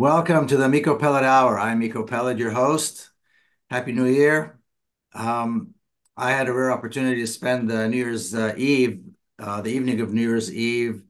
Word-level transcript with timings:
Welcome 0.00 0.46
to 0.46 0.56
the 0.56 0.66
Miko 0.66 0.96
Peled 0.96 1.24
Hour. 1.24 1.58
I'm 1.58 1.78
Miko 1.78 2.06
Peled, 2.06 2.38
your 2.38 2.52
host. 2.52 3.10
Happy 3.68 3.92
New 3.92 4.06
Year. 4.06 4.58
Um, 5.12 5.74
I 6.16 6.30
had 6.30 6.48
a 6.48 6.54
rare 6.54 6.72
opportunity 6.72 7.20
to 7.20 7.26
spend 7.26 7.68
the 7.68 7.86
New 7.86 7.98
Year's 7.98 8.34
uh, 8.34 8.54
Eve, 8.56 9.02
uh, 9.38 9.60
the 9.60 9.68
evening 9.68 10.00
of 10.00 10.14
New 10.14 10.22
Year's 10.22 10.50
Eve, 10.50 11.02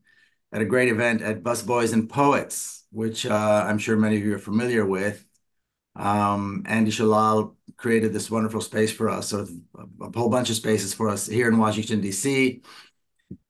at 0.52 0.60
a 0.60 0.64
great 0.64 0.88
event 0.88 1.22
at 1.22 1.44
Busboys 1.44 1.92
and 1.92 2.10
Poets, 2.10 2.84
which 2.90 3.26
uh, 3.26 3.64
I'm 3.64 3.78
sure 3.78 3.96
many 3.96 4.16
of 4.16 4.24
you 4.24 4.34
are 4.34 4.40
familiar 4.40 4.84
with. 4.84 5.24
Um, 5.94 6.64
Andy 6.66 6.90
Shalal 6.90 7.54
created 7.76 8.12
this 8.12 8.28
wonderful 8.28 8.60
space 8.60 8.90
for 8.90 9.08
us, 9.08 9.28
so 9.28 9.46
a, 9.78 10.06
a 10.06 10.18
whole 10.18 10.30
bunch 10.30 10.50
of 10.50 10.56
spaces 10.56 10.94
for 10.94 11.08
us 11.08 11.28
here 11.28 11.46
in 11.46 11.58
Washington, 11.58 12.00
D.C. 12.00 12.60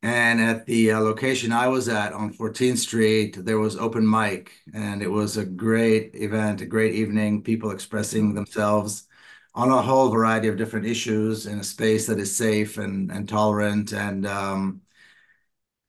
And 0.02 0.40
at 0.40 0.66
the 0.66 0.92
uh, 0.92 1.00
location 1.00 1.52
I 1.52 1.68
was 1.68 1.88
at 1.88 2.12
on 2.12 2.32
14th 2.32 2.78
Street, 2.78 3.44
there 3.44 3.58
was 3.58 3.76
open 3.76 4.08
mic, 4.08 4.52
and 4.74 5.02
it 5.02 5.10
was 5.10 5.36
a 5.36 5.44
great 5.44 6.14
event, 6.14 6.60
a 6.62 6.66
great 6.66 6.94
evening, 6.94 7.42
people 7.42 7.70
expressing 7.70 8.34
themselves 8.34 9.06
on 9.54 9.70
a 9.70 9.82
whole 9.82 10.10
variety 10.10 10.48
of 10.48 10.56
different 10.56 10.86
issues 10.86 11.46
in 11.46 11.58
a 11.58 11.64
space 11.64 12.06
that 12.06 12.18
is 12.18 12.34
safe 12.36 12.78
and, 12.78 13.10
and 13.10 13.28
tolerant 13.28 13.92
and 13.92 14.26
um, 14.26 14.80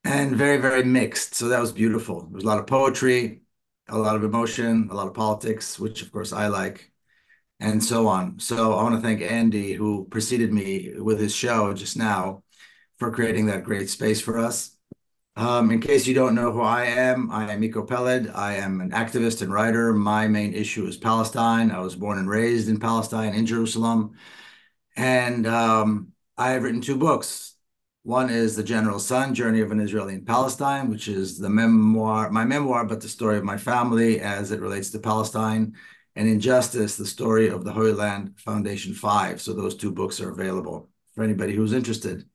and 0.04 0.36
very, 0.36 0.58
very 0.58 0.84
mixed. 0.84 1.34
So 1.34 1.48
that 1.48 1.60
was 1.60 1.72
beautiful. 1.72 2.22
There 2.22 2.34
was 2.34 2.44
a 2.44 2.46
lot 2.46 2.58
of 2.58 2.66
poetry, 2.66 3.42
a 3.88 3.98
lot 3.98 4.16
of 4.16 4.24
emotion, 4.24 4.88
a 4.90 4.94
lot 4.94 5.06
of 5.06 5.14
politics, 5.14 5.78
which 5.78 6.02
of 6.02 6.12
course 6.12 6.32
I 6.32 6.48
like, 6.48 6.92
and 7.60 7.82
so 7.82 8.08
on. 8.08 8.40
So 8.40 8.74
I 8.74 8.82
want 8.82 8.96
to 8.96 9.00
thank 9.00 9.22
Andy, 9.22 9.74
who 9.74 10.06
preceded 10.10 10.52
me 10.52 10.92
with 10.98 11.20
his 11.20 11.34
show 11.34 11.72
just 11.74 11.96
now 11.96 12.42
for 13.02 13.10
creating 13.10 13.46
that 13.46 13.64
great 13.64 13.90
space 13.90 14.20
for 14.20 14.38
us. 14.38 14.76
Um, 15.34 15.72
in 15.72 15.80
case 15.80 16.06
you 16.06 16.14
don't 16.14 16.36
know 16.36 16.52
who 16.52 16.60
I 16.60 16.84
am, 16.84 17.32
I 17.32 17.52
am 17.52 17.58
Miko 17.58 17.84
Peled. 17.84 18.30
I 18.32 18.54
am 18.54 18.80
an 18.80 18.92
activist 18.92 19.42
and 19.42 19.52
writer. 19.52 19.92
My 19.92 20.28
main 20.28 20.54
issue 20.54 20.86
is 20.86 20.96
Palestine. 20.96 21.72
I 21.72 21.80
was 21.80 21.96
born 21.96 22.18
and 22.18 22.30
raised 22.30 22.68
in 22.68 22.78
Palestine, 22.78 23.34
in 23.34 23.44
Jerusalem. 23.44 24.12
And 24.94 25.48
um, 25.48 26.12
I 26.38 26.50
have 26.50 26.62
written 26.62 26.80
two 26.80 26.96
books. 26.96 27.56
One 28.04 28.30
is 28.30 28.54
The 28.54 28.62
General 28.62 29.00
Son, 29.00 29.34
Journey 29.34 29.62
of 29.62 29.72
an 29.72 29.80
Israeli 29.80 30.14
in 30.14 30.24
Palestine, 30.24 30.88
which 30.88 31.08
is 31.08 31.38
the 31.38 31.50
memoir, 31.50 32.30
my 32.30 32.44
memoir, 32.44 32.84
but 32.84 33.00
the 33.00 33.08
story 33.08 33.36
of 33.36 33.42
my 33.42 33.58
family 33.58 34.20
as 34.20 34.52
it 34.52 34.60
relates 34.60 34.90
to 34.90 35.00
Palestine. 35.00 35.74
And 36.14 36.28
Injustice, 36.28 36.94
the 36.94 37.06
story 37.06 37.48
of 37.48 37.64
the 37.64 37.72
Holy 37.72 37.94
Land 37.94 38.34
Foundation 38.36 38.94
5. 38.94 39.40
So 39.40 39.54
those 39.54 39.74
two 39.74 39.90
books 39.90 40.20
are 40.20 40.30
available 40.30 40.88
for 41.16 41.24
anybody 41.24 41.56
who's 41.56 41.72
interested. 41.72 42.26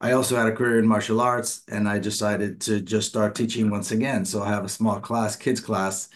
I 0.00 0.12
also 0.12 0.36
had 0.36 0.46
a 0.46 0.52
career 0.52 0.78
in 0.78 0.86
martial 0.86 1.20
arts 1.20 1.62
and 1.68 1.88
I 1.88 1.98
decided 1.98 2.60
to 2.62 2.80
just 2.80 3.08
start 3.08 3.34
teaching 3.34 3.68
once 3.70 3.90
again. 3.90 4.24
So 4.24 4.42
I 4.42 4.48
have 4.48 4.64
a 4.64 4.68
small 4.68 5.00
class, 5.00 5.34
kids 5.34 5.60
class, 5.60 6.08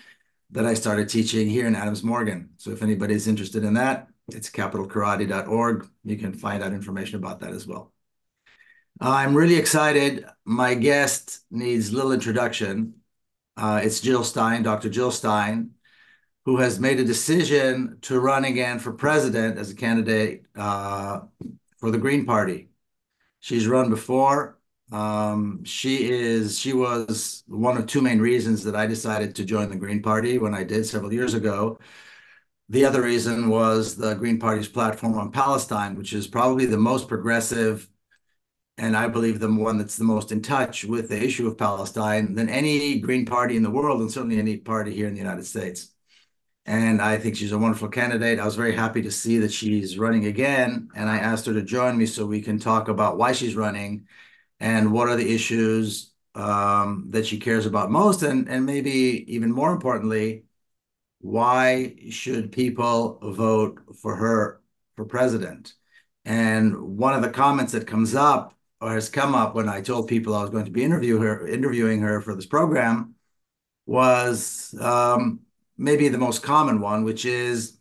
that 0.53 0.67
I 0.67 0.75
started 0.75 1.09
teaching 1.09 1.49
here 1.49 1.67
in 1.67 1.75
Adams 1.75 2.03
Morgan. 2.05 2.51
So 2.59 2.71
if 2.71 2.83
anybody's 2.83 3.27
interested 3.27 3.65
in 3.65 3.75
that, 3.75 4.09
it's 4.29 4.51
capitalkarate.org. 4.51 5.89
You 6.05 6.17
can 6.17 6.33
find 6.33 6.63
out 6.63 6.73
information 6.73 7.17
about 7.17 7.41
that 7.41 7.53
as 7.53 7.67
well. 7.67 7.93
I'm 9.01 9.35
really 9.35 9.57
excited. 9.57 10.27
My 10.45 10.75
guest 10.75 11.41
needs 11.51 11.93
little 11.93 12.13
introduction. 12.13 12.95
Uh, 13.57 13.81
it's 13.83 14.01
Jill 14.01 14.23
Stein, 14.23 14.63
Dr. 14.63 14.91
Jill 14.91 15.11
Stein, 15.11 15.71
who 16.45 16.59
has 16.59 16.79
made 16.79 17.01
a 17.01 17.05
decision 17.05 17.99
to 18.03 18.21
run 18.21 18.45
again 18.45 18.79
for 18.79 18.93
president 18.93 19.59
as 19.59 19.71
a 19.71 19.75
candidate 19.75 20.45
uh, 20.55 21.21
for 21.79 21.91
the 21.91 21.99
Green 21.99 22.25
Party. 22.25 22.69
She's 23.43 23.67
run 23.67 23.91
before. 23.91 24.59
Um, 24.93 25.65
she 25.65 26.09
is 26.09 26.59
she 26.59 26.73
was 26.73 27.43
one 27.49 27.77
of 27.77 27.87
two 27.87 28.01
main 28.01 28.21
reasons 28.21 28.63
that 28.65 28.77
I 28.77 28.87
decided 28.87 29.35
to 29.37 29.45
join 29.45 29.69
the 29.69 29.77
Green 29.77 30.01
Party 30.01 30.39
when 30.39 30.55
I 30.55 30.65
did 30.65 30.87
several 30.87 31.13
years 31.13 31.35
ago. 31.35 31.79
The 32.69 32.85
other 32.85 33.03
reason 33.03 33.49
was 33.51 33.97
the 33.97 34.15
Green 34.15 34.39
Party's 34.39 34.69
platform 34.69 35.19
on 35.19 35.33
Palestine, 35.33 35.97
which 35.97 36.13
is 36.13 36.29
probably 36.29 36.67
the 36.67 36.79
most 36.79 37.09
progressive 37.09 37.89
and 38.79 38.97
I 38.97 39.09
believe 39.09 39.41
the 39.41 39.53
one 39.53 39.79
that's 39.79 39.97
the 39.97 40.05
most 40.05 40.33
in 40.33 40.43
touch 40.43 40.85
with 40.85 41.09
the 41.09 41.23
issue 41.23 41.47
of 41.47 41.59
Palestine 41.59 42.35
than 42.35 42.49
any 42.49 43.01
Green 43.01 43.27
Party 43.27 43.57
in 43.57 43.63
the 43.63 43.71
world, 43.71 44.01
and 44.01 44.11
certainly 44.11 44.39
any 44.39 44.57
party 44.59 44.95
here 44.95 45.09
in 45.09 45.15
the 45.15 45.21
United 45.21 45.47
States 45.47 45.92
and 46.67 47.03
I 47.03 47.19
think 47.19 47.37
she's 47.37 47.53
a 47.53 47.59
wonderful 47.59 47.89
candidate. 47.89 48.39
I 48.39 48.45
was 48.45 48.55
very 48.57 48.75
happy 48.75 49.03
to 49.03 49.11
see 49.11 49.39
that 49.39 49.53
she's 49.53 49.99
running 49.99 50.27
again, 50.27 50.89
and 50.95 51.09
I 51.11 51.19
asked 51.19 51.47
her 51.47 51.53
to 51.55 51.63
join 51.63 51.99
me 51.99 52.07
so 52.07 52.25
we 52.25 52.41
can 52.41 52.59
talk 52.59 52.89
about 52.89 53.19
why 53.19 53.33
she's 53.33 53.57
running 53.57 54.07
and 54.61 54.93
what 54.93 55.09
are 55.09 55.17
the 55.17 55.35
issues 55.35 56.13
um, 56.35 57.07
that 57.11 57.27
she 57.27 57.39
cares 57.39 57.67
about 57.67 57.91
most, 57.91 58.23
and 58.23 58.49
and 58.49 58.65
maybe 58.67 59.25
even 59.29 59.51
more 59.53 59.73
importantly, 59.73 60.45
why 61.21 61.97
should 62.11 62.53
people 62.53 63.19
vote 63.23 63.81
for 64.01 64.17
her 64.17 64.61
for 64.97 65.05
president? 65.05 65.75
And 66.25 66.97
one 66.99 67.15
of 67.15 67.23
the 67.23 67.31
comments 67.31 67.73
that 67.73 67.87
comes 67.87 68.15
up 68.15 68.57
or 68.81 68.93
has 68.95 69.09
come 69.09 69.35
up 69.35 69.55
when 69.55 69.69
I 69.69 69.81
told 69.81 70.09
people 70.09 70.35
I 70.35 70.43
was 70.43 70.51
going 70.51 70.65
to 70.67 70.71
be 70.71 70.85
interview 70.85 71.19
her, 71.21 71.47
interviewing 71.47 72.01
her 72.03 72.21
for 72.21 72.35
this 72.35 72.47
program 72.47 73.15
was. 73.87 74.75
Um, 74.81 75.42
maybe 75.77 76.09
the 76.09 76.19
most 76.19 76.43
common 76.43 76.81
one, 76.81 77.05
which 77.05 77.25
is 77.25 77.79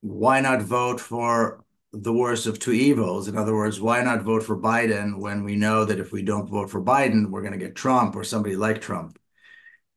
why 0.00 0.40
not 0.40 0.62
vote 0.62 1.00
for 1.00 1.64
the 1.92 2.12
worst 2.12 2.46
of 2.46 2.58
two 2.58 2.72
evils? 2.72 3.28
In 3.28 3.36
other 3.36 3.54
words, 3.54 3.80
why 3.80 4.02
not 4.02 4.22
vote 4.22 4.42
for 4.42 4.56
Biden 4.58 5.18
when 5.18 5.44
we 5.44 5.56
know 5.56 5.84
that 5.84 6.00
if 6.00 6.12
we 6.12 6.22
don't 6.22 6.48
vote 6.48 6.70
for 6.70 6.82
Biden, 6.82 7.30
we're 7.30 7.42
going 7.42 7.52
to 7.52 7.58
get 7.58 7.74
Trump 7.74 8.16
or 8.16 8.24
somebody 8.24 8.56
like 8.56 8.80
Trump? 8.80 9.18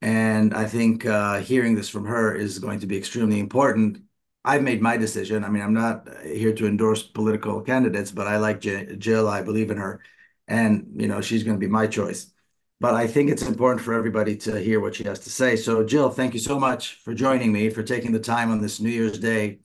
And 0.02 0.54
I 0.54 0.66
think 0.66 1.06
uh, 1.06 1.40
hearing 1.40 1.76
this 1.76 1.90
from 1.90 2.06
her 2.06 2.36
is 2.36 2.60
going 2.60 2.80
to 2.82 2.88
be 2.88 2.98
extremely 2.98 3.40
important. 3.40 4.00
I've 4.44 4.62
made 4.62 4.82
my 4.82 4.98
decision. 4.98 5.44
I 5.44 5.50
mean, 5.50 5.64
I'm 5.64 5.74
not 5.74 6.08
here 6.24 6.54
to 6.54 6.68
endorse 6.68 7.02
political 7.02 7.62
candidates, 7.62 8.12
but 8.12 8.28
I 8.28 8.38
like 8.38 8.60
Jill. 8.60 9.28
I 9.28 9.42
believe 9.42 9.72
in 9.72 9.78
her, 9.78 10.02
and 10.48 10.92
you 10.98 11.08
know, 11.08 11.22
she's 11.22 11.44
going 11.44 11.58
to 11.58 11.66
be 11.66 11.72
my 11.72 11.88
choice 11.88 12.35
but 12.80 12.94
I 12.94 13.08
think 13.08 13.30
it's 13.30 13.44
important 13.44 13.82
for 13.82 13.94
everybody 13.94 14.36
to 14.38 14.60
hear 14.60 14.80
what 14.80 14.96
she 14.96 15.06
has 15.06 15.20
to 15.22 15.30
say. 15.30 15.56
So, 15.56 15.84
Jill, 15.84 16.10
thank 16.10 16.34
you 16.34 16.40
so 16.40 16.60
much 16.60 16.96
for 17.04 17.14
joining 17.14 17.52
me, 17.52 17.70
for 17.70 17.84
taking 17.84 18.12
the 18.12 18.20
time 18.20 18.52
on 18.52 18.62
this 18.62 18.80
New 18.80 18.90
Year's 18.90 19.18
Day. 19.18 19.60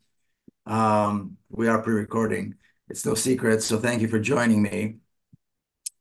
Um, 0.66 1.37
we 1.49 1.69
are 1.69 1.82
pre-recording. 1.82 2.54
It's 2.88 3.04
no 3.04 3.15
secret. 3.15 3.62
So, 3.62 3.78
thank 3.78 4.00
you 4.00 4.09
for 4.09 4.20
joining 4.20 4.62
me. 4.62 4.99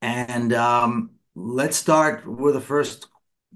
And 0.01 0.53
um, 0.53 1.11
let's 1.35 1.77
start 1.77 2.27
with 2.27 2.53
the 2.53 2.61
first, 2.61 3.07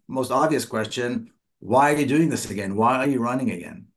most 0.07 0.31
obvious 0.31 0.65
question: 0.65 1.31
Why 1.59 1.93
are 1.93 1.97
you 1.97 2.07
doing 2.07 2.29
this 2.29 2.49
again? 2.49 2.75
Why 2.75 2.97
are 2.97 3.07
you 3.07 3.19
running 3.19 3.51
again? 3.51 3.87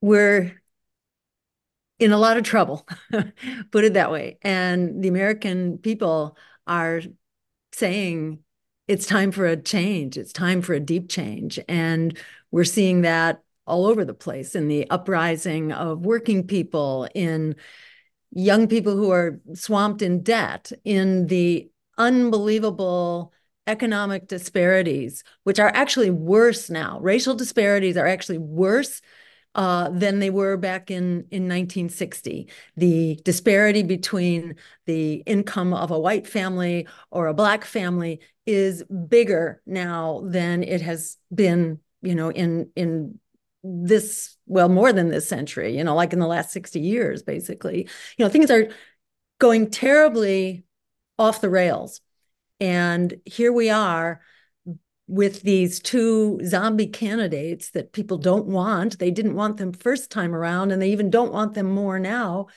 We're 0.00 0.60
in 1.98 2.12
a 2.12 2.18
lot 2.18 2.36
of 2.36 2.44
trouble, 2.44 2.86
put 3.70 3.84
it 3.84 3.94
that 3.94 4.10
way. 4.10 4.38
And 4.42 5.02
the 5.02 5.08
American 5.08 5.78
people 5.78 6.36
are 6.66 7.02
saying 7.72 8.40
it's 8.88 9.06
time 9.06 9.32
for 9.32 9.46
a 9.46 9.56
change, 9.56 10.16
it's 10.16 10.32
time 10.32 10.62
for 10.62 10.74
a 10.74 10.80
deep 10.80 11.08
change. 11.08 11.58
And 11.68 12.16
we're 12.50 12.64
seeing 12.64 13.02
that 13.02 13.42
all 13.66 13.86
over 13.86 14.04
the 14.04 14.14
place 14.14 14.54
in 14.54 14.68
the 14.68 14.88
uprising 14.90 15.72
of 15.72 16.06
working 16.06 16.46
people, 16.46 17.08
in 17.14 17.56
young 18.30 18.68
people 18.68 18.96
who 18.96 19.10
are 19.10 19.40
swamped 19.54 20.02
in 20.02 20.22
debt, 20.22 20.70
in 20.84 21.26
the 21.26 21.68
unbelievable 21.98 23.32
economic 23.66 24.28
disparities, 24.28 25.24
which 25.42 25.58
are 25.58 25.72
actually 25.74 26.10
worse 26.10 26.70
now. 26.70 27.00
Racial 27.00 27.34
disparities 27.34 27.96
are 27.96 28.06
actually 28.06 28.38
worse 28.38 29.00
uh, 29.56 29.88
than 29.88 30.18
they 30.18 30.28
were 30.28 30.58
back 30.58 30.90
in, 30.90 31.26
in 31.30 31.48
1960. 31.48 32.46
The 32.76 33.18
disparity 33.24 33.82
between 33.82 34.54
the 34.84 35.14
income 35.26 35.72
of 35.72 35.90
a 35.90 35.98
white 35.98 36.26
family 36.26 36.86
or 37.10 37.26
a 37.26 37.34
black 37.34 37.64
family 37.64 38.20
is 38.44 38.84
bigger 38.84 39.62
now 39.66 40.22
than 40.26 40.62
it 40.62 40.82
has 40.82 41.16
been, 41.34 41.80
you 42.02 42.14
know, 42.14 42.30
in 42.30 42.70
in 42.76 43.18
this 43.64 44.36
well 44.46 44.68
more 44.68 44.92
than 44.92 45.08
this 45.08 45.28
century 45.28 45.76
you 45.76 45.82
know 45.82 45.96
like 45.96 46.12
in 46.12 46.20
the 46.20 46.26
last 46.26 46.52
60 46.52 46.78
years 46.78 47.24
basically 47.24 47.88
you 48.16 48.24
know 48.24 48.28
things 48.28 48.48
are 48.48 48.68
going 49.40 49.68
terribly 49.68 50.62
off 51.18 51.40
the 51.40 51.50
rails 51.50 52.00
and 52.60 53.14
here 53.24 53.52
we 53.52 53.68
are 53.68 54.20
with 55.08 55.42
these 55.42 55.80
two 55.80 56.40
zombie 56.44 56.88
candidates 56.88 57.70
that 57.70 57.92
people 57.92 58.18
don't 58.18 58.46
want. 58.46 58.98
They 58.98 59.10
didn't 59.10 59.36
want 59.36 59.56
them 59.56 59.72
first 59.72 60.10
time 60.10 60.34
around, 60.34 60.72
and 60.72 60.82
they 60.82 60.90
even 60.90 61.10
don't 61.10 61.32
want 61.32 61.54
them 61.54 61.70
more 61.70 61.98
now. 61.98 62.48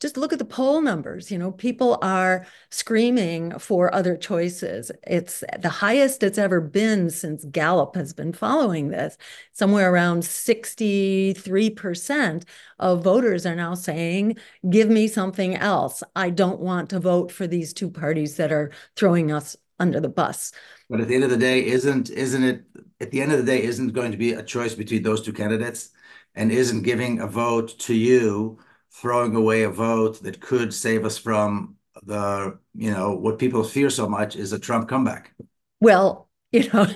Just 0.00 0.16
look 0.16 0.32
at 0.32 0.38
the 0.38 0.44
poll 0.44 0.80
numbers. 0.80 1.28
You 1.28 1.38
know, 1.38 1.50
people 1.50 1.98
are 2.02 2.46
screaming 2.70 3.58
for 3.58 3.92
other 3.92 4.16
choices. 4.16 4.92
It's 5.04 5.42
the 5.58 5.68
highest 5.68 6.22
it's 6.22 6.38
ever 6.38 6.60
been 6.60 7.10
since 7.10 7.44
Gallup 7.44 7.96
has 7.96 8.12
been 8.12 8.32
following 8.32 8.90
this. 8.90 9.18
Somewhere 9.50 9.92
around 9.92 10.22
63% 10.22 12.44
of 12.78 13.02
voters 13.02 13.44
are 13.44 13.56
now 13.56 13.74
saying, 13.74 14.36
give 14.70 14.88
me 14.88 15.08
something 15.08 15.56
else. 15.56 16.04
I 16.14 16.30
don't 16.30 16.60
want 16.60 16.90
to 16.90 17.00
vote 17.00 17.32
for 17.32 17.48
these 17.48 17.72
two 17.72 17.90
parties 17.90 18.36
that 18.36 18.52
are 18.52 18.70
throwing 18.94 19.32
us 19.32 19.56
under 19.80 19.98
the 19.98 20.08
bus. 20.08 20.52
But 20.88 21.00
at 21.00 21.08
the 21.08 21.14
end 21.14 21.24
of 21.24 21.30
the 21.30 21.36
day, 21.36 21.64
isn't 21.66 22.10
isn't 22.10 22.42
it 22.42 22.64
at 23.00 23.10
the 23.10 23.20
end 23.20 23.32
of 23.32 23.38
the 23.38 23.44
day, 23.44 23.62
isn't 23.62 23.92
going 23.92 24.10
to 24.12 24.18
be 24.18 24.32
a 24.32 24.42
choice 24.42 24.74
between 24.74 25.02
those 25.02 25.22
two 25.22 25.32
candidates? 25.32 25.90
And 26.34 26.52
isn't 26.52 26.82
giving 26.82 27.20
a 27.20 27.26
vote 27.26 27.78
to 27.80 27.94
you 27.94 28.58
throwing 28.92 29.34
away 29.34 29.64
a 29.64 29.70
vote 29.70 30.22
that 30.22 30.40
could 30.40 30.72
save 30.72 31.04
us 31.04 31.18
from 31.18 31.76
the, 32.04 32.58
you 32.74 32.92
know, 32.92 33.14
what 33.14 33.38
people 33.38 33.64
fear 33.64 33.90
so 33.90 34.08
much 34.08 34.36
is 34.36 34.52
a 34.52 34.58
Trump 34.58 34.88
comeback? 34.88 35.34
Well, 35.80 36.27
you 36.50 36.66
know, 36.72 36.86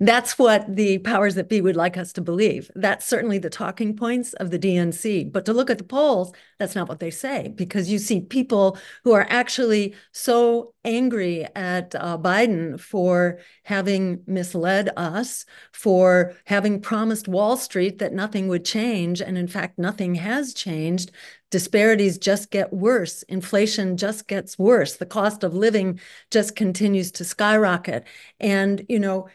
that's 0.00 0.38
what 0.38 0.74
the 0.74 0.98
powers 0.98 1.34
that 1.34 1.50
be 1.50 1.60
would 1.60 1.76
like 1.76 1.98
us 1.98 2.14
to 2.14 2.22
believe. 2.22 2.70
That's 2.74 3.04
certainly 3.04 3.38
the 3.38 3.50
talking 3.50 3.94
points 3.94 4.32
of 4.34 4.50
the 4.50 4.58
DNC. 4.58 5.30
But 5.30 5.44
to 5.44 5.52
look 5.52 5.68
at 5.68 5.76
the 5.76 5.84
polls, 5.84 6.32
that's 6.58 6.74
not 6.74 6.88
what 6.88 6.98
they 6.98 7.10
say, 7.10 7.52
because 7.54 7.90
you 7.90 7.98
see 7.98 8.22
people 8.22 8.78
who 9.04 9.12
are 9.12 9.26
actually 9.28 9.94
so 10.12 10.72
angry 10.82 11.46
at 11.54 11.94
uh, 11.94 12.16
Biden 12.16 12.80
for 12.80 13.38
having 13.64 14.22
misled 14.26 14.88
us, 14.96 15.44
for 15.72 16.34
having 16.46 16.80
promised 16.80 17.28
Wall 17.28 17.58
Street 17.58 17.98
that 17.98 18.14
nothing 18.14 18.48
would 18.48 18.64
change. 18.64 19.20
And 19.20 19.36
in 19.36 19.48
fact, 19.48 19.78
nothing 19.78 20.14
has 20.14 20.54
changed. 20.54 21.10
Disparities 21.56 22.18
just 22.18 22.50
get 22.50 22.70
worse. 22.70 23.22
Inflation 23.22 23.96
just 23.96 24.28
gets 24.28 24.58
worse. 24.58 24.96
The 24.96 25.06
cost 25.06 25.42
of 25.42 25.54
living 25.54 26.00
just 26.30 26.54
continues 26.54 27.10
to 27.12 27.24
skyrocket. 27.24 28.04
And, 28.38 28.84
you 28.90 28.98
know, 28.98 29.28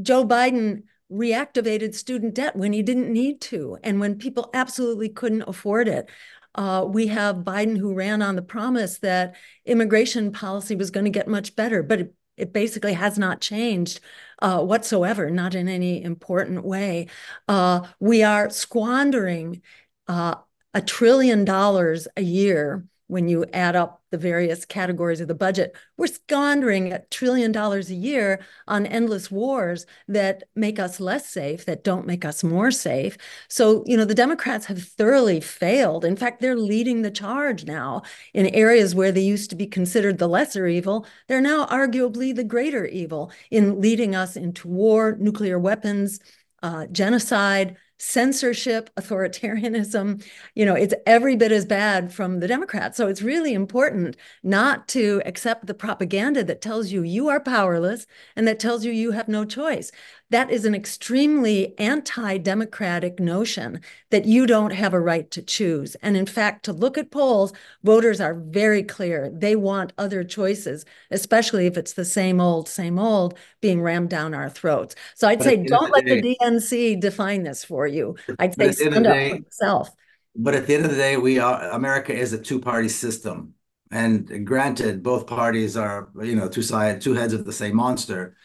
Joe 0.00 0.26
Biden 0.26 0.84
reactivated 1.12 1.94
student 1.94 2.32
debt 2.32 2.56
when 2.56 2.72
he 2.72 2.82
didn't 2.82 3.12
need 3.12 3.42
to 3.42 3.76
and 3.84 4.00
when 4.00 4.16
people 4.16 4.48
absolutely 4.54 5.10
couldn't 5.10 5.42
afford 5.42 5.86
it. 5.86 6.08
Uh, 6.54 6.86
we 6.88 7.08
have 7.08 7.44
Biden 7.44 7.76
who 7.76 7.92
ran 7.92 8.22
on 8.22 8.36
the 8.36 8.40
promise 8.40 8.96
that 9.00 9.34
immigration 9.66 10.32
policy 10.32 10.76
was 10.76 10.90
going 10.90 11.04
to 11.04 11.10
get 11.10 11.28
much 11.28 11.54
better, 11.56 11.82
but 11.82 12.00
it, 12.00 12.14
it 12.38 12.54
basically 12.54 12.94
has 12.94 13.18
not 13.18 13.42
changed 13.42 14.00
uh, 14.40 14.62
whatsoever, 14.62 15.28
not 15.28 15.54
in 15.54 15.68
any 15.68 16.02
important 16.02 16.64
way. 16.64 17.08
Uh, 17.48 17.86
we 18.00 18.22
are 18.22 18.48
squandering 18.48 19.60
uh, 20.08 20.36
a 20.76 20.80
trillion 20.82 21.42
dollars 21.42 22.06
a 22.18 22.22
year 22.22 22.84
when 23.06 23.28
you 23.28 23.46
add 23.54 23.74
up 23.74 24.02
the 24.10 24.18
various 24.18 24.66
categories 24.66 25.22
of 25.22 25.28
the 25.28 25.34
budget, 25.34 25.74
we're 25.96 26.06
squandering 26.06 26.92
a 26.92 26.98
trillion 27.10 27.50
dollars 27.50 27.88
a 27.88 27.94
year 27.94 28.44
on 28.68 28.84
endless 28.84 29.30
wars 29.30 29.86
that 30.06 30.42
make 30.54 30.78
us 30.78 31.00
less 31.00 31.30
safe, 31.30 31.64
that 31.64 31.82
don't 31.82 32.06
make 32.06 32.26
us 32.26 32.44
more 32.44 32.70
safe. 32.70 33.16
So, 33.48 33.84
you 33.86 33.96
know, 33.96 34.04
the 34.04 34.14
Democrats 34.14 34.66
have 34.66 34.82
thoroughly 34.82 35.40
failed. 35.40 36.04
In 36.04 36.14
fact, 36.14 36.42
they're 36.42 36.56
leading 36.56 37.00
the 37.00 37.10
charge 37.10 37.64
now 37.64 38.02
in 38.34 38.46
areas 38.48 38.94
where 38.94 39.12
they 39.12 39.22
used 39.22 39.48
to 39.50 39.56
be 39.56 39.66
considered 39.66 40.18
the 40.18 40.28
lesser 40.28 40.66
evil. 40.66 41.06
They're 41.26 41.40
now 41.40 41.64
arguably 41.68 42.34
the 42.36 42.44
greater 42.44 42.84
evil 42.84 43.32
in 43.50 43.80
leading 43.80 44.14
us 44.14 44.36
into 44.36 44.68
war, 44.68 45.16
nuclear 45.18 45.58
weapons, 45.58 46.20
uh, 46.62 46.86
genocide, 46.88 47.76
censorship, 47.98 48.90
authoritarianism. 48.96 50.24
You 50.54 50.66
know, 50.66 50.74
it's 50.74 50.94
every 51.06 51.36
bit 51.36 51.52
as 51.52 51.64
bad 51.64 52.12
from 52.12 52.40
the 52.40 52.48
Democrats. 52.48 52.96
So 52.96 53.08
it's 53.08 53.22
really 53.22 53.54
important 53.54 54.16
not 54.42 54.88
to 54.88 55.22
accept 55.24 55.66
the 55.66 55.74
propaganda 55.74 56.44
that 56.44 56.60
tells 56.60 56.92
you 56.92 57.02
you 57.02 57.28
are 57.28 57.40
powerless 57.40 58.06
and 58.34 58.46
that 58.48 58.60
tells 58.60 58.84
you 58.84 58.92
you 58.92 59.12
have 59.12 59.28
no 59.28 59.44
choice. 59.44 59.90
That 60.30 60.50
is 60.50 60.64
an 60.64 60.74
extremely 60.74 61.78
anti 61.78 62.38
democratic 62.38 63.20
notion 63.20 63.80
that 64.10 64.24
you 64.24 64.46
don't 64.46 64.72
have 64.72 64.92
a 64.92 65.00
right 65.00 65.30
to 65.30 65.40
choose. 65.40 65.94
And 65.96 66.16
in 66.16 66.26
fact, 66.26 66.64
to 66.64 66.72
look 66.72 66.98
at 66.98 67.12
polls, 67.12 67.52
voters 67.84 68.20
are 68.20 68.34
very 68.34 68.82
clear. 68.82 69.30
They 69.32 69.54
want 69.54 69.92
other 69.98 70.24
choices, 70.24 70.84
especially 71.12 71.66
if 71.66 71.76
it's 71.76 71.92
the 71.92 72.04
same 72.04 72.40
old, 72.40 72.68
same 72.68 72.98
old 72.98 73.38
being 73.60 73.80
rammed 73.82 74.10
down 74.10 74.34
our 74.34 74.50
throats. 74.50 74.96
So 75.14 75.28
I'd 75.28 75.38
but 75.38 75.44
say 75.44 75.56
don't 75.58 75.92
let 75.92 76.04
the, 76.04 76.20
day, 76.20 76.36
the 76.40 76.44
DNC 76.44 77.00
define 77.00 77.44
this 77.44 77.64
for 77.64 77.86
you. 77.86 78.16
I'd 78.40 78.54
say 78.54 78.72
stand 78.72 79.06
up 79.06 79.14
day, 79.14 79.30
for 79.30 79.36
yourself. 79.36 79.90
But 80.34 80.54
at 80.54 80.66
the 80.66 80.74
end 80.74 80.84
of 80.84 80.90
the 80.90 80.96
day, 80.96 81.16
we 81.16 81.38
are 81.38 81.70
America 81.70 82.12
is 82.12 82.32
a 82.32 82.38
two 82.38 82.60
party 82.60 82.88
system. 82.88 83.54
And 83.92 84.44
granted, 84.44 85.04
both 85.04 85.28
parties 85.28 85.76
are, 85.76 86.08
you 86.20 86.34
know, 86.34 86.48
two 86.48 86.62
sides, 86.62 87.04
two 87.04 87.14
heads 87.14 87.32
of 87.32 87.44
the 87.44 87.52
same 87.52 87.76
monster. 87.76 88.36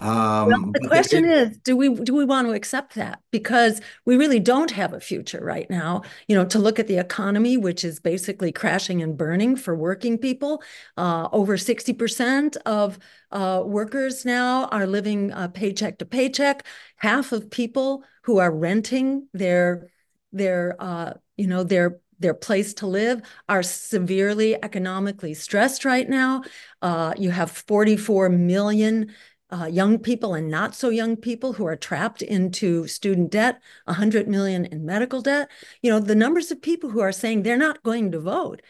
Um, 0.00 0.48
well, 0.48 0.70
the 0.72 0.88
question 0.88 1.24
it, 1.24 1.30
is, 1.30 1.58
do 1.58 1.76
we 1.76 1.94
do 1.94 2.14
we 2.14 2.24
want 2.24 2.48
to 2.48 2.52
accept 2.52 2.96
that? 2.96 3.20
Because 3.30 3.80
we 4.04 4.16
really 4.16 4.40
don't 4.40 4.72
have 4.72 4.92
a 4.92 4.98
future 4.98 5.42
right 5.42 5.70
now. 5.70 6.02
You 6.26 6.34
know, 6.34 6.44
to 6.46 6.58
look 6.58 6.80
at 6.80 6.88
the 6.88 6.98
economy, 6.98 7.56
which 7.56 7.84
is 7.84 8.00
basically 8.00 8.50
crashing 8.50 9.02
and 9.02 9.16
burning 9.16 9.54
for 9.54 9.74
working 9.76 10.18
people. 10.18 10.62
Uh, 10.96 11.28
over 11.30 11.56
sixty 11.56 11.92
percent 11.92 12.56
of 12.66 12.98
uh, 13.30 13.62
workers 13.64 14.24
now 14.24 14.66
are 14.66 14.86
living 14.86 15.32
uh, 15.32 15.48
paycheck 15.48 15.98
to 15.98 16.04
paycheck. 16.04 16.66
Half 16.96 17.30
of 17.30 17.48
people 17.48 18.02
who 18.22 18.38
are 18.38 18.50
renting 18.50 19.28
their 19.32 19.90
their 20.32 20.74
uh, 20.80 21.12
you 21.36 21.46
know 21.46 21.62
their 21.62 22.00
their 22.18 22.34
place 22.34 22.74
to 22.74 22.86
live 22.86 23.22
are 23.48 23.62
severely 23.62 24.56
economically 24.62 25.34
stressed 25.34 25.84
right 25.84 26.08
now. 26.08 26.42
Uh, 26.80 27.12
you 27.18 27.30
have 27.30 27.50
44 27.50 28.28
million 28.28 29.12
uh, 29.54 29.66
young 29.66 29.98
people 29.98 30.34
and 30.34 30.50
not 30.50 30.74
so 30.74 30.88
young 30.88 31.16
people 31.16 31.52
who 31.52 31.66
are 31.66 31.76
trapped 31.76 32.22
into 32.22 32.88
student 32.88 33.30
debt, 33.30 33.60
100 33.84 34.26
million 34.26 34.64
in 34.64 34.84
medical 34.84 35.20
debt. 35.20 35.48
You 35.80 35.92
know, 35.92 36.00
the 36.00 36.16
numbers 36.16 36.50
of 36.50 36.60
people 36.60 36.90
who 36.90 37.00
are 37.00 37.12
saying 37.12 37.42
they're 37.42 37.56
not 37.56 37.82
going 37.84 38.10
to 38.12 38.20
vote 38.20 38.62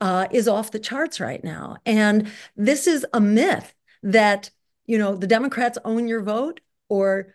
uh, 0.00 0.26
is 0.30 0.46
off 0.46 0.72
the 0.72 0.78
charts 0.78 1.20
right 1.20 1.42
now. 1.42 1.78
And 1.86 2.30
this 2.54 2.86
is 2.86 3.06
a 3.14 3.20
myth 3.20 3.72
that, 4.02 4.50
you 4.84 4.98
know, 4.98 5.16
the 5.16 5.26
Democrats 5.26 5.78
own 5.84 6.06
your 6.06 6.22
vote 6.22 6.60
or 6.88 7.34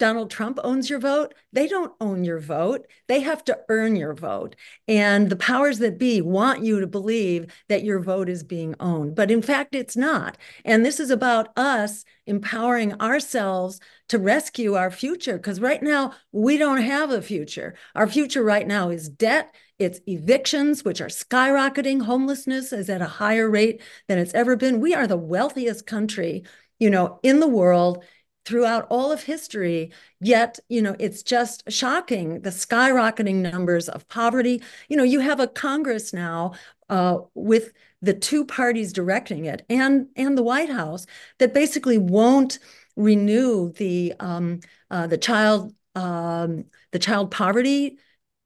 Donald 0.00 0.30
Trump 0.30 0.58
owns 0.64 0.90
your 0.90 0.98
vote. 0.98 1.34
They 1.52 1.68
don't 1.68 1.92
own 2.00 2.24
your 2.24 2.40
vote. 2.40 2.86
They 3.06 3.20
have 3.20 3.44
to 3.44 3.58
earn 3.68 3.94
your 3.94 4.14
vote. 4.14 4.56
And 4.88 5.28
the 5.28 5.36
powers 5.36 5.78
that 5.78 5.98
be 5.98 6.22
want 6.22 6.64
you 6.64 6.80
to 6.80 6.86
believe 6.86 7.52
that 7.68 7.84
your 7.84 8.00
vote 8.00 8.30
is 8.30 8.42
being 8.42 8.74
owned. 8.80 9.14
But 9.14 9.30
in 9.30 9.42
fact, 9.42 9.74
it's 9.74 9.96
not. 9.96 10.38
And 10.64 10.84
this 10.84 10.98
is 10.98 11.10
about 11.10 11.56
us 11.56 12.04
empowering 12.26 12.98
ourselves 13.00 13.78
to 14.08 14.18
rescue 14.18 14.74
our 14.74 14.90
future. 14.90 15.36
Because 15.36 15.60
right 15.60 15.82
now, 15.82 16.14
we 16.32 16.56
don't 16.56 16.82
have 16.82 17.10
a 17.10 17.20
future. 17.20 17.74
Our 17.94 18.08
future 18.08 18.42
right 18.42 18.66
now 18.66 18.88
is 18.88 19.08
debt. 19.08 19.54
It's 19.78 20.00
evictions, 20.06 20.82
which 20.82 21.02
are 21.02 21.08
skyrocketing. 21.08 22.02
Homelessness 22.02 22.72
is 22.72 22.88
at 22.88 23.02
a 23.02 23.06
higher 23.06 23.50
rate 23.50 23.82
than 24.08 24.18
it's 24.18 24.34
ever 24.34 24.56
been. 24.56 24.80
We 24.80 24.94
are 24.94 25.06
the 25.06 25.18
wealthiest 25.18 25.86
country, 25.86 26.44
you 26.78 26.88
know, 26.88 27.20
in 27.22 27.40
the 27.40 27.48
world 27.48 28.02
throughout 28.50 28.84
all 28.90 29.12
of 29.12 29.22
history. 29.22 29.92
Yet, 30.20 30.58
you 30.68 30.82
know, 30.82 30.96
it's 30.98 31.22
just 31.22 31.62
shocking 31.70 32.40
the 32.40 32.50
skyrocketing 32.50 33.36
numbers 33.36 33.88
of 33.88 34.08
poverty. 34.08 34.60
You 34.88 34.96
know, 34.96 35.04
you 35.04 35.20
have 35.20 35.38
a 35.38 35.46
Congress 35.46 36.12
now 36.12 36.54
uh, 36.88 37.18
with 37.34 37.70
the 38.02 38.12
two 38.12 38.44
parties 38.44 38.92
directing 38.92 39.44
it 39.44 39.64
and 39.70 40.08
and 40.16 40.36
the 40.36 40.42
White 40.42 40.68
House 40.68 41.06
that 41.38 41.54
basically 41.54 41.96
won't 41.96 42.58
renew 42.96 43.72
the 43.74 44.14
um, 44.18 44.58
uh, 44.90 45.06
the 45.06 45.18
child 45.18 45.72
um, 45.94 46.64
the 46.90 46.98
child 46.98 47.30
poverty 47.30 47.98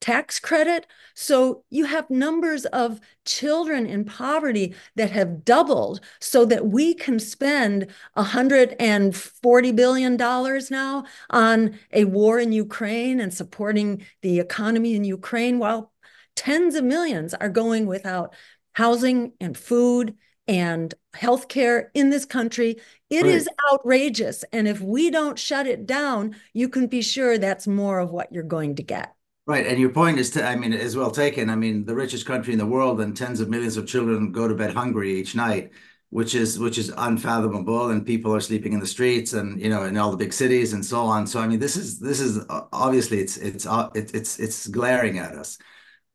tax 0.05 0.39
credit. 0.39 0.87
So 1.15 1.65
you 1.71 1.87
have 1.87 2.11
numbers 2.11 2.67
of 2.67 3.01
children 3.25 3.87
in 3.87 4.05
poverty 4.05 4.75
that 4.97 5.11
have 5.13 5.47
doubled 5.47 6.03
so 6.21 6.45
that 6.45 6.67
we 6.67 6.93
can 6.93 7.19
spend 7.19 7.87
$140 8.15 9.77
billion 9.77 10.17
now 10.19 11.05
on 11.31 11.79
a 11.91 12.05
war 12.05 12.39
in 12.39 12.53
Ukraine 12.53 13.19
and 13.19 13.33
supporting 13.33 14.05
the 14.21 14.41
economy 14.41 14.95
in 14.95 15.05
Ukraine 15.05 15.59
while 15.59 15.91
tens 16.37 16.75
of 16.75 16.85
millions 16.85 17.33
are 17.33 17.49
going 17.49 17.87
without 17.87 18.35
housing 18.75 19.33
and 19.41 19.57
food 19.57 20.15
and 20.47 20.93
healthcare 21.17 21.87
in 21.95 22.11
this 22.11 22.27
country. 22.27 22.77
It 23.09 23.23
right. 23.23 23.33
is 23.33 23.49
outrageous. 23.73 24.45
And 24.53 24.69
if 24.69 24.83
we 24.83 25.11
don't 25.11 25.39
shut 25.39 25.67
it 25.67 25.87
down, 25.87 26.37
you 26.53 26.69
can 26.69 26.89
be 26.89 27.01
sure 27.01 27.39
that's 27.39 27.67
more 27.67 28.01
of 28.01 28.11
what 28.11 28.35
you're 28.35 28.43
going 28.43 28.75
to 28.75 28.83
get. 28.83 29.15
Right, 29.47 29.67
and 29.67 29.79
your 29.79 29.91
point 29.91 30.19
is, 30.19 30.31
to, 30.31 30.45
I 30.45 30.57
mean, 30.57 30.73
is 30.73 30.97
well 30.97 31.11
taken. 31.11 31.51
I 31.51 31.57
mean, 31.57 31.85
the 31.85 31.95
richest 31.95 32.25
country 32.25 32.55
in 32.55 32.59
the 32.59 32.65
world, 32.67 33.01
and 33.01 33.15
tens 33.15 33.41
of 33.41 33.51
millions 33.51 33.77
of 33.77 33.87
children 33.87 34.33
go 34.33 34.49
to 34.49 34.55
bed 34.55 34.73
hungry 34.73 35.15
each 35.21 35.35
night, 35.35 35.71
which 36.09 36.35
is 36.35 36.59
which 36.59 36.79
is 36.79 36.91
unfathomable. 36.97 37.91
And 37.91 38.07
people 38.07 38.35
are 38.35 38.41
sleeping 38.41 38.73
in 38.73 38.81
the 38.81 38.87
streets, 38.87 39.35
and 39.35 39.61
you 39.61 39.69
know, 39.69 39.85
in 39.85 39.99
all 39.99 40.11
the 40.11 40.17
big 40.17 40.33
cities, 40.33 40.73
and 40.73 40.83
so 40.85 41.03
on. 41.03 41.27
So, 41.27 41.41
I 41.41 41.47
mean, 41.47 41.59
this 41.59 41.77
is 41.77 41.99
this 42.01 42.21
is 42.21 42.39
uh, 42.49 42.63
obviously 42.73 43.19
it's 43.19 43.37
it's 43.37 43.67
uh, 43.67 43.91
it's 43.95 44.39
it's 44.39 44.67
glaring 44.69 45.19
at 45.19 45.35
us. 45.35 45.59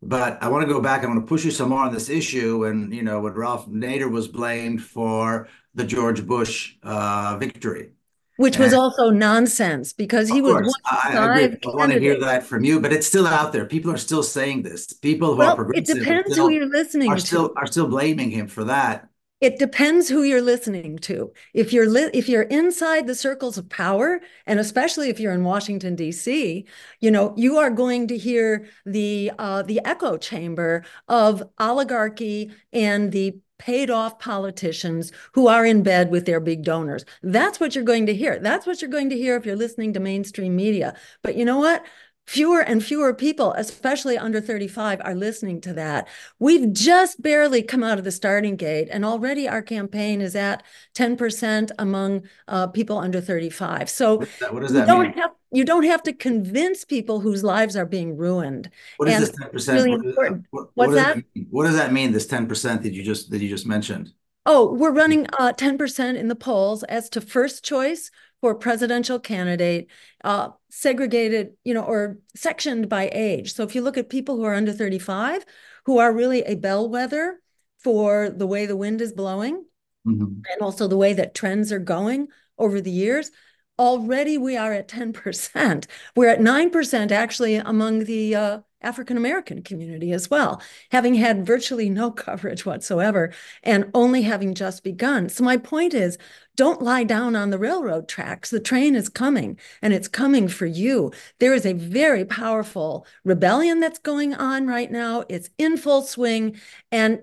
But 0.02 0.42
I 0.44 0.50
want 0.50 0.68
to 0.68 0.74
go 0.74 0.82
back. 0.82 1.04
I 1.04 1.08
want 1.08 1.20
to 1.20 1.28
push 1.28 1.46
you 1.46 1.52
some 1.52 1.70
more 1.70 1.84
on 1.86 1.94
this 1.94 2.10
issue. 2.10 2.66
And 2.66 2.94
you 2.94 3.04
know, 3.04 3.20
what 3.22 3.38
Ralph 3.38 3.68
Nader 3.68 4.10
was 4.12 4.28
blamed 4.28 4.84
for 4.84 5.50
the 5.76 5.86
George 5.86 6.26
Bush 6.26 6.78
uh, 6.84 7.38
victory 7.40 7.92
which 8.40 8.58
was 8.58 8.74
also 8.74 9.10
nonsense 9.10 9.92
because 9.92 10.30
he 10.30 10.42
was 10.42 10.54
one 10.54 10.66
I, 10.86 11.18
I, 11.18 11.70
I 11.70 11.76
want 11.76 11.92
to 11.92 12.00
hear 12.00 12.18
that 12.22 12.44
from 12.44 12.64
you, 12.64 12.80
but 12.80 12.94
it's 12.94 13.06
still 13.06 13.28
out 13.28 13.52
there. 13.52 13.66
People 13.66 13.92
are 13.92 13.98
still 13.98 14.24
saying 14.24 14.64
this. 14.64 14.94
People 14.94 15.34
who 15.34 15.40
well, 15.40 15.52
are 15.52 15.56
progressive 15.58 15.98
it 15.98 16.00
depends 16.00 16.38
who 16.38 16.50
you're 16.50 16.66
listening 16.66 17.12
are 17.12 17.16
to. 17.16 17.22
still 17.22 17.54
are 17.58 17.68
still 17.68 17.88
blaming 17.88 18.32
him 18.32 18.48
for 18.48 18.64
that. 18.64 19.10
It 19.42 19.60
depends 19.60 20.08
who 20.08 20.24
you're 20.24 20.42
listening 20.42 21.00
to. 21.00 21.34
If 21.54 21.74
you're 21.74 21.90
li- 21.90 22.12
if 22.14 22.30
you're 22.30 22.44
inside 22.44 23.08
the 23.08 23.16
circles 23.16 23.58
of 23.58 23.68
power, 23.68 24.22
and 24.46 24.58
especially 24.58 25.10
if 25.10 25.20
you're 25.20 25.34
in 25.34 25.44
Washington 25.44 25.96
D.C., 25.96 26.66
you 27.02 27.12
know 27.12 27.34
you 27.36 27.58
are 27.58 27.70
going 27.70 28.08
to 28.08 28.18
hear 28.18 28.70
the 28.86 29.34
uh, 29.38 29.64
the 29.64 29.82
echo 29.84 30.16
chamber 30.16 30.86
of 31.10 31.44
oligarchy 31.60 32.52
and 32.72 33.12
the 33.12 33.38
paid 33.60 33.92
off 33.92 34.18
politicians 34.18 35.12
who 35.34 35.48
are 35.48 35.66
in 35.66 35.84
bed 35.84 36.10
with 36.10 36.26
their 36.26 36.40
big 36.40 36.64
donors. 36.64 37.06
That's 37.22 37.60
what 37.60 37.76
you're 37.76 37.84
going 37.84 38.08
to 38.08 38.16
hear. 38.16 38.40
That's 38.40 38.66
what 38.66 38.82
you're 38.82 38.90
going 38.90 39.12
to 39.12 39.18
hear 39.18 39.36
if 39.36 39.46
you're 39.46 39.56
listening 39.56 39.94
to 39.94 40.00
mainstream 40.00 40.56
media. 40.56 40.96
But 41.22 41.36
you 41.36 41.46
know 41.46 41.58
what? 41.60 41.86
Fewer 42.30 42.60
and 42.60 42.86
fewer 42.86 43.12
people, 43.12 43.54
especially 43.54 44.16
under 44.16 44.40
35, 44.40 45.02
are 45.04 45.16
listening 45.16 45.60
to 45.60 45.74
that. 45.74 46.08
We've 46.38 46.72
just 46.72 47.20
barely 47.20 47.64
come 47.64 47.84
out 47.84 47.98
of 47.98 48.04
the 48.04 48.12
starting 48.12 48.56
gate, 48.56 48.88
and 48.92 49.04
already 49.04 49.48
our 49.48 49.64
campaign 49.64 50.22
is 50.22 50.36
at 50.36 50.62
10% 50.94 51.72
among 51.80 52.22
uh, 52.48 52.68
people 52.68 53.00
under 53.00 53.20
35. 53.20 53.90
So 53.90 54.18
what 54.18 54.28
does 54.28 54.40
that, 54.40 54.54
what 54.54 54.60
does 54.60 54.74
that 54.74 54.88
mean? 54.88 55.14
Have, 55.14 55.32
you 55.52 55.66
don't 55.66 55.86
have 55.86 56.04
to 56.04 56.14
convince 56.14 56.86
people 56.86 57.20
whose 57.20 57.44
lives 57.44 57.76
are 57.76 57.88
being 57.88 58.16
ruined. 58.16 58.70
What 58.98 59.10
is 59.10 59.16
and 59.16 59.24
this 59.24 59.68
10%? 59.68 59.74
Really 59.74 59.90
what 59.90 60.06
important. 60.06 60.46
What, 60.52 60.70
what, 60.76 60.90
What's 60.90 61.02
that? 61.02 61.16
that 61.16 61.46
what 61.50 61.64
does 61.64 61.78
that 61.78 61.92
mean? 61.92 62.12
This 62.12 62.28
10% 62.28 62.84
that 62.84 62.94
you 62.94 63.02
just 63.02 63.32
that 63.32 63.42
you 63.42 63.50
just 63.50 63.66
mentioned? 63.66 64.14
Oh, 64.46 64.72
we're 64.72 64.92
running 64.92 65.26
uh, 65.40 65.54
10% 65.54 66.16
in 66.16 66.28
the 66.28 66.36
polls 66.36 66.84
as 66.84 67.10
to 67.10 67.22
first 67.22 67.66
choice 67.66 68.12
for 68.42 68.56
presidential 68.56 69.20
candidate, 69.20 69.88
uh, 70.24 70.50
segregated, 70.70 71.54
you 71.64 71.74
know, 71.74 71.84
or 71.84 72.18
sectioned 72.36 72.90
by 72.90 73.10
age. 73.14 73.54
So 73.54 73.64
if 73.64 73.76
you 73.76 73.82
look 73.82 73.98
at 73.98 74.10
people 74.10 74.38
who 74.38 74.44
are 74.44 74.54
under 74.54 74.72
35, 74.72 75.46
who 75.86 75.98
are 75.98 76.14
really 76.14 76.44
a 76.44 76.56
bellwether 76.56 77.40
for 77.80 78.30
the 78.30 78.48
way 78.48 78.66
the 78.66 78.78
wind 78.78 79.02
is 79.02 79.14
blowing 79.14 79.66
mm-hmm. 80.06 80.24
and 80.24 80.62
also 80.62 80.88
the 80.88 80.98
way 80.98 81.14
that 81.14 81.34
trends 81.34 81.72
are 81.72 81.80
going 81.80 82.28
over 82.58 82.82
the 82.82 82.92
years, 82.92 83.32
already 83.80 84.38
we 84.38 84.58
are 84.58 84.74
at 84.74 84.88
10%. 84.88 85.86
We're 86.16 86.30
at 86.30 86.40
9% 86.40 87.12
actually 87.12 87.56
among 87.56 88.04
the 88.04 88.36
uh, 88.36 88.60
African 88.82 89.18
American 89.18 89.62
community 89.62 90.14
as 90.14 90.30
well, 90.30 90.62
having 90.92 91.16
had 91.16 91.46
virtually 91.46 91.90
no 91.90 92.12
coverage 92.26 92.66
whatsoever 92.66 93.34
and 93.64 93.90
only 93.94 94.22
having 94.22 94.54
just 94.54 94.84
begun. 94.84 95.30
So, 95.30 95.44
my 95.44 95.58
point 95.58 95.94
is 95.94 96.18
don't 96.56 96.82
lie 96.82 97.06
down 97.06 97.36
on 97.38 97.52
the 97.52 97.58
railroad 97.58 98.10
tracks. 98.10 98.50
The 98.50 98.60
train 98.60 98.96
is 98.96 99.08
coming 99.08 99.58
and 99.82 99.94
it's 99.94 100.10
coming 100.10 100.50
for 100.50 100.66
you. 100.66 101.12
There 101.40 101.54
is 101.54 101.66
a 101.66 101.74
very 101.74 102.26
powerful 102.26 103.06
rebellion 103.24 103.80
that's 103.80 104.00
going 104.00 104.34
on 104.34 104.68
right 104.68 104.92
now, 104.92 105.24
it's 105.30 105.50
in 105.58 105.78
full 105.78 106.02
swing. 106.02 106.60
And 106.92 107.22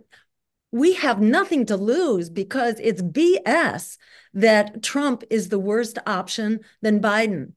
we 0.73 0.95
have 0.95 1.21
nothing 1.21 1.67
to 1.67 1.77
lose 1.77 2.29
because 2.29 2.81
it's 2.81 3.03
BS 3.03 3.97
that 4.35 4.83
Trump 4.83 5.25
is 5.31 5.49
the 5.49 5.59
worst 5.59 5.99
option 6.07 6.61
than 6.83 7.01
Biden. 7.01 7.53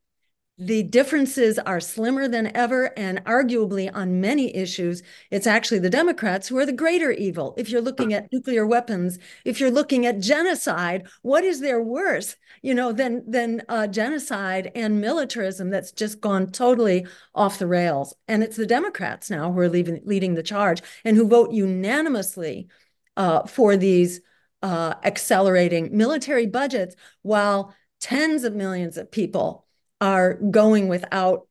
The 0.62 0.84
differences 0.84 1.58
are 1.58 1.80
slimmer 1.80 2.28
than 2.28 2.54
ever, 2.54 2.92
and 3.00 3.24
arguably 3.24 3.90
on 3.94 4.20
many 4.20 4.54
issues, 4.54 5.02
it's 5.32 5.48
actually 5.48 5.80
the 5.80 5.90
Democrats 5.90 6.50
who 6.50 6.58
are 6.58 6.66
the 6.66 6.74
greater 6.74 7.12
evil. 7.12 7.56
If 7.58 7.70
you're 7.70 7.82
looking 7.82 8.14
at 8.14 8.28
nuclear 8.34 8.68
weapons, 8.68 9.20
if 9.46 9.62
you're 9.62 9.72
looking 9.72 10.06
at 10.06 10.20
genocide, 10.20 11.08
what 11.22 11.46
is 11.46 11.62
there 11.62 11.82
worse, 11.82 12.36
you 12.62 12.74
know, 12.74 12.92
than 12.92 13.24
than 13.32 13.62
uh, 13.70 13.88
genocide 13.88 14.70
and 14.76 15.00
militarism 15.00 15.70
that's 15.70 15.94
just 15.94 16.20
gone 16.20 16.52
totally 16.52 17.08
off 17.34 17.58
the 17.58 17.68
rails? 17.68 18.14
And 18.28 18.44
it's 18.44 18.58
the 18.58 18.66
Democrats 18.66 19.30
now 19.30 19.54
who 19.54 19.60
are 19.60 19.70
leaving, 19.70 20.02
leading 20.04 20.36
the 20.36 20.44
charge 20.44 20.82
and 21.06 21.16
who 21.16 21.30
vote 21.30 21.54
unanimously 21.54 22.68
uh, 23.20 23.46
for 23.46 23.78
these 23.78 24.22
uh, 24.64 24.96
accelerating 25.04 25.96
military 25.96 26.48
budgets, 26.48 26.96
while 27.22 27.76
tens 28.00 28.44
of 28.46 28.56
millions 28.56 28.98
of 28.98 29.12
people 29.12 29.68
are 30.02 30.36
going 30.36 30.88
without 30.88 31.46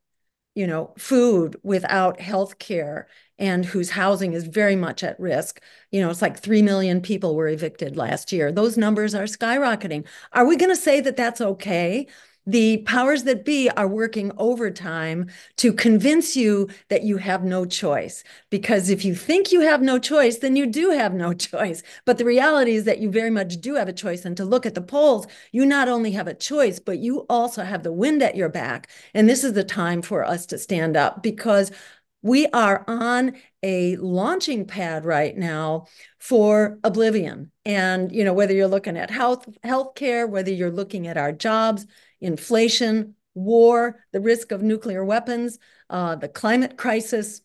you 0.54 0.66
know 0.66 0.92
food 0.98 1.56
without 1.62 2.20
health 2.20 2.58
care 2.58 3.06
and 3.38 3.64
whose 3.64 3.90
housing 3.90 4.32
is 4.32 4.48
very 4.48 4.74
much 4.74 5.04
at 5.04 5.20
risk. 5.20 5.60
You 5.92 6.00
know 6.00 6.10
it's 6.10 6.22
like 6.22 6.38
3 6.40 6.62
million 6.62 7.00
people 7.02 7.36
were 7.36 7.48
evicted 7.48 7.96
last 7.96 8.32
year. 8.32 8.50
Those 8.50 8.76
numbers 8.78 9.14
are 9.14 9.24
skyrocketing. 9.24 10.06
Are 10.32 10.46
we 10.46 10.56
going 10.56 10.70
to 10.74 10.76
say 10.76 11.00
that 11.02 11.16
that's 11.16 11.40
okay 11.40 12.08
the 12.48 12.78
powers 12.78 13.24
that 13.24 13.44
be 13.44 13.68
are 13.70 13.86
working 13.86 14.32
overtime 14.38 15.28
to 15.58 15.70
convince 15.70 16.34
you 16.34 16.66
that 16.88 17.02
you 17.02 17.18
have 17.18 17.44
no 17.44 17.66
choice. 17.66 18.24
Because 18.48 18.88
if 18.88 19.04
you 19.04 19.14
think 19.14 19.52
you 19.52 19.60
have 19.60 19.82
no 19.82 19.98
choice, 19.98 20.38
then 20.38 20.56
you 20.56 20.64
do 20.64 20.90
have 20.90 21.12
no 21.12 21.34
choice. 21.34 21.82
But 22.06 22.16
the 22.16 22.24
reality 22.24 22.74
is 22.74 22.84
that 22.84 23.00
you 23.00 23.10
very 23.10 23.28
much 23.28 23.60
do 23.60 23.74
have 23.74 23.88
a 23.88 23.92
choice. 23.92 24.24
And 24.24 24.34
to 24.38 24.46
look 24.46 24.64
at 24.64 24.74
the 24.74 24.80
polls, 24.80 25.26
you 25.52 25.66
not 25.66 25.88
only 25.88 26.12
have 26.12 26.26
a 26.26 26.32
choice, 26.32 26.80
but 26.80 26.98
you 26.98 27.26
also 27.28 27.64
have 27.64 27.82
the 27.82 27.92
wind 27.92 28.22
at 28.22 28.34
your 28.34 28.48
back. 28.48 28.88
And 29.12 29.28
this 29.28 29.44
is 29.44 29.52
the 29.52 29.62
time 29.62 30.00
for 30.00 30.24
us 30.24 30.46
to 30.46 30.58
stand 30.58 30.96
up 30.96 31.22
because 31.22 31.70
we 32.22 32.46
are 32.48 32.84
on 32.88 33.34
a 33.62 33.96
launching 33.96 34.64
pad 34.64 35.04
right 35.04 35.36
now 35.36 35.86
for 36.18 36.78
oblivion 36.82 37.50
and 37.64 38.10
you 38.10 38.24
know 38.24 38.32
whether 38.32 38.52
you're 38.52 38.66
looking 38.66 38.96
at 38.96 39.10
health 39.10 39.48
healthcare 39.64 40.28
whether 40.28 40.50
you're 40.50 40.70
looking 40.70 41.06
at 41.06 41.16
our 41.16 41.32
jobs 41.32 41.86
inflation, 42.20 43.14
war, 43.34 44.00
the 44.12 44.20
risk 44.20 44.52
of 44.52 44.62
nuclear 44.62 45.04
weapons, 45.04 45.58
uh, 45.90 46.16
the 46.16 46.28
climate 46.28 46.76
crisis, 46.76 47.40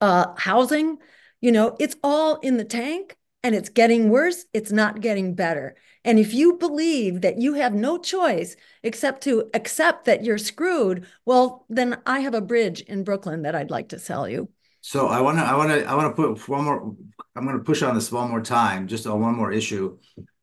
uh, 0.00 0.34
housing. 0.36 0.98
You 1.40 1.52
know, 1.52 1.76
it's 1.80 1.96
all 2.02 2.36
in 2.40 2.56
the 2.56 2.64
tank 2.64 3.16
and 3.42 3.54
it's 3.54 3.68
getting 3.68 4.10
worse. 4.10 4.44
It's 4.52 4.70
not 4.70 5.00
getting 5.00 5.34
better. 5.34 5.76
And 6.04 6.18
if 6.18 6.34
you 6.34 6.54
believe 6.58 7.20
that 7.20 7.38
you 7.38 7.54
have 7.54 7.74
no 7.74 7.98
choice 7.98 8.56
except 8.82 9.22
to 9.24 9.48
accept 9.54 10.04
that 10.04 10.24
you're 10.24 10.38
screwed, 10.38 11.06
well, 11.24 11.64
then 11.68 12.00
I 12.06 12.20
have 12.20 12.34
a 12.34 12.40
bridge 12.40 12.80
in 12.82 13.04
Brooklyn 13.04 13.42
that 13.42 13.54
I'd 13.54 13.70
like 13.70 13.90
to 13.90 13.98
sell 13.98 14.28
you. 14.28 14.48
So 14.80 15.06
I 15.06 15.20
want 15.20 15.38
to, 15.38 15.44
I 15.44 15.56
want 15.56 15.70
to, 15.70 15.84
I 15.84 15.94
want 15.94 16.14
to 16.14 16.22
put 16.22 16.48
one 16.48 16.64
more. 16.64 16.96
I'm 17.36 17.44
going 17.44 17.56
to 17.56 17.64
push 17.64 17.82
on 17.82 17.94
this 17.94 18.10
one 18.10 18.30
more 18.30 18.42
time, 18.42 18.88
just 18.88 19.06
on 19.06 19.20
one 19.20 19.36
more 19.36 19.52
issue 19.52 19.96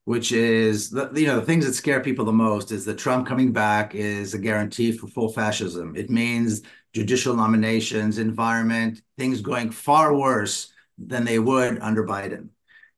which 0.09 0.31
is 0.31 0.89
the, 0.89 1.07
you 1.13 1.27
know 1.27 1.39
the 1.39 1.45
things 1.45 1.63
that 1.67 1.75
scare 1.75 1.99
people 1.99 2.25
the 2.25 2.31
most 2.31 2.71
is 2.71 2.83
that 2.83 2.97
Trump 2.97 3.27
coming 3.27 3.51
back 3.51 3.93
is 3.93 4.33
a 4.33 4.39
guarantee 4.39 4.91
for 4.91 5.05
full 5.05 5.29
fascism. 5.29 5.95
It 5.95 6.09
means 6.09 6.63
judicial 6.93 7.35
nominations, 7.35 8.17
environment, 8.17 9.03
things 9.19 9.39
going 9.39 9.69
far 9.69 10.15
worse 10.15 10.73
than 10.97 11.25
they 11.25 11.37
would 11.37 11.77
under 11.81 12.03
Biden. 12.07 12.47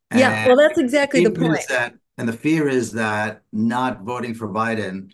And 0.09 0.21
yeah, 0.21 0.47
well, 0.47 0.55
that's 0.55 0.79
exactly 0.79 1.25
the 1.25 1.31
point. 1.31 1.59
That, 1.67 1.95
and 2.17 2.29
the 2.29 2.37
fear 2.45 2.69
is 2.69 2.93
that 2.93 3.41
not 3.51 4.03
voting 4.03 4.33
for 4.33 4.47
Biden 4.47 5.11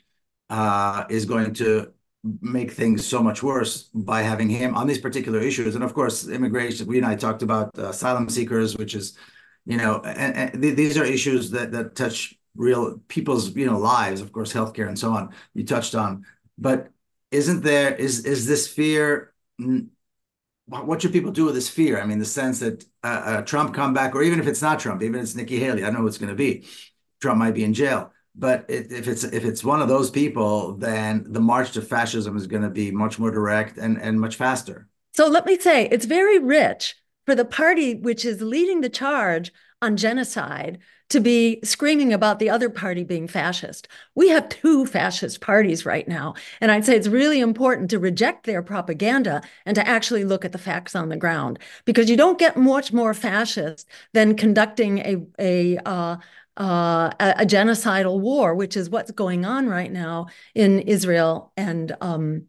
uh, 0.51 1.05
is 1.09 1.25
going 1.25 1.55
to 1.55 1.93
make 2.41 2.73
things 2.73 3.07
so 3.07 3.23
much 3.23 3.41
worse 3.41 3.89
by 3.95 4.21
having 4.21 4.49
him 4.51 4.75
on 4.75 4.85
these 4.85 4.99
particular 4.99 5.39
issues. 5.39 5.73
And 5.73 5.83
of 5.83 5.95
course, 5.95 6.27
immigration. 6.27 6.85
We 6.85 6.97
and 6.99 7.07
I 7.07 7.15
talked 7.15 7.41
about 7.41 7.71
uh, 7.75 7.89
asylum 7.89 8.29
seekers, 8.29 8.77
which 8.77 8.93
is 8.93 9.17
you 9.67 9.75
know, 9.75 9.99
and, 9.99 10.53
and 10.53 10.63
these 10.63 10.97
are 10.97 11.03
issues 11.03 11.51
that 11.51 11.73
that 11.73 11.93
touch 11.93 12.33
real 12.55 12.99
people's 13.09 13.53
you 13.53 13.65
know 13.65 13.77
lives, 13.77 14.21
of 14.21 14.31
course, 14.31 14.53
healthcare 14.53 14.87
and 14.87 14.97
so 14.97 15.11
on. 15.11 15.33
You 15.53 15.65
touched 15.65 15.93
on, 15.93 16.25
but 16.57 16.89
isn't 17.31 17.63
there 17.63 17.93
is 17.93 18.25
is 18.25 18.47
this 18.47 18.65
fear? 18.65 19.33
What 20.67 21.01
should 21.01 21.11
people 21.11 21.31
do 21.31 21.45
with 21.45 21.55
this 21.55 21.69
fear? 21.69 21.99
I 21.99 22.05
mean, 22.05 22.19
the 22.19 22.25
sense 22.25 22.59
that 22.59 22.85
uh, 23.03 23.07
uh, 23.07 23.41
Trump 23.41 23.73
come 23.73 23.93
back, 23.93 24.15
or 24.15 24.23
even 24.23 24.39
if 24.39 24.47
it's 24.47 24.61
not 24.61 24.79
Trump, 24.79 25.03
even 25.03 25.15
if 25.15 25.23
it's 25.23 25.35
Nikki 25.35 25.59
Haley, 25.59 25.83
I 25.83 25.87
don't 25.87 25.95
know 25.95 26.03
what's 26.03 26.17
going 26.17 26.29
to 26.29 26.35
be. 26.35 26.65
Trump 27.21 27.37
might 27.37 27.53
be 27.53 27.65
in 27.65 27.73
jail, 27.73 28.13
but 28.35 28.65
it, 28.69 28.91
if 28.93 29.09
it's 29.09 29.25
if 29.25 29.43
it's 29.43 29.65
one 29.65 29.81
of 29.81 29.89
those 29.89 30.09
people, 30.09 30.75
then 30.75 31.25
the 31.27 31.41
march 31.41 31.73
to 31.73 31.81
fascism 31.81 32.37
is 32.37 32.47
going 32.47 32.63
to 32.63 32.69
be 32.69 32.89
much 32.91 33.19
more 33.19 33.31
direct 33.31 33.77
and 33.77 34.01
and 34.01 34.17
much 34.17 34.37
faster. 34.37 34.87
So 35.13 35.27
let 35.27 35.45
me 35.45 35.59
say, 35.59 35.89
it's 35.89 36.05
very 36.05 36.39
rich 36.39 36.95
for 37.27 37.35
the 37.35 37.45
party 37.45 37.93
which 37.93 38.23
is 38.23 38.41
leading 38.41 38.79
the 38.79 38.89
charge 38.89 39.51
on 39.81 39.97
genocide 39.97 40.79
to 41.09 41.19
be 41.19 41.59
screaming 41.63 42.13
about 42.13 42.39
the 42.39 42.49
other 42.49 42.69
party 42.69 43.03
being 43.03 43.27
fascist. 43.27 43.87
We 44.15 44.29
have 44.29 44.49
two 44.49 44.85
fascist 44.85 45.41
parties 45.41 45.85
right 45.85 46.07
now. 46.07 46.35
And 46.59 46.71
I'd 46.71 46.85
say 46.85 46.95
it's 46.95 47.07
really 47.07 47.41
important 47.41 47.89
to 47.91 47.99
reject 47.99 48.45
their 48.45 48.61
propaganda 48.61 49.41
and 49.65 49.75
to 49.75 49.87
actually 49.87 50.23
look 50.23 50.45
at 50.45 50.53
the 50.53 50.57
facts 50.57 50.95
on 50.95 51.09
the 51.09 51.17
ground 51.17 51.59
because 51.83 52.09
you 52.09 52.17
don't 52.17 52.39
get 52.39 52.57
much 52.57 52.91
more 52.93 53.13
fascist 53.13 53.87
than 54.13 54.35
conducting 54.35 54.99
a, 54.99 55.17
a, 55.37 55.77
uh, 55.85 56.17
uh, 56.57 57.11
a, 57.19 57.45
genocidal 57.45 58.19
war, 58.19 58.55
which 58.55 58.75
is 58.75 58.89
what's 58.89 59.11
going 59.11 59.45
on 59.45 59.67
right 59.67 59.91
now 59.91 60.27
in 60.55 60.79
Israel 60.79 61.51
and 61.55 61.95
um, 62.01 62.47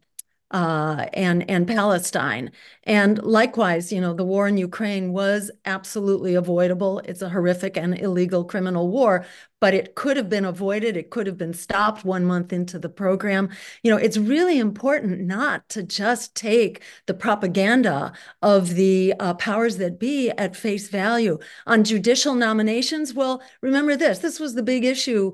uh, 0.51 1.05
and 1.13 1.47
and 1.49 1.67
Palestine. 1.67 2.51
And 2.83 3.21
likewise, 3.23 3.91
you 3.91 4.01
know, 4.01 4.13
the 4.13 4.23
war 4.23 4.47
in 4.47 4.57
Ukraine 4.57 5.13
was 5.13 5.51
absolutely 5.65 6.33
avoidable. 6.33 6.99
It's 7.05 7.21
a 7.21 7.29
horrific 7.29 7.77
and 7.77 7.97
illegal 7.99 8.43
criminal 8.43 8.89
war, 8.89 9.25
but 9.59 9.75
it 9.75 9.93
could 9.93 10.17
have 10.17 10.27
been 10.29 10.45
avoided. 10.45 10.97
It 10.97 11.11
could 11.11 11.27
have 11.27 11.37
been 11.37 11.53
stopped 11.53 12.03
one 12.03 12.25
month 12.25 12.51
into 12.51 12.79
the 12.79 12.89
program. 12.89 13.49
You 13.83 13.91
know, 13.91 13.97
it's 13.97 14.17
really 14.17 14.57
important 14.57 15.21
not 15.21 15.69
to 15.69 15.83
just 15.83 16.33
take 16.35 16.81
the 17.05 17.13
propaganda 17.13 18.13
of 18.41 18.73
the 18.73 19.13
uh, 19.19 19.35
powers 19.35 19.77
that 19.77 19.99
be 19.99 20.31
at 20.31 20.55
face 20.55 20.89
value 20.89 21.37
on 21.67 21.83
judicial 21.83 22.33
nominations. 22.33 23.13
Well, 23.13 23.43
remember 23.61 23.95
this: 23.95 24.19
this 24.19 24.39
was 24.39 24.55
the 24.55 24.63
big 24.63 24.83
issue 24.83 25.33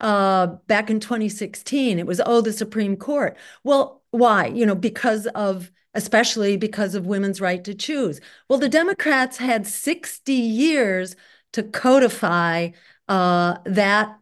uh, 0.00 0.46
back 0.66 0.90
in 0.90 1.00
2016. 1.00 1.98
It 1.98 2.06
was, 2.06 2.20
oh, 2.24 2.40
the 2.40 2.52
Supreme 2.52 2.96
Court. 2.96 3.36
Well, 3.64 4.01
why? 4.12 4.46
You 4.46 4.66
know, 4.66 4.76
because 4.76 5.26
of, 5.28 5.72
especially 5.94 6.56
because 6.56 6.94
of 6.94 7.06
women's 7.06 7.40
right 7.40 7.64
to 7.64 7.74
choose. 7.74 8.20
Well, 8.48 8.60
the 8.60 8.68
Democrats 8.68 9.38
had 9.38 9.66
60 9.66 10.34
years 10.34 11.16
to 11.52 11.64
codify 11.64 12.70
uh, 13.08 13.58
that 13.66 14.18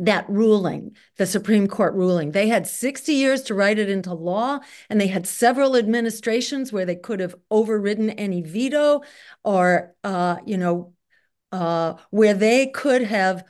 that 0.00 0.28
ruling, 0.28 0.96
the 1.18 1.26
Supreme 1.26 1.68
Court 1.68 1.94
ruling. 1.94 2.32
They 2.32 2.48
had 2.48 2.66
60 2.66 3.12
years 3.12 3.42
to 3.42 3.54
write 3.54 3.78
it 3.78 3.88
into 3.88 4.12
law, 4.12 4.58
and 4.90 5.00
they 5.00 5.06
had 5.06 5.26
several 5.26 5.76
administrations 5.76 6.72
where 6.72 6.84
they 6.84 6.96
could 6.96 7.20
have 7.20 7.36
overridden 7.50 8.10
any 8.10 8.42
veto 8.42 9.02
or, 9.44 9.94
uh, 10.02 10.38
you 10.44 10.58
know, 10.58 10.94
uh, 11.52 11.94
where 12.10 12.34
they 12.34 12.66
could 12.68 13.02
have 13.02 13.44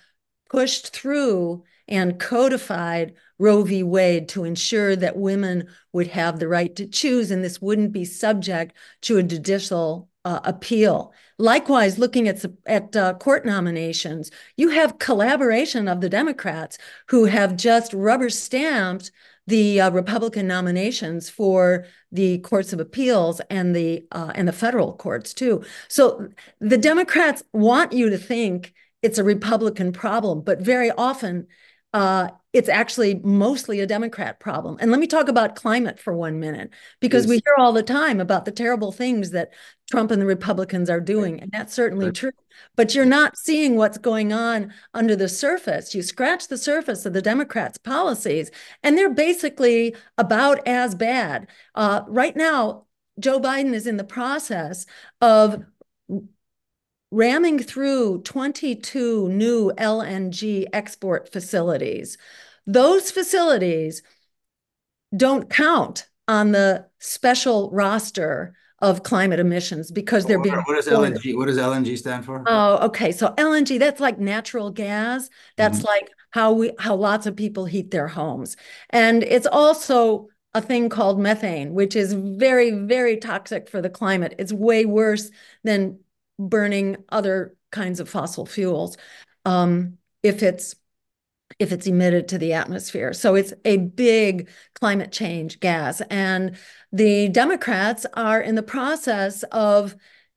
pushed 0.51 0.91
through 0.95 1.65
and 1.89 2.19
codified 2.19 3.15
Roe 3.39 3.63
v. 3.63 3.83
Wade 3.83 4.29
to 4.31 4.45
ensure 4.45 4.97
that 4.97 5.17
women 5.17 5.69
would 5.93 6.09
have 6.09 6.39
the 6.39 6.49
right 6.49 6.75
to 6.77 6.87
choose 6.87 7.31
and 7.31 7.45
this 7.45 7.61
wouldn't 7.61 7.93
be 7.93 8.05
subject 8.05 8.77
to 9.03 9.19
a 9.19 9.23
judicial 9.23 10.09
uh, 10.25 10.41
appeal. 10.45 11.13
Likewise, 11.39 11.99
looking 11.99 12.29
at, 12.29 12.45
at 12.67 12.97
uh, 12.97 13.15
court 13.15 13.45
nominations, 13.45 14.31
you 14.57 14.71
have 14.71 14.99
collaboration 14.99 15.89
of 15.89 16.01
the 16.01 16.09
Democrats 16.09 16.79
who 17.09 17.27
have 17.27 17.57
just 17.57 17.93
rubber 17.93 18.31
stamped 18.31 19.11
the 19.47 19.81
uh, 19.81 19.91
Republican 19.91 20.47
nominations 20.47 21.29
for 21.29 21.87
the 22.11 22.39
courts 22.39 22.73
of 22.73 22.81
appeals 22.81 23.41
and 23.51 23.77
the 23.77 24.07
uh, 24.13 24.33
and 24.35 24.49
the 24.49 24.53
federal 24.53 24.95
courts 24.95 25.35
too. 25.35 25.63
So 25.89 26.29
the 26.61 26.79
Democrats 26.79 27.43
want 27.53 27.93
you 27.93 28.09
to 28.09 28.17
think 28.17 28.73
it's 29.03 29.19
a 29.19 29.25
Republican 29.25 29.93
problem, 29.93 30.41
but 30.41 30.61
very 30.61 30.91
often 30.93 31.47
uh, 31.95 32.29
it's 32.53 32.69
actually 32.69 33.15
mostly 33.25 33.81
a 33.81 33.87
Democrat 33.87 34.39
problem. 34.39 34.77
And 34.81 34.91
let 34.91 35.01
me 35.01 35.07
talk 35.07 35.29
about 35.29 35.57
climate 35.57 35.99
for 35.99 36.13
one 36.13 36.39
minute, 36.41 36.71
because 37.01 37.27
we 37.27 37.37
hear 37.37 37.55
all 37.57 37.73
the 37.73 37.83
time 37.83 38.21
about 38.21 38.45
the 38.45 38.53
terrible 38.53 38.93
things 38.93 39.31
that 39.31 39.53
Trump 39.91 40.11
and 40.11 40.21
the 40.21 40.27
Republicans 40.27 40.91
are 40.91 41.01
doing. 41.01 41.41
And 41.41 41.51
that's 41.51 41.73
certainly 41.73 42.13
true. 42.13 42.33
But 42.77 42.95
you're 42.95 43.05
not 43.05 43.39
seeing 43.39 43.77
what's 43.77 43.99
going 43.99 44.33
on 44.33 44.75
under 44.93 45.17
the 45.17 45.29
surface. 45.29 45.95
You 45.95 46.03
scratch 46.03 46.49
the 46.49 46.59
surface 46.59 47.07
of 47.07 47.13
the 47.13 47.23
Democrats' 47.23 47.79
policies, 47.79 48.51
and 48.83 48.99
they're 48.99 49.15
basically 49.15 49.97
about 50.19 50.67
as 50.67 50.95
bad. 50.95 51.49
Uh, 51.75 52.03
right 52.09 52.37
now, 52.37 52.87
Joe 53.19 53.41
Biden 53.41 53.73
is 53.73 53.87
in 53.87 53.97
the 53.97 54.05
process 54.05 54.87
of 55.21 55.65
ramming 57.15 57.61
through 57.61 58.21
22 58.23 59.29
new 59.29 59.73
LNG 59.79 60.67
export 60.73 61.33
facilities. 61.33 62.19
Those 62.67 63.11
facilities 63.11 64.03
don't 65.17 65.49
count 65.49 66.09
on 66.27 66.53
the 66.53 66.87
special 66.99 67.71
roster 67.71 68.55
of 68.81 69.03
climate 69.03 69.39
emissions 69.39 69.91
because 69.91 70.27
they're 70.27 70.43
being. 70.43 70.57
What 70.57 70.75
does 70.75 70.89
LNG? 70.89 71.37
What 71.37 71.47
does 71.47 71.57
LNG 71.57 71.97
stand 71.97 72.25
for? 72.25 72.43
Oh, 72.47 72.87
okay. 72.87 73.13
So 73.13 73.29
LNG, 73.39 73.79
that's 73.79 74.01
like 74.01 74.19
natural 74.19 74.71
gas. 74.71 75.31
That's 75.57 75.79
mm-hmm. 75.79 75.87
like 75.87 76.11
how 76.31 76.53
we 76.53 76.73
how 76.79 76.97
lots 76.97 77.27
of 77.27 77.37
people 77.37 77.65
heat 77.65 77.91
their 77.93 78.09
homes, 78.09 78.57
and 78.91 79.23
it's 79.23 79.47
also 79.47 80.29
a 80.53 80.61
thing 80.61 80.89
called 80.89 81.19
methane, 81.19 81.75
which 81.75 81.97
is 81.97 82.13
very 82.13 82.73
very 82.73 83.17
toxic 83.17 83.69
for 83.69 83.81
the 83.81 83.91
climate. 83.91 84.35
It's 84.39 84.53
way 84.53 84.85
worse 84.85 85.31
than 85.63 85.99
burning 86.39 86.97
other 87.09 87.57
kinds 87.71 88.01
of 88.01 88.09
fossil 88.09 88.47
fuels 88.47 88.97
um, 89.45 89.99
if 90.23 90.43
it's 90.43 90.75
if 91.59 91.73
it's 91.73 91.87
emitted 91.87 92.27
to 92.29 92.39
the 92.39 92.53
atmosphere. 92.53 93.13
So 93.13 93.35
it's 93.35 93.53
a 93.65 93.77
big 93.77 94.49
climate 94.75 95.13
change 95.13 95.61
gas. 95.61 96.01
And 96.11 96.57
the 96.91 97.29
Democrats 97.29 98.07
are 98.15 98.41
in 98.41 98.55
the 98.55 98.63
process 98.63 99.43
of 99.45 99.97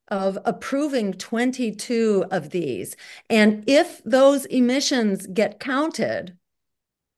of 0.10 0.38
approving 0.46 1.12
22 1.14 2.26
of 2.32 2.52
these. 2.52 2.96
And 3.30 3.64
if 3.68 4.02
those 4.06 4.46
emissions 4.46 5.28
get 5.28 5.60
counted, 5.60 6.37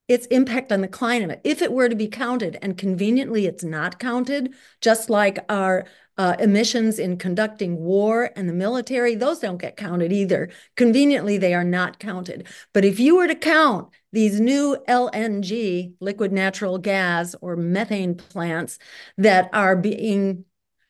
its 0.09 0.25
impact 0.27 0.71
on 0.71 0.81
the 0.81 0.87
climate, 0.87 1.39
if 1.43 1.61
it 1.61 1.71
were 1.71 1.87
to 1.87 1.95
be 1.95 2.07
counted, 2.07 2.57
and 2.63 2.77
conveniently 2.77 3.45
it's 3.45 3.63
not 3.63 3.99
counted, 3.99 4.53
just 4.81 5.07
like 5.09 5.37
our 5.49 5.85
uh, 6.17 6.35
emissions 6.39 6.97
in 6.97 7.15
conducting 7.15 7.77
war 7.77 8.31
and 8.35 8.49
the 8.49 8.53
military, 8.53 9.13
those 9.13 9.39
don't 9.39 9.61
get 9.61 9.77
counted 9.77 10.11
either. 10.11 10.49
Conveniently, 10.75 11.37
they 11.37 11.53
are 11.53 11.63
not 11.63 11.99
counted. 11.99 12.47
But 12.73 12.83
if 12.83 12.99
you 12.99 13.15
were 13.15 13.27
to 13.27 13.35
count 13.35 13.89
these 14.11 14.41
new 14.41 14.75
LNG, 14.89 15.93
liquid 16.01 16.33
natural 16.33 16.79
gas, 16.79 17.35
or 17.39 17.55
methane 17.55 18.15
plants 18.15 18.79
that 19.17 19.49
are 19.53 19.77
being 19.77 20.43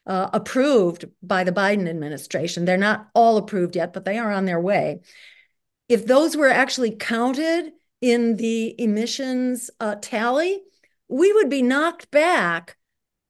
uh, 0.07 0.29
approved 0.31 1.05
by 1.21 1.43
the 1.43 1.51
Biden 1.51 1.89
administration, 1.89 2.63
they're 2.63 2.77
not 2.77 3.09
all 3.13 3.35
approved 3.35 3.75
yet, 3.75 3.91
but 3.91 4.05
they 4.05 4.17
are 4.17 4.31
on 4.31 4.45
their 4.45 4.61
way. 4.61 5.01
If 5.89 6.07
those 6.07 6.37
were 6.37 6.47
actually 6.47 6.95
counted 6.95 7.73
in 8.01 8.37
the 8.37 8.75
emissions 8.81 9.69
uh, 9.79 9.95
tally, 10.01 10.61
we 11.07 11.33
would 11.33 11.49
be 11.49 11.61
knocked 11.61 12.11
back 12.11 12.77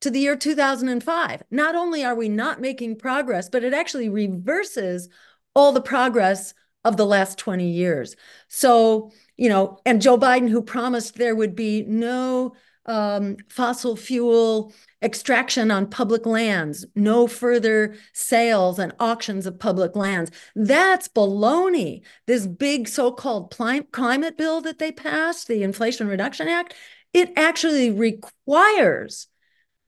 to 0.01 0.09
the 0.09 0.19
year 0.19 0.35
2005. 0.35 1.43
Not 1.51 1.75
only 1.75 2.03
are 2.03 2.15
we 2.15 2.29
not 2.29 2.61
making 2.61 2.97
progress, 2.97 3.49
but 3.49 3.63
it 3.63 3.73
actually 3.73 4.09
reverses 4.09 5.09
all 5.55 5.71
the 5.71 5.81
progress 5.81 6.53
of 6.85 6.97
the 6.97 7.05
last 7.05 7.37
20 7.37 7.69
years. 7.69 8.15
So, 8.47 9.11
you 9.35 9.49
know, 9.49 9.79
and 9.85 10.01
Joe 10.01 10.17
Biden, 10.17 10.49
who 10.49 10.61
promised 10.61 11.15
there 11.15 11.35
would 11.35 11.55
be 11.55 11.83
no 11.83 12.53
um, 12.89 13.37
fossil 13.47 13.95
fuel 13.95 14.73
extraction 15.01 15.69
on 15.69 15.87
public 15.87 16.25
lands, 16.25 16.85
no 16.95 17.27
further 17.27 17.95
sales 18.13 18.79
and 18.79 18.91
auctions 18.99 19.45
of 19.45 19.59
public 19.59 19.95
lands. 19.95 20.31
That's 20.55 21.07
baloney. 21.07 22.01
This 22.25 22.47
big 22.47 22.87
so 22.87 23.11
called 23.11 23.55
climate 23.55 24.37
bill 24.37 24.61
that 24.61 24.79
they 24.79 24.91
passed, 24.91 25.47
the 25.47 25.63
Inflation 25.63 26.07
Reduction 26.07 26.47
Act, 26.47 26.73
it 27.13 27.31
actually 27.37 27.91
requires 27.91 29.27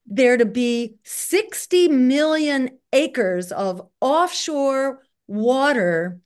there 0.06 0.38
to 0.38 0.46
be 0.46 0.96
60 1.04 1.88
million 1.88 2.70
acres 2.94 3.52
of 3.52 3.82
offshore 4.00 5.02
water 5.28 6.20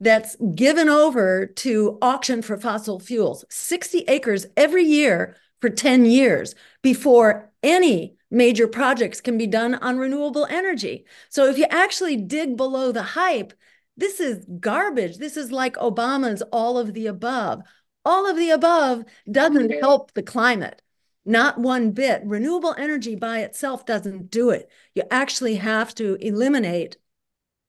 that's 0.00 0.36
given 0.54 0.88
over 0.88 1.46
to 1.46 1.98
auction 2.00 2.40
for 2.40 2.56
fossil 2.56 2.98
fuels 2.98 3.44
60 3.50 4.04
acres 4.08 4.46
every 4.56 4.84
year 4.84 5.36
for 5.60 5.70
10 5.70 6.04
years 6.06 6.54
before 6.82 7.50
any 7.62 8.16
major 8.30 8.68
projects 8.68 9.20
can 9.20 9.36
be 9.36 9.46
done 9.46 9.74
on 9.74 9.98
renewable 9.98 10.46
energy. 10.48 11.04
So 11.28 11.46
if 11.46 11.58
you 11.58 11.66
actually 11.70 12.16
dig 12.16 12.56
below 12.56 12.92
the 12.92 13.02
hype, 13.02 13.52
this 13.96 14.20
is 14.20 14.46
garbage. 14.60 15.18
This 15.18 15.36
is 15.36 15.52
like 15.52 15.74
Obama's 15.76 16.42
all 16.52 16.78
of 16.78 16.94
the 16.94 17.06
above. 17.06 17.62
All 18.04 18.28
of 18.28 18.36
the 18.36 18.50
above 18.50 19.04
doesn't 19.30 19.68
mm-hmm. 19.68 19.80
help 19.80 20.12
the 20.12 20.22
climate. 20.22 20.80
Not 21.26 21.58
one 21.58 21.90
bit. 21.90 22.22
Renewable 22.24 22.74
energy 22.78 23.14
by 23.14 23.40
itself 23.40 23.84
doesn't 23.84 24.30
do 24.30 24.50
it. 24.50 24.70
You 24.94 25.02
actually 25.10 25.56
have 25.56 25.94
to 25.96 26.14
eliminate 26.14 26.96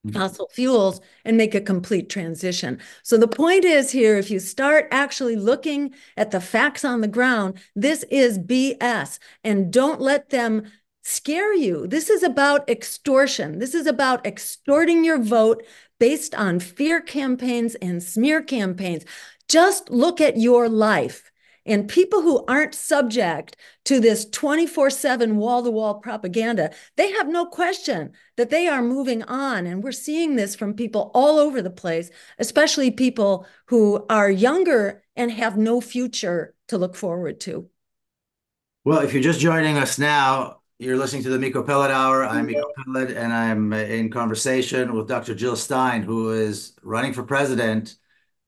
mm-hmm. 0.06 0.18
fossil 0.18 0.50
fuels 0.54 1.02
and 1.26 1.38
make 1.38 1.56
a 1.56 1.62
complete 1.62 2.10
transition. 2.10 2.80
So 3.04 3.18
the 3.18 3.28
point 3.28 3.66
is 3.66 3.92
here, 3.92 4.18
if 4.18 4.32
you 4.32 4.40
start 4.40 4.88
actually 4.92 5.36
looking 5.36 5.94
at 6.18 6.32
the 6.32 6.42
facts 6.42 6.86
on 6.86 7.02
the 7.02 7.08
ground, 7.08 7.60
this 7.76 8.04
is 8.10 8.40
BS. 8.40 9.20
And 9.44 9.72
don't 9.72 10.02
let 10.02 10.30
them 10.30 10.72
scare 11.04 11.54
you. 11.54 11.88
This 11.88 12.10
is 12.10 12.24
about 12.24 12.70
extortion. 12.70 13.60
This 13.60 13.74
is 13.74 13.88
about 13.88 14.26
extorting 14.26 15.04
your 15.04 15.20
vote 15.20 15.64
based 16.00 16.36
on 16.36 16.60
fear 16.60 17.02
campaigns 17.02 17.76
and 17.76 18.02
smear 18.02 18.42
campaigns. 18.42 19.06
Just 19.48 19.90
look 19.90 20.22
at 20.22 20.38
your 20.38 20.70
life. 20.70 21.31
And 21.66 21.88
people 21.88 22.22
who 22.22 22.44
aren't 22.48 22.74
subject 22.74 23.56
to 23.86 24.00
this 24.00 24.26
24 24.26 24.90
7 24.90 25.38
wall 25.38 25.64
to 25.64 25.72
wall 25.72 25.96
propaganda, 25.96 26.72
they 26.98 27.12
have 27.12 27.28
no 27.28 27.46
question 27.46 28.14
that 28.38 28.50
they 28.50 28.68
are 28.68 28.82
moving 28.82 29.24
on. 29.24 29.68
And 29.68 29.84
we're 29.84 29.92
seeing 29.92 30.36
this 30.36 30.56
from 30.56 30.74
people 30.74 31.12
all 31.14 31.38
over 31.38 31.62
the 31.62 31.70
place, 31.70 32.10
especially 32.40 32.92
people 32.92 33.46
who 33.68 34.06
are 34.10 34.30
younger 34.30 35.04
and 35.16 35.32
have 35.32 35.58
no 35.58 35.82
future 35.82 36.56
to 36.68 36.78
look 36.78 36.96
forward 36.96 37.40
to. 37.42 37.70
Well, 38.84 39.02
if 39.02 39.14
you're 39.14 39.22
just 39.22 39.40
joining 39.40 39.78
us 39.78 40.00
now, 40.00 40.62
you're 40.80 40.98
listening 40.98 41.22
to 41.24 41.30
the 41.30 41.38
Miko 41.38 41.62
Peled 41.62 41.92
Hour. 41.92 42.24
I'm 42.24 42.48
Miko 42.48 42.72
Peled, 42.76 43.12
and 43.12 43.32
I'm 43.32 43.72
in 43.74 44.10
conversation 44.10 44.96
with 44.96 45.08
Dr. 45.08 45.36
Jill 45.36 45.56
Stein, 45.56 46.02
who 46.02 46.32
is 46.32 46.74
running 46.82 47.14
for 47.14 47.22
president 47.22 47.96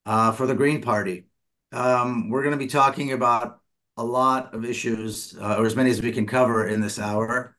uh, 0.07 0.31
for 0.31 0.47
the 0.47 0.55
Green 0.55 0.81
Party. 0.81 1.25
Um, 1.73 2.29
we're 2.29 2.43
going 2.43 2.53
to 2.53 2.57
be 2.57 2.67
talking 2.67 3.13
about 3.13 3.59
a 3.97 4.03
lot 4.03 4.53
of 4.53 4.63
issues, 4.63 5.35
uh, 5.39 5.55
or 5.57 5.65
as 5.65 5.75
many 5.75 5.89
as 5.89 6.01
we 6.01 6.11
can 6.11 6.27
cover 6.27 6.67
in 6.67 6.81
this 6.81 6.99
hour. 6.99 7.57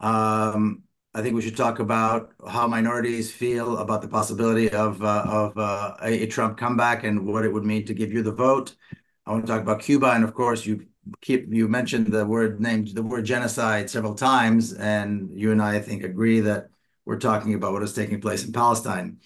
Um, 0.00 0.84
I 1.12 1.22
think 1.22 1.34
we 1.34 1.42
should 1.42 1.56
talk 1.56 1.78
about 1.78 2.32
how 2.48 2.66
minorities 2.66 3.30
feel 3.30 3.78
about 3.78 4.00
the 4.00 4.08
possibility 4.08 4.70
of 4.70 5.02
uh, 5.02 5.24
of 5.26 5.58
uh, 5.58 5.96
a, 6.00 6.22
a 6.22 6.26
Trump 6.26 6.56
comeback 6.56 7.04
and 7.04 7.26
what 7.26 7.44
it 7.44 7.52
would 7.52 7.64
mean 7.64 7.84
to 7.86 7.94
give 7.94 8.12
you 8.12 8.22
the 8.22 8.32
vote. 8.32 8.74
I 9.26 9.32
want 9.32 9.44
to 9.46 9.52
talk 9.52 9.60
about 9.60 9.80
Cuba, 9.80 10.12
and 10.12 10.24
of 10.24 10.34
course, 10.34 10.64
you 10.64 10.86
keep 11.20 11.52
you 11.52 11.68
mentioned 11.68 12.06
the 12.06 12.24
word 12.24 12.60
named 12.60 12.88
the 12.88 13.02
word 13.02 13.24
genocide 13.24 13.90
several 13.90 14.14
times, 14.14 14.72
and 14.72 15.30
you 15.38 15.52
and 15.52 15.60
I, 15.60 15.76
I 15.76 15.80
think, 15.80 16.02
agree 16.02 16.40
that 16.40 16.68
we're 17.04 17.18
talking 17.18 17.54
about 17.54 17.72
what 17.72 17.82
is 17.82 17.92
taking 17.92 18.20
place 18.20 18.44
in 18.44 18.52
Palestine. 18.52 19.18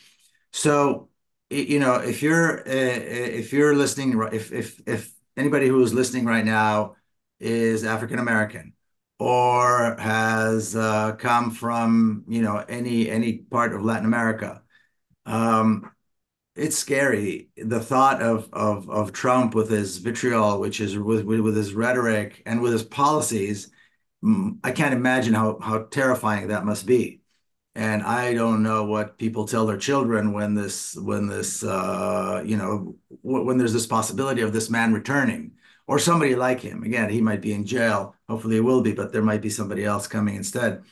So, 0.53 1.09
you 1.51 1.79
know, 1.79 1.97
if 1.97 2.23
you're 2.23 2.63
if 2.67 3.53
you're 3.53 3.75
listening, 3.77 4.21
if 4.33 4.53
if 4.53 4.81
if 4.87 5.13
anybody 5.37 5.69
who 5.69 5.83
is 5.83 5.95
listening 5.95 6.25
right 6.25 6.45
now 6.45 6.97
is 7.41 7.85
African 7.85 8.19
American 8.19 8.73
or 9.19 9.97
has 9.97 10.75
uh, 10.77 11.13
come 11.17 11.51
from 11.51 12.25
you 12.29 12.43
know 12.43 12.65
any 12.69 13.11
any 13.11 13.39
part 13.39 13.75
of 13.75 13.85
Latin 13.85 14.07
America, 14.07 14.63
um, 15.27 15.91
it's 16.57 16.77
scary 16.77 17.51
the 17.57 17.81
thought 17.81 18.23
of 18.23 18.49
of 18.53 18.89
of 18.91 19.13
Trump 19.13 19.55
with 19.55 19.71
his 19.71 19.99
vitriol, 19.99 20.61
which 20.61 20.81
is 20.81 20.99
with 20.99 21.25
with 21.25 21.57
his 21.57 21.75
rhetoric 21.75 22.43
and 22.47 22.61
with 22.63 22.73
his 22.73 22.85
policies. 22.85 23.71
I 24.65 24.73
can't 24.73 24.95
imagine 24.95 25.35
how 25.35 25.59
how 25.61 25.85
terrifying 25.85 26.49
that 26.49 26.65
must 26.65 26.87
be. 26.87 27.21
And 27.77 28.03
I 28.03 28.35
don't 28.35 28.63
know 28.63 28.85
what 28.85 29.19
people 29.19 29.47
tell 29.47 29.67
their 29.67 29.77
children 29.77 30.33
when 30.33 30.55
this 30.55 30.95
when 30.95 31.27
this 31.27 31.65
uh, 31.65 32.43
you 32.45 32.57
know 32.57 32.97
when 33.23 33.59
there's 33.59 33.73
this 33.73 33.87
possibility 33.87 34.43
of 34.43 34.53
this 34.53 34.71
man 34.71 34.93
returning 34.93 35.53
or 35.87 35.99
somebody 35.99 36.35
like 36.37 36.61
him. 36.61 36.83
Again, 36.85 37.11
he 37.11 37.21
might 37.21 37.43
be 37.43 37.53
in 37.53 37.67
jail. 37.67 38.15
Hopefully, 38.29 38.57
he 38.57 38.61
will 38.61 38.81
be, 38.81 38.93
but 38.93 39.13
there 39.13 39.23
might 39.23 39.43
be 39.43 39.51
somebody 39.51 39.85
else 39.85 40.07
coming 40.07 40.37
instead. 40.37 40.85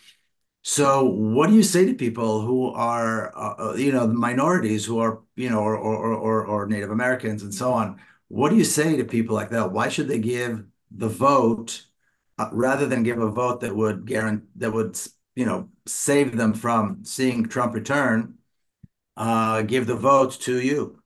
So, 0.62 1.05
what 1.05 1.49
do 1.49 1.55
you 1.55 1.62
say 1.62 1.87
to 1.87 1.95
people 1.95 2.40
who 2.42 2.68
are, 2.68 3.37
uh, 3.37 3.71
uh, 3.71 3.75
you 3.75 3.92
know, 3.92 4.07
minorities 4.07 4.85
who 4.85 4.99
are, 5.01 5.21
you 5.37 5.51
know, 5.51 5.59
or, 5.61 5.77
or 5.77 6.14
or 6.14 6.47
or 6.47 6.66
Native 6.66 6.90
Americans 6.90 7.42
and 7.42 7.55
so 7.55 7.73
on? 7.73 8.01
What 8.29 8.51
do 8.51 8.57
you 8.57 8.64
say 8.64 8.97
to 8.97 9.05
people 9.05 9.35
like 9.35 9.51
that? 9.51 9.73
Why 9.73 9.88
should 9.88 10.09
they 10.09 10.18
give 10.18 10.64
the 10.90 11.09
vote 11.09 11.87
uh, 12.38 12.49
rather 12.53 12.87
than 12.87 13.03
give 13.03 13.18
a 13.18 13.31
vote 13.31 13.61
that 13.61 13.75
would 13.75 14.07
guarantee 14.07 14.47
that 14.57 14.73
would, 14.73 14.99
you 15.35 15.47
know, 15.47 15.68
save 15.87 16.37
them 16.37 16.55
from 16.55 17.05
seeing 17.05 17.47
Trump 17.47 17.75
return? 17.75 18.38
Uh, 19.16 19.62
give 19.62 19.87
the 19.87 19.97
vote 19.97 20.33
to 20.42 20.61
you. 20.61 21.02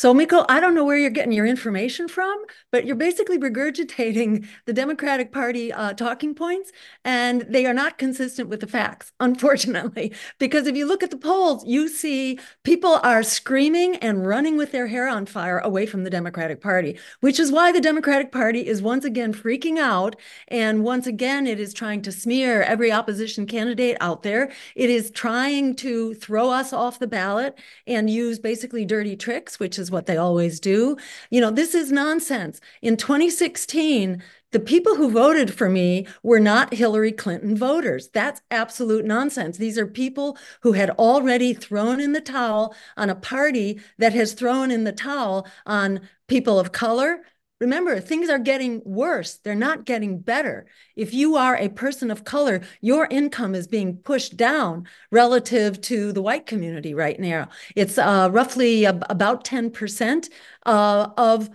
So, 0.00 0.14
Miko, 0.14 0.46
I 0.48 0.60
don't 0.60 0.74
know 0.74 0.86
where 0.86 0.96
you're 0.96 1.10
getting 1.10 1.32
your 1.32 1.44
information 1.44 2.08
from, 2.08 2.42
but 2.72 2.86
you're 2.86 2.96
basically 2.96 3.36
regurgitating 3.36 4.46
the 4.64 4.72
Democratic 4.72 5.30
Party 5.30 5.74
uh, 5.74 5.92
talking 5.92 6.34
points, 6.34 6.72
and 7.04 7.42
they 7.42 7.66
are 7.66 7.74
not 7.74 7.98
consistent 7.98 8.48
with 8.48 8.60
the 8.60 8.66
facts, 8.66 9.12
unfortunately. 9.20 10.14
Because 10.38 10.66
if 10.66 10.74
you 10.74 10.86
look 10.86 11.02
at 11.02 11.10
the 11.10 11.18
polls, 11.18 11.66
you 11.66 11.86
see 11.86 12.38
people 12.64 12.98
are 13.02 13.22
screaming 13.22 13.96
and 13.96 14.26
running 14.26 14.56
with 14.56 14.72
their 14.72 14.86
hair 14.86 15.06
on 15.06 15.26
fire 15.26 15.58
away 15.58 15.84
from 15.84 16.04
the 16.04 16.08
Democratic 16.08 16.62
Party, 16.62 16.98
which 17.20 17.38
is 17.38 17.52
why 17.52 17.70
the 17.70 17.78
Democratic 17.78 18.32
Party 18.32 18.66
is 18.66 18.80
once 18.80 19.04
again 19.04 19.34
freaking 19.34 19.76
out. 19.76 20.16
And 20.48 20.82
once 20.82 21.06
again, 21.06 21.46
it 21.46 21.60
is 21.60 21.74
trying 21.74 22.00
to 22.04 22.10
smear 22.10 22.62
every 22.62 22.90
opposition 22.90 23.44
candidate 23.44 23.98
out 24.00 24.22
there. 24.22 24.50
It 24.74 24.88
is 24.88 25.10
trying 25.10 25.76
to 25.76 26.14
throw 26.14 26.48
us 26.48 26.72
off 26.72 26.98
the 26.98 27.06
ballot 27.06 27.58
and 27.86 28.08
use 28.08 28.38
basically 28.38 28.86
dirty 28.86 29.14
tricks, 29.14 29.60
which 29.60 29.78
is 29.78 29.89
what 29.90 30.06
they 30.06 30.16
always 30.16 30.60
do. 30.60 30.96
You 31.30 31.40
know, 31.40 31.50
this 31.50 31.74
is 31.74 31.92
nonsense. 31.92 32.60
In 32.82 32.96
2016, 32.96 34.22
the 34.52 34.60
people 34.60 34.96
who 34.96 35.10
voted 35.10 35.54
for 35.54 35.68
me 35.68 36.06
were 36.22 36.40
not 36.40 36.74
Hillary 36.74 37.12
Clinton 37.12 37.56
voters. 37.56 38.08
That's 38.08 38.42
absolute 38.50 39.04
nonsense. 39.04 39.58
These 39.58 39.78
are 39.78 39.86
people 39.86 40.36
who 40.62 40.72
had 40.72 40.90
already 40.90 41.54
thrown 41.54 42.00
in 42.00 42.12
the 42.12 42.20
towel 42.20 42.74
on 42.96 43.10
a 43.10 43.14
party 43.14 43.80
that 43.98 44.12
has 44.12 44.32
thrown 44.32 44.70
in 44.70 44.84
the 44.84 44.92
towel 44.92 45.46
on 45.66 46.00
people 46.26 46.58
of 46.58 46.72
color, 46.72 47.20
Remember, 47.60 48.00
things 48.00 48.30
are 48.30 48.38
getting 48.38 48.80
worse. 48.86 49.34
They're 49.36 49.54
not 49.54 49.84
getting 49.84 50.18
better. 50.18 50.64
If 50.96 51.12
you 51.12 51.36
are 51.36 51.56
a 51.56 51.68
person 51.68 52.10
of 52.10 52.24
color, 52.24 52.62
your 52.80 53.06
income 53.10 53.54
is 53.54 53.66
being 53.66 53.98
pushed 53.98 54.34
down 54.36 54.86
relative 55.10 55.78
to 55.82 56.10
the 56.12 56.22
white 56.22 56.46
community 56.46 56.94
right 56.94 57.20
now. 57.20 57.50
It's 57.76 57.98
uh, 57.98 58.30
roughly 58.32 58.84
about 58.86 59.44
10% 59.44 60.30
uh, 60.64 61.08
of, 61.18 61.50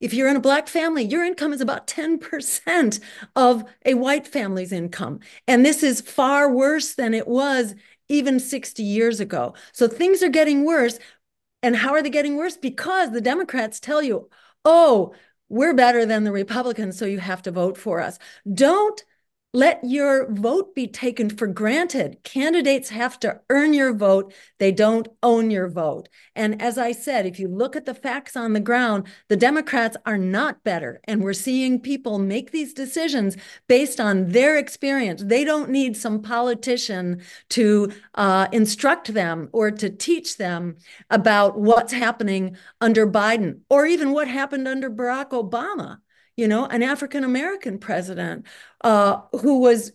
if 0.00 0.14
you're 0.14 0.28
in 0.28 0.36
a 0.36 0.40
black 0.40 0.68
family, 0.68 1.02
your 1.02 1.24
income 1.24 1.52
is 1.52 1.60
about 1.60 1.88
10% 1.88 3.00
of 3.34 3.64
a 3.84 3.94
white 3.94 4.28
family's 4.28 4.70
income. 4.70 5.18
And 5.48 5.66
this 5.66 5.82
is 5.82 6.00
far 6.00 6.48
worse 6.52 6.94
than 6.94 7.14
it 7.14 7.26
was 7.26 7.74
even 8.08 8.38
60 8.38 8.84
years 8.84 9.18
ago. 9.18 9.54
So 9.72 9.88
things 9.88 10.22
are 10.22 10.28
getting 10.28 10.64
worse. 10.64 11.00
And 11.64 11.74
how 11.74 11.94
are 11.94 12.02
they 12.02 12.10
getting 12.10 12.36
worse? 12.36 12.56
Because 12.56 13.10
the 13.10 13.20
Democrats 13.20 13.80
tell 13.80 14.00
you, 14.00 14.28
oh, 14.64 15.14
we're 15.48 15.74
better 15.74 16.04
than 16.04 16.24
the 16.24 16.32
Republicans, 16.32 16.98
so 16.98 17.04
you 17.06 17.18
have 17.18 17.42
to 17.42 17.50
vote 17.50 17.76
for 17.76 18.00
us. 18.00 18.18
Don't 18.52 19.04
let 19.54 19.80
your 19.82 20.30
vote 20.30 20.74
be 20.74 20.86
taken 20.86 21.30
for 21.30 21.46
granted. 21.46 22.18
Candidates 22.22 22.90
have 22.90 23.18
to 23.20 23.40
earn 23.48 23.72
your 23.72 23.94
vote. 23.94 24.34
They 24.58 24.72
don't 24.72 25.08
own 25.22 25.50
your 25.50 25.68
vote. 25.68 26.10
And 26.36 26.60
as 26.60 26.76
I 26.76 26.92
said, 26.92 27.24
if 27.24 27.40
you 27.40 27.48
look 27.48 27.74
at 27.74 27.86
the 27.86 27.94
facts 27.94 28.36
on 28.36 28.52
the 28.52 28.60
ground, 28.60 29.06
the 29.28 29.36
Democrats 29.36 29.96
are 30.04 30.18
not 30.18 30.64
better. 30.64 31.00
And 31.04 31.22
we're 31.22 31.32
seeing 31.32 31.80
people 31.80 32.18
make 32.18 32.50
these 32.50 32.74
decisions 32.74 33.38
based 33.68 34.00
on 34.00 34.28
their 34.32 34.58
experience. 34.58 35.22
They 35.24 35.44
don't 35.44 35.70
need 35.70 35.96
some 35.96 36.20
politician 36.20 37.22
to 37.50 37.90
uh, 38.16 38.48
instruct 38.52 39.14
them 39.14 39.48
or 39.52 39.70
to 39.70 39.88
teach 39.88 40.36
them 40.36 40.76
about 41.08 41.58
what's 41.58 41.94
happening 41.94 42.54
under 42.82 43.06
Biden 43.06 43.60
or 43.70 43.86
even 43.86 44.12
what 44.12 44.28
happened 44.28 44.68
under 44.68 44.90
Barack 44.90 45.30
Obama 45.30 46.00
you 46.38 46.46
know, 46.46 46.66
an 46.66 46.84
African 46.84 47.24
American 47.24 47.78
president 47.78 48.46
uh, 48.82 49.22
who 49.42 49.58
was, 49.58 49.92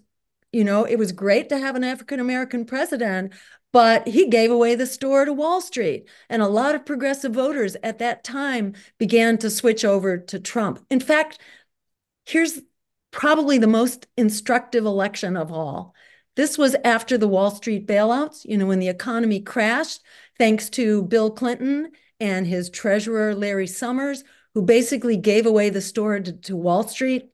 you 0.51 0.65
know, 0.65 0.83
it 0.83 0.97
was 0.97 1.13
great 1.13 1.47
to 1.49 1.57
have 1.57 1.77
an 1.77 1.85
African 1.85 2.19
American 2.19 2.65
president, 2.65 3.31
but 3.71 4.05
he 4.05 4.27
gave 4.27 4.51
away 4.51 4.75
the 4.75 4.85
store 4.85 5.23
to 5.23 5.31
Wall 5.31 5.61
Street. 5.61 6.09
And 6.29 6.41
a 6.41 6.47
lot 6.47 6.75
of 6.75 6.85
progressive 6.85 7.31
voters 7.31 7.77
at 7.81 7.99
that 7.99 8.25
time 8.25 8.73
began 8.97 9.37
to 9.37 9.49
switch 9.49 9.85
over 9.85 10.17
to 10.17 10.37
Trump. 10.37 10.85
In 10.89 10.99
fact, 10.99 11.39
here's 12.25 12.59
probably 13.11 13.57
the 13.57 13.65
most 13.65 14.07
instructive 14.17 14.85
election 14.85 15.37
of 15.37 15.49
all. 15.49 15.95
This 16.35 16.57
was 16.57 16.75
after 16.83 17.17
the 17.17 17.27
Wall 17.27 17.51
Street 17.51 17.87
bailouts, 17.87 18.43
you 18.43 18.57
know, 18.57 18.65
when 18.65 18.79
the 18.79 18.89
economy 18.89 19.39
crashed, 19.39 20.01
thanks 20.37 20.69
to 20.71 21.03
Bill 21.03 21.31
Clinton 21.31 21.91
and 22.19 22.45
his 22.45 22.69
treasurer, 22.69 23.33
Larry 23.33 23.67
Summers, 23.67 24.25
who 24.53 24.61
basically 24.61 25.17
gave 25.17 25.45
away 25.45 25.69
the 25.69 25.81
store 25.81 26.19
to, 26.19 26.31
to 26.31 26.55
Wall 26.55 26.87
Street. 26.87 27.29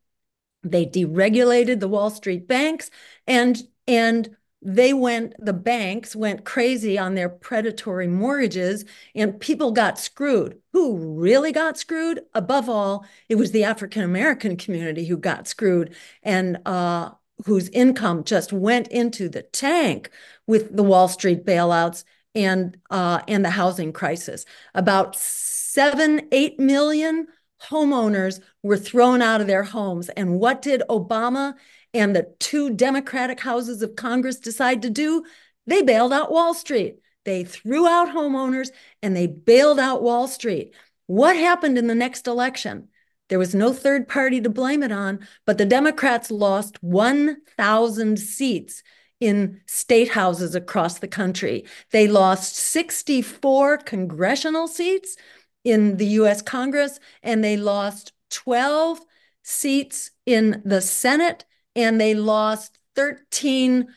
They 0.63 0.86
deregulated 0.86 1.79
the 1.79 1.88
Wall 1.88 2.10
Street 2.10 2.47
banks 2.47 2.89
and 3.27 3.62
and 3.88 4.36
they 4.62 4.93
went 4.93 5.34
the 5.39 5.53
banks 5.53 6.15
went 6.15 6.43
crazy 6.43 6.97
on 6.97 7.15
their 7.15 7.29
predatory 7.29 8.08
mortgages 8.08 8.84
and 9.15 9.39
people 9.39 9.71
got 9.71 9.97
screwed 9.97 10.60
who 10.73 10.97
really 10.97 11.51
got 11.53 11.77
screwed 11.77 12.21
above 12.34 12.67
all 12.67 13.05
it 13.29 13.36
was 13.36 13.51
the 13.51 13.63
african 13.63 14.03
american 14.03 14.58
community 14.58 15.05
who 15.05 15.15
got 15.17 15.47
screwed 15.47 15.95
and 16.23 16.58
uh, 16.65 17.10
whose 17.45 17.69
income 17.69 18.23
just 18.23 18.51
went 18.51 18.88
into 18.89 19.29
the 19.29 19.43
tank 19.43 20.12
with 20.45 20.75
the 20.75 20.84
wall 20.84 21.08
street 21.08 21.45
bailouts 21.45 22.03
and 22.36 22.78
uh, 22.89 23.22
and 23.28 23.44
the 23.44 23.50
housing 23.50 23.92
crisis 23.92 24.46
about 24.74 25.15
seven, 25.15 26.28
eight 26.32 26.60
million 26.60 27.28
homeowners 27.62 28.39
were 28.63 28.78
thrown 28.78 29.22
out 29.22 29.42
of 29.42 29.48
their 29.48 29.63
homes. 29.63 30.10
And 30.10 30.39
what 30.39 30.62
did 30.62 30.82
Obama 30.89 31.56
and 31.94 32.15
the 32.15 32.34
two 32.39 32.70
Democratic 32.72 33.39
houses 33.39 33.82
of 33.82 33.96
Congress 33.96 34.38
decide 34.38 34.82
to 34.84 34.89
do? 34.89 35.24
They 35.68 35.82
bailed 35.82 36.13
out 36.13 36.32
Wall 36.32 36.54
Street. 36.54 37.00
They 37.26 37.44
threw 37.44 37.88
out 37.88 38.10
homeowners 38.10 38.70
and 39.04 39.15
they 39.15 39.28
bailed 39.28 39.80
out 39.80 40.02
Wall 40.02 40.28
Street. 40.28 40.74
What 41.08 41.36
happened 41.36 41.78
in 41.78 41.88
the 41.88 41.96
next 41.96 42.28
election? 42.28 42.89
There 43.28 43.39
was 43.39 43.54
no 43.54 43.74
third 43.74 44.08
party 44.08 44.42
to 44.42 44.50
blame 44.50 44.82
it 44.82 44.92
on, 44.92 45.28
but 45.46 45.58
the 45.58 45.65
Democrats 45.65 46.32
lost 46.32 46.82
1,000 46.82 48.18
seats 48.18 48.82
in 49.19 49.62
state 49.65 50.10
houses 50.10 50.55
across 50.55 50.99
the 50.99 51.08
country. 51.08 51.65
They 51.91 52.08
lost 52.08 52.55
64 52.55 53.79
congressional 53.79 54.67
seats 54.67 55.17
in 55.63 55.97
the 55.97 56.05
US 56.05 56.41
Congress, 56.41 56.99
and 57.21 57.43
they 57.43 57.58
lost 57.58 58.13
12 58.29 59.01
seats 59.43 60.12
in 60.25 60.62
the 60.63 60.82
Senate 60.82 61.45
and 61.75 61.99
they 61.99 62.13
lost 62.13 62.77
13 62.95 63.88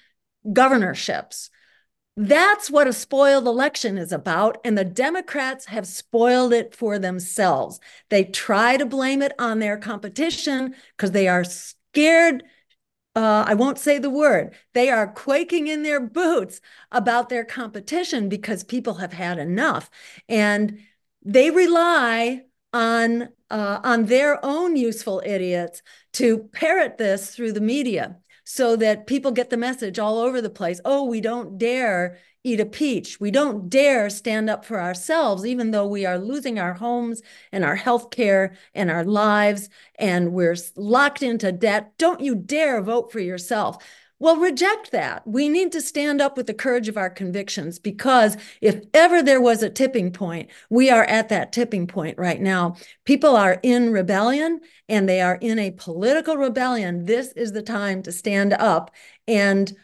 governorships. 0.53 1.51
That's 2.17 2.71
what 2.71 2.87
a 2.87 2.93
spoiled 2.93 3.47
election 3.47 3.97
is 3.97 4.13
about. 4.13 4.59
And 4.65 4.77
the 4.77 4.85
Democrats 4.85 5.67
have 5.67 5.87
spoiled 5.87 6.53
it 6.53 6.75
for 6.75 6.99
themselves. 6.99 7.81
They 8.11 8.25
try 8.25 8.77
to 8.77 8.85
blame 8.85 9.23
it 9.23 9.33
on 9.39 9.59
their 9.59 9.79
competition 9.79 10.75
because 10.97 11.13
they 11.13 11.27
are 11.27 11.45
scared. 11.45 12.45
Uh, 13.15 13.45
I 13.47 13.55
won't 13.55 13.79
say 13.79 13.99
the 13.99 14.09
word. 14.11 14.55
They 14.73 14.89
are 14.89 15.07
quaking 15.07 15.67
in 15.67 15.83
their 15.83 16.01
boots 16.01 16.61
about 16.91 17.29
their 17.29 17.45
competition 17.45 18.29
because 18.29 18.65
people 18.65 18.95
have 18.95 19.13
had 19.13 19.39
enough. 19.39 19.91
And 20.29 20.81
they 21.23 21.51
rely 21.51 22.45
on 22.73 23.29
uh, 23.51 23.81
on 23.85 24.07
their 24.07 24.43
own 24.45 24.77
useful 24.77 25.23
idiots 25.27 25.83
to 26.15 26.39
parrot 26.53 26.97
this 26.97 27.35
through 27.35 27.53
the 27.53 27.61
media 27.61 28.17
so 28.55 28.77
that 28.77 29.07
people 29.07 29.31
get 29.31 29.49
the 29.49 29.57
message 29.57 29.99
all 29.99 30.19
over 30.19 30.43
the 30.43 30.51
place. 30.51 30.79
Oh, 30.85 31.05
we 31.05 31.23
don't 31.23 31.57
dare 31.57 32.19
eat 32.45 32.61
a 32.61 32.67
peach. 32.67 33.19
We 33.19 33.31
don't 33.31 33.71
dare 33.71 34.11
stand 34.11 34.51
up 34.51 34.67
for 34.67 34.79
ourselves, 34.79 35.47
even 35.47 35.71
though 35.71 35.87
we 35.87 36.05
are 36.05 36.19
losing 36.19 36.59
our 36.59 36.75
homes 36.75 37.23
and 37.51 37.65
our 37.65 37.77
health 37.77 38.11
care 38.11 38.55
and 38.75 38.91
our 38.91 39.05
lives 39.05 39.71
and 39.99 40.35
we're 40.35 40.57
locked 40.77 41.23
into 41.23 41.51
debt. 41.51 41.97
Don't 41.97 42.21
you 42.21 42.35
dare 42.35 42.83
vote 42.83 43.11
for 43.11 43.21
yourself. 43.21 43.83
Well, 44.23 44.37
reject 44.37 44.93
that. 44.93 45.27
We 45.27 45.49
need 45.49 45.73
to 45.73 45.81
stand 45.81 46.21
up 46.21 46.37
with 46.37 46.47
the 46.47 46.55
courage 46.55 46.87
of 46.87 46.97
our 46.97 47.11
convictions 47.11 47.81
because 47.81 48.37
if 48.61 48.85
ever 48.95 49.21
there 49.21 49.41
was 49.41 49.65
a 49.65 49.69
tipping 49.69 50.13
point, 50.13 50.49
we 50.71 50.91
are 50.91 51.03
at 51.03 51.29
that 51.31 51.53
tipping 51.53 51.89
point 51.89 52.19
right 52.19 52.41
now. 52.41 52.77
People 53.05 53.35
are 53.35 53.59
in 53.65 53.91
rebellion 53.91 54.61
and 54.89 55.09
they 55.09 55.21
are 55.21 55.39
in 55.41 55.59
a 55.59 55.73
political 55.73 56.37
rebellion. 56.37 57.05
This 57.07 57.33
is 57.33 57.51
the 57.51 57.63
time 57.63 58.01
to 58.05 58.13
stand 58.13 58.53
up 58.53 58.93
and 59.27 59.77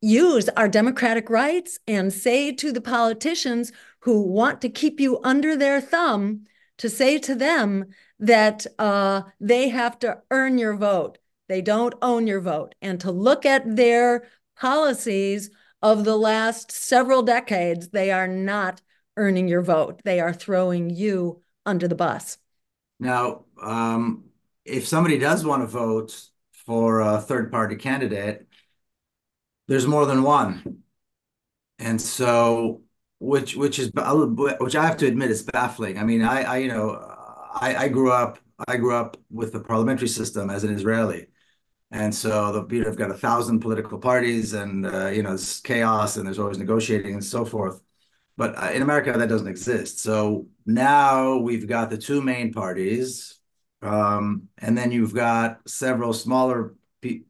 use 0.00 0.48
our 0.56 0.68
democratic 0.70 1.28
rights 1.28 1.78
and 1.86 2.10
say 2.10 2.52
to 2.52 2.72
the 2.72 2.80
politicians 2.80 3.70
who 4.00 4.22
want 4.22 4.62
to 4.62 4.70
keep 4.70 4.98
you 4.98 5.20
under 5.22 5.54
their 5.54 5.78
thumb 5.78 6.46
to 6.78 6.88
say 6.88 7.18
to 7.18 7.34
them 7.34 7.84
that 8.18 8.66
uh, 8.78 9.24
they 9.40 9.68
have 9.68 9.98
to 9.98 10.22
earn 10.30 10.56
your 10.56 10.74
vote 10.74 11.18
they 11.48 11.62
don't 11.62 11.94
own 12.02 12.26
your 12.26 12.40
vote. 12.40 12.74
And 12.82 13.00
to 13.00 13.10
look 13.10 13.46
at 13.46 13.76
their 13.76 14.28
policies 14.56 15.50
of 15.82 16.04
the 16.04 16.16
last 16.16 16.70
several 16.72 17.22
decades, 17.22 17.88
they 17.88 18.10
are 18.10 18.28
not 18.28 18.82
earning 19.16 19.48
your 19.48 19.62
vote. 19.62 20.00
They 20.04 20.20
are 20.20 20.32
throwing 20.32 20.90
you 20.90 21.42
under 21.64 21.88
the 21.88 21.94
bus. 21.94 22.38
Now, 23.00 23.44
um, 23.62 24.24
if 24.64 24.86
somebody 24.86 25.18
does 25.18 25.44
want 25.44 25.62
to 25.62 25.66
vote 25.66 26.20
for 26.52 27.00
a 27.00 27.20
third 27.20 27.50
party 27.50 27.76
candidate, 27.76 28.46
there's 29.68 29.86
more 29.86 30.06
than 30.06 30.22
one. 30.22 30.82
And 31.78 32.00
so, 32.00 32.82
which 33.20 33.54
which 33.56 33.78
is 33.78 33.90
which 33.94 34.76
I 34.76 34.86
have 34.86 34.96
to 34.98 35.06
admit 35.06 35.30
is 35.30 35.42
baffling. 35.42 35.98
I 35.98 36.04
mean, 36.04 36.22
I, 36.22 36.42
I 36.42 36.56
you 36.58 36.68
know, 36.68 36.90
I, 37.54 37.76
I 37.76 37.88
grew 37.88 38.10
up 38.10 38.38
I 38.66 38.76
grew 38.76 38.94
up 38.94 39.16
with 39.30 39.52
the 39.52 39.60
parliamentary 39.60 40.08
system 40.08 40.50
as 40.50 40.64
an 40.64 40.74
Israeli, 40.74 41.26
and 41.90 42.14
so 42.14 42.52
the, 42.52 42.78
know, 42.80 42.86
have 42.86 42.96
got 42.96 43.10
a 43.10 43.14
thousand 43.14 43.60
political 43.60 43.98
parties 43.98 44.52
and, 44.52 44.86
uh, 44.86 45.08
you 45.08 45.22
know, 45.22 45.32
it's 45.32 45.60
chaos 45.60 46.16
and 46.16 46.26
there's 46.26 46.38
always 46.38 46.58
negotiating 46.58 47.14
and 47.14 47.24
so 47.24 47.44
forth. 47.44 47.80
But 48.36 48.56
uh, 48.62 48.70
in 48.72 48.82
America, 48.82 49.12
that 49.12 49.28
doesn't 49.28 49.48
exist. 49.48 50.00
So 50.00 50.46
now 50.66 51.38
we've 51.38 51.66
got 51.66 51.90
the 51.90 51.98
two 51.98 52.20
main 52.20 52.52
parties. 52.52 53.40
Um, 53.80 54.48
and 54.58 54.76
then 54.76 54.92
you've 54.92 55.14
got 55.14 55.68
several 55.68 56.12
smaller 56.12 56.74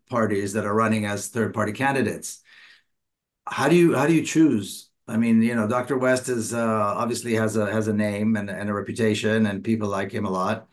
parties 0.09 0.55
that 0.55 0.65
are 0.65 0.75
running 0.75 1.05
as 1.07 1.29
third 1.29 1.55
party 1.55 1.73
candidates. 1.73 2.43
How 3.47 3.69
do 3.69 3.77
you 3.77 3.95
how 3.97 4.07
do 4.07 4.15
you 4.15 4.25
choose? 4.25 4.91
I 5.07 5.17
mean, 5.17 5.41
you 5.43 5.55
know, 5.55 5.67
Dr. 5.67 5.97
West 5.97 6.29
is 6.29 6.53
uh, 6.53 6.95
obviously 6.97 7.35
has 7.35 7.57
a 7.57 7.71
has 7.71 7.89
a 7.89 7.93
name 7.93 8.37
and, 8.37 8.51
and 8.51 8.69
a 8.69 8.75
reputation, 8.75 9.47
and 9.47 9.65
people 9.65 9.89
like 9.89 10.13
him 10.13 10.27
a 10.27 10.31
lot. 10.31 10.69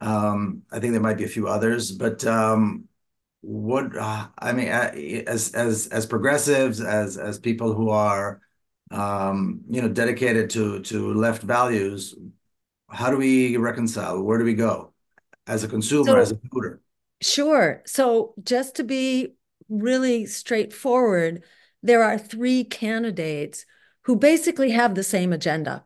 Um, 0.00 0.62
I 0.70 0.80
think 0.80 0.92
there 0.92 1.00
might 1.00 1.18
be 1.18 1.24
a 1.24 1.28
few 1.28 1.48
others, 1.48 1.92
but 1.92 2.24
um, 2.24 2.88
what 3.42 3.96
uh, 3.96 4.28
I 4.38 4.52
mean, 4.52 4.68
uh, 4.68 4.92
as 5.26 5.52
as 5.52 5.88
as 5.88 6.06
progressives, 6.06 6.80
as 6.80 7.18
as 7.18 7.38
people 7.38 7.74
who 7.74 7.90
are, 7.90 8.40
um, 8.90 9.60
you 9.68 9.82
know, 9.82 9.88
dedicated 9.88 10.48
to 10.50 10.80
to 10.80 11.12
left 11.12 11.42
values, 11.42 12.14
how 12.88 13.10
do 13.10 13.16
we 13.16 13.56
reconcile? 13.56 14.22
Where 14.22 14.38
do 14.38 14.44
we 14.44 14.54
go 14.54 14.92
as 15.46 15.64
a 15.64 15.68
consumer, 15.68 16.12
so, 16.12 16.16
as 16.16 16.30
a 16.30 16.38
voter? 16.52 16.80
Sure. 17.20 17.82
So 17.84 18.34
just 18.42 18.76
to 18.76 18.84
be 18.84 19.34
really 19.68 20.26
straightforward, 20.26 21.42
there 21.82 22.02
are 22.02 22.18
three 22.18 22.62
candidates 22.62 23.66
who 24.02 24.16
basically 24.16 24.70
have 24.70 24.94
the 24.94 25.02
same 25.02 25.32
agenda. 25.32 25.84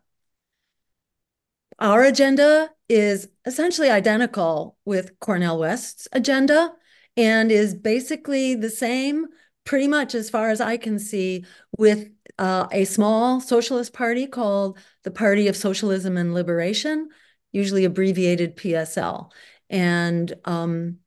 Our 1.78 2.04
agenda 2.04 2.70
is 2.88 3.28
essentially 3.44 3.90
identical 3.90 4.76
with 4.84 5.18
Cornel 5.20 5.58
West's 5.58 6.08
agenda 6.12 6.72
and 7.16 7.50
is 7.50 7.74
basically 7.74 8.54
the 8.54 8.70
same, 8.70 9.26
pretty 9.64 9.88
much 9.88 10.14
as 10.14 10.30
far 10.30 10.50
as 10.50 10.60
I 10.60 10.76
can 10.76 10.98
see, 10.98 11.44
with 11.78 12.08
uh, 12.38 12.66
a 12.70 12.84
small 12.84 13.40
socialist 13.40 13.92
party 13.92 14.26
called 14.26 14.78
the 15.02 15.10
Party 15.10 15.48
of 15.48 15.56
Socialism 15.56 16.16
and 16.16 16.34
Liberation, 16.34 17.08
usually 17.52 17.84
abbreviated 17.84 18.56
PSL. 18.56 19.30
And 19.70 20.32
um, 20.44 20.98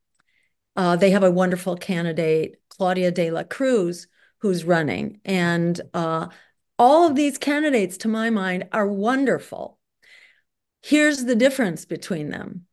uh, 0.75 0.95
they 0.95 1.11
have 1.11 1.23
a 1.23 1.31
wonderful 1.31 1.77
candidate, 1.77 2.55
Claudia 2.69 3.11
de 3.11 3.31
la 3.31 3.43
Cruz, 3.43 4.07
who's 4.39 4.63
running. 4.63 5.19
And 5.25 5.79
uh, 5.93 6.27
all 6.77 7.07
of 7.07 7.15
these 7.15 7.37
candidates, 7.37 7.97
to 7.97 8.07
my 8.07 8.29
mind, 8.29 8.67
are 8.71 8.87
wonderful. 8.87 9.77
Here's 10.81 11.25
the 11.25 11.35
difference 11.35 11.85
between 11.85 12.29
them 12.29 12.65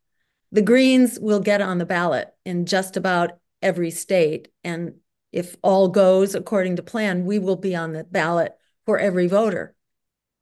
the 0.53 0.63
Greens 0.63 1.19
will 1.19 1.41
get 1.41 1.61
on 1.61 1.79
the 1.79 1.87
ballot 1.87 2.29
in 2.45 2.67
just 2.67 2.97
about 2.97 3.39
every 3.63 3.91
state. 3.91 4.49
And 4.65 4.95
if 5.33 5.57
all 5.63 5.89
goes 5.89 6.35
according 6.35 6.77
to 6.77 6.83
plan, 6.83 7.27
we 7.27 7.39
will 7.39 7.57
be 7.57 7.75
on 7.75 7.93
the 7.93 8.05
ballot 8.05 8.53
for 8.85 8.99
every 8.99 9.27
voter. 9.27 9.75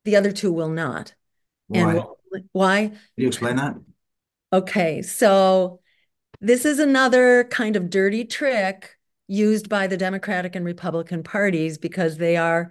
The 0.04 0.16
other 0.16 0.32
two 0.32 0.52
will 0.52 0.68
not. 0.68 1.14
Why? 1.68 1.96
And 1.96 2.44
why? 2.52 2.88
Can 2.88 2.98
you 3.16 3.28
explain 3.28 3.56
that? 3.56 3.76
Okay, 4.52 5.02
so 5.02 5.80
this 6.40 6.64
is 6.64 6.78
another 6.78 7.44
kind 7.44 7.76
of 7.76 7.90
dirty 7.90 8.24
trick 8.24 8.96
used 9.26 9.68
by 9.68 9.86
the 9.86 9.96
Democratic 9.96 10.54
and 10.54 10.64
Republican 10.64 11.22
parties 11.22 11.78
because 11.78 12.18
they 12.18 12.36
are 12.36 12.70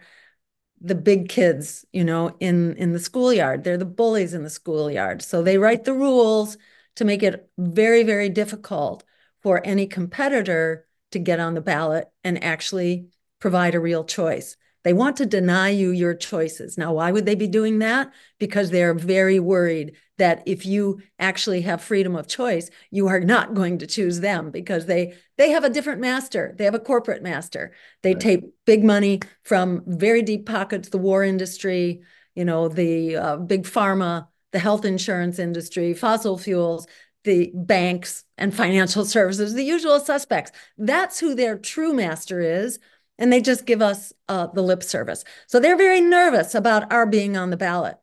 the 0.80 0.96
big 0.96 1.30
kids, 1.30 1.86
you 1.92 2.04
know, 2.04 2.36
in 2.40 2.76
in 2.76 2.94
the 2.94 3.00
schoolyard. 3.00 3.64
They're 3.64 3.78
the 3.78 3.86
bullies 3.86 4.34
in 4.34 4.44
the 4.44 4.50
schoolyard. 4.50 5.22
So 5.22 5.42
they 5.42 5.58
write 5.58 5.86
the 5.86 5.94
rules 5.94 6.58
to 6.96 7.06
make 7.06 7.24
it 7.24 7.50
very, 7.58 8.04
very 8.04 8.30
difficult 8.30 9.04
for 9.42 9.62
any 9.66 9.88
competitor 9.88 10.86
to 11.12 11.20
get 11.20 11.40
on 11.40 11.54
the 11.54 11.62
ballot 11.62 12.08
and 12.24 12.44
actually 12.44 13.08
provide 13.40 13.76
a 13.76 13.80
real 13.80 14.04
choice. 14.04 14.56
They 14.84 14.94
want 14.94 15.18
to 15.18 15.26
deny 15.26 15.70
you 15.70 15.92
your 15.92 16.14
choices. 16.14 16.78
Now, 16.78 16.94
why 16.94 17.12
would 17.12 17.26
they 17.26 17.36
be 17.36 17.48
doing 17.48 17.80
that? 17.80 18.12
Because 18.38 18.70
they're 18.70 18.94
very 18.94 19.40
worried 19.40 19.96
that 20.18 20.44
if 20.46 20.66
you 20.66 21.02
actually 21.20 21.62
have 21.62 21.82
freedom 21.82 22.16
of 22.16 22.28
choice, 22.28 22.70
you 22.92 23.08
are 23.08 23.22
not 23.22 23.54
going 23.54 23.80
to 23.80 23.88
choose 23.88 24.20
them 24.20 24.52
because 24.52 24.86
they 24.86 25.16
they 25.38 25.52
have 25.52 25.64
a 25.64 25.70
different 25.70 26.02
master. 26.02 26.54
They 26.58 26.66
have 26.66 26.76
a 26.76 26.80
corporate 26.80 27.24
master. 27.24 27.74
They 28.02 28.14
right. 28.14 28.22
take 28.22 28.66
big 28.66 28.84
money 28.84 29.22
from 29.44 29.84
very 29.88 30.22
deep 30.22 30.46
pockets, 30.46 30.90
the 30.90 30.98
war 30.98 31.24
industry, 31.24 32.02
you 32.36 32.46
know, 32.46 32.68
the 32.68 33.16
uh, 33.16 33.38
big 33.38 33.64
pharma 33.64 34.28
the 34.54 34.60
health 34.60 34.86
insurance 34.86 35.40
industry, 35.40 35.94
fossil 35.94 36.38
fuels, 36.38 36.88
the 37.24 37.52
banks 37.54 38.24
and 38.38 38.56
financial 38.56 39.06
services, 39.06 39.54
the 39.54 39.64
usual 39.64 40.00
suspects. 40.00 40.52
That's 40.78 41.20
who 41.20 41.36
their 41.36 41.58
true 41.58 41.94
master 41.94 42.40
is. 42.40 42.80
And 43.18 43.32
they 43.32 43.42
just 43.42 43.66
give 43.66 43.82
us 43.82 44.12
uh, 44.28 44.48
the 44.48 44.64
lip 44.64 44.82
service. 44.82 45.24
So 45.48 45.60
they're 45.60 45.78
very 45.78 46.02
nervous 46.02 46.56
about 46.56 46.92
our 46.92 47.06
being 47.06 47.38
on 47.38 47.52
the 47.52 47.58
ballot. 47.58 47.98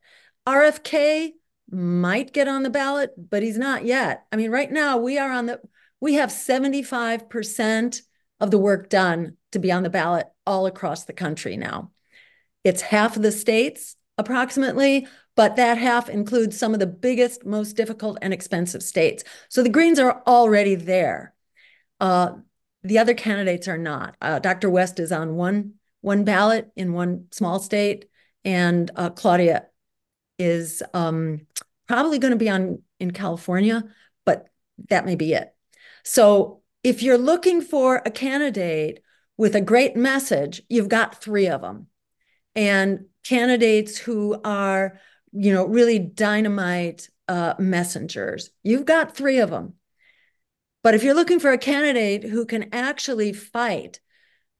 RFK 0.47 1.31
might 1.71 2.33
get 2.33 2.49
on 2.49 2.63
the 2.63 2.71
ballot, 2.71 3.13
but 3.17 3.43
he's 3.43 3.59
not 3.59 3.85
yet. 3.85 4.25
I 4.31 4.37
mean, 4.37 4.51
right 4.51 4.71
now 4.71 4.99
we 4.99 5.19
are 5.19 5.31
on 5.31 5.47
the, 5.47 5.61
we 6.01 6.15
have 6.15 6.31
75% 6.31 8.03
of 8.41 8.51
the 8.51 8.59
work 8.59 8.89
done 8.89 9.37
to 9.53 9.59
be 9.59 9.73
on 9.73 9.83
the 9.83 9.91
ballot 9.91 10.27
all 10.47 10.67
across 10.67 11.05
the 11.05 11.13
country 11.13 11.57
now. 11.57 11.91
It's 12.65 12.81
half 12.81 13.17
of 13.17 13.23
the 13.23 13.33
states 13.33 13.97
approximately, 14.17 15.07
but 15.41 15.57
that 15.57 15.79
half 15.79 16.11
includes 16.11 16.59
some 16.59 16.75
of 16.75 16.81
the 16.81 16.87
biggest, 16.87 17.47
most 17.47 17.75
difficult 17.75 18.19
and 18.21 18.35
expensive 18.35 18.83
states. 18.83 19.25
So 19.49 19.63
the 19.63 19.71
Greens 19.71 19.99
are 19.99 20.23
already 20.27 20.75
there. 20.75 21.33
Uh, 21.99 22.33
the 22.83 22.99
other 22.99 23.15
candidates 23.15 23.67
are 23.67 23.79
not. 23.79 24.17
Uh, 24.21 24.39
Dr. 24.39 24.69
West 24.69 25.01
is 25.01 25.13
on 25.13 25.37
one 25.37 25.77
one 26.03 26.25
ballot 26.25 26.71
in 26.77 26.93
one 26.93 27.29
small 27.31 27.59
state, 27.59 28.05
and 28.45 28.91
uh, 28.97 29.09
Claudia 29.09 29.65
is 30.39 30.83
um, 30.93 31.47
probably 31.89 32.19
going 32.19 32.33
to 32.33 32.37
be 32.37 32.51
on 32.51 32.83
in 32.99 33.11
California, 33.11 33.83
but 34.27 34.47
that 34.91 35.07
may 35.07 35.17
be 35.17 35.33
it. 35.33 35.55
So 36.05 36.61
if 36.85 37.03
you're 37.03 37.17
looking 37.17 37.63
for 37.63 38.03
a 38.05 38.11
candidate 38.11 39.03
with 39.39 39.57
a 39.57 39.63
great 39.63 39.97
message, 39.97 40.61
you've 40.69 40.91
got 40.91 41.23
three 41.23 41.47
of 41.47 41.63
them. 41.63 41.87
And 42.55 43.07
candidates 43.25 43.97
who 43.97 44.39
are, 44.45 45.01
you 45.33 45.53
know, 45.53 45.67
really 45.67 45.99
dynamite 45.99 47.09
uh, 47.29 47.55
messengers, 47.59 48.51
you've 48.63 48.85
got 48.85 49.17
three 49.17 49.39
of 49.39 49.51
them. 49.51 49.75
But 50.83 50.95
if 50.95 51.03
you're 51.03 51.15
looking 51.15 51.41
for 51.41 51.53
a 51.53 51.59
candidate 51.59 52.25
who 52.25 52.47
can 52.47 52.73
actually 52.73 53.33
fight 53.33 54.01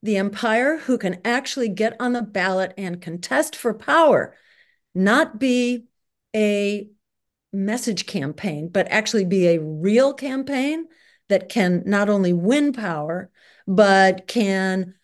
the 0.03 0.17
empire, 0.17 0.77
who 0.77 0.97
can 0.97 1.19
actually 1.25 1.69
get 1.69 1.95
on 1.99 2.13
the 2.13 2.21
ballot 2.21 2.73
and 2.77 3.01
contest 3.01 3.55
for 3.55 3.73
power, 3.73 4.35
not 4.93 5.39
be 5.39 5.85
a 6.35 6.89
message 7.53 8.05
campaign, 8.05 8.69
but 8.69 8.87
actually 8.89 9.25
be 9.25 9.47
a 9.47 9.61
real 9.61 10.13
campaign 10.13 10.85
that 11.29 11.49
can 11.49 11.83
not 11.85 12.09
only 12.09 12.33
win 12.33 12.73
power, 12.73 13.29
but 13.67 14.27
can 14.27 14.95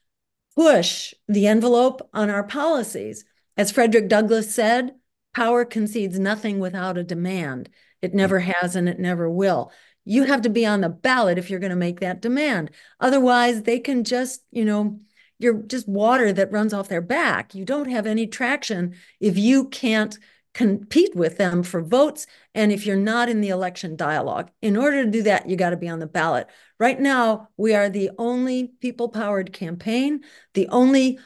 push 0.56 1.14
the 1.28 1.48
envelope 1.48 2.10
on 2.14 2.30
our 2.30 2.44
policies. 2.44 3.26
As 3.56 3.72
Frederick 3.72 4.08
Douglass 4.08 4.54
said, 4.54 4.94
power 5.38 5.64
concedes 5.64 6.18
nothing 6.18 6.58
without 6.58 6.98
a 6.98 7.04
demand. 7.04 7.70
It 8.02 8.10
hmm. 8.10 8.18
never 8.18 8.40
has 8.40 8.76
and 8.76 8.90
it 8.90 9.00
never 9.00 9.30
will. 9.30 9.72
You 10.04 10.24
have 10.24 10.42
to 10.42 10.50
be 10.50 10.66
on 10.66 10.82
the 10.82 10.90
ballot 10.90 11.38
if 11.38 11.50
you're 11.50 11.60
going 11.60 11.70
to 11.70 11.76
make 11.76 12.00
that 12.00 12.22
demand. 12.22 12.72
Otherwise, 13.00 13.62
they 13.62 13.80
can 13.80 14.04
just, 14.04 14.42
you 14.52 14.66
know, 14.66 15.00
you're 15.38 15.62
just 15.62 15.88
water 15.88 16.34
that 16.34 16.52
runs 16.52 16.74
off 16.74 16.90
their 16.90 17.02
back. 17.02 17.54
You 17.54 17.66
don't 17.66 17.92
have 17.92 18.08
any 18.08 18.26
traction 18.26 18.96
if 19.20 19.38
you 19.38 19.68
can't 19.68 20.18
compete 20.56 21.16
with 21.16 21.38
them 21.38 21.62
for 21.62 21.84
votes 21.84 22.26
and 22.56 22.72
if 22.72 22.88
you're 22.88 22.96
not 22.96 23.30
in 23.30 23.42
the 23.42 23.50
election 23.50 23.96
dialogue. 23.96 24.50
In 24.64 24.76
order 24.76 25.06
to 25.06 25.12
do 25.12 25.22
that, 25.24 25.48
you 25.48 25.56
got 25.56 25.70
to 25.70 25.78
be 25.78 25.90
on 25.90 26.00
the 26.00 26.08
ballot. 26.08 26.48
Right 26.80 27.00
now, 27.00 27.50
we 27.58 27.76
are 27.76 27.90
the 27.90 28.10
only 28.18 28.72
people 28.82 29.10
powered 29.10 29.54
campaign, 29.54 30.22
the 30.56 30.68
only 30.70 31.20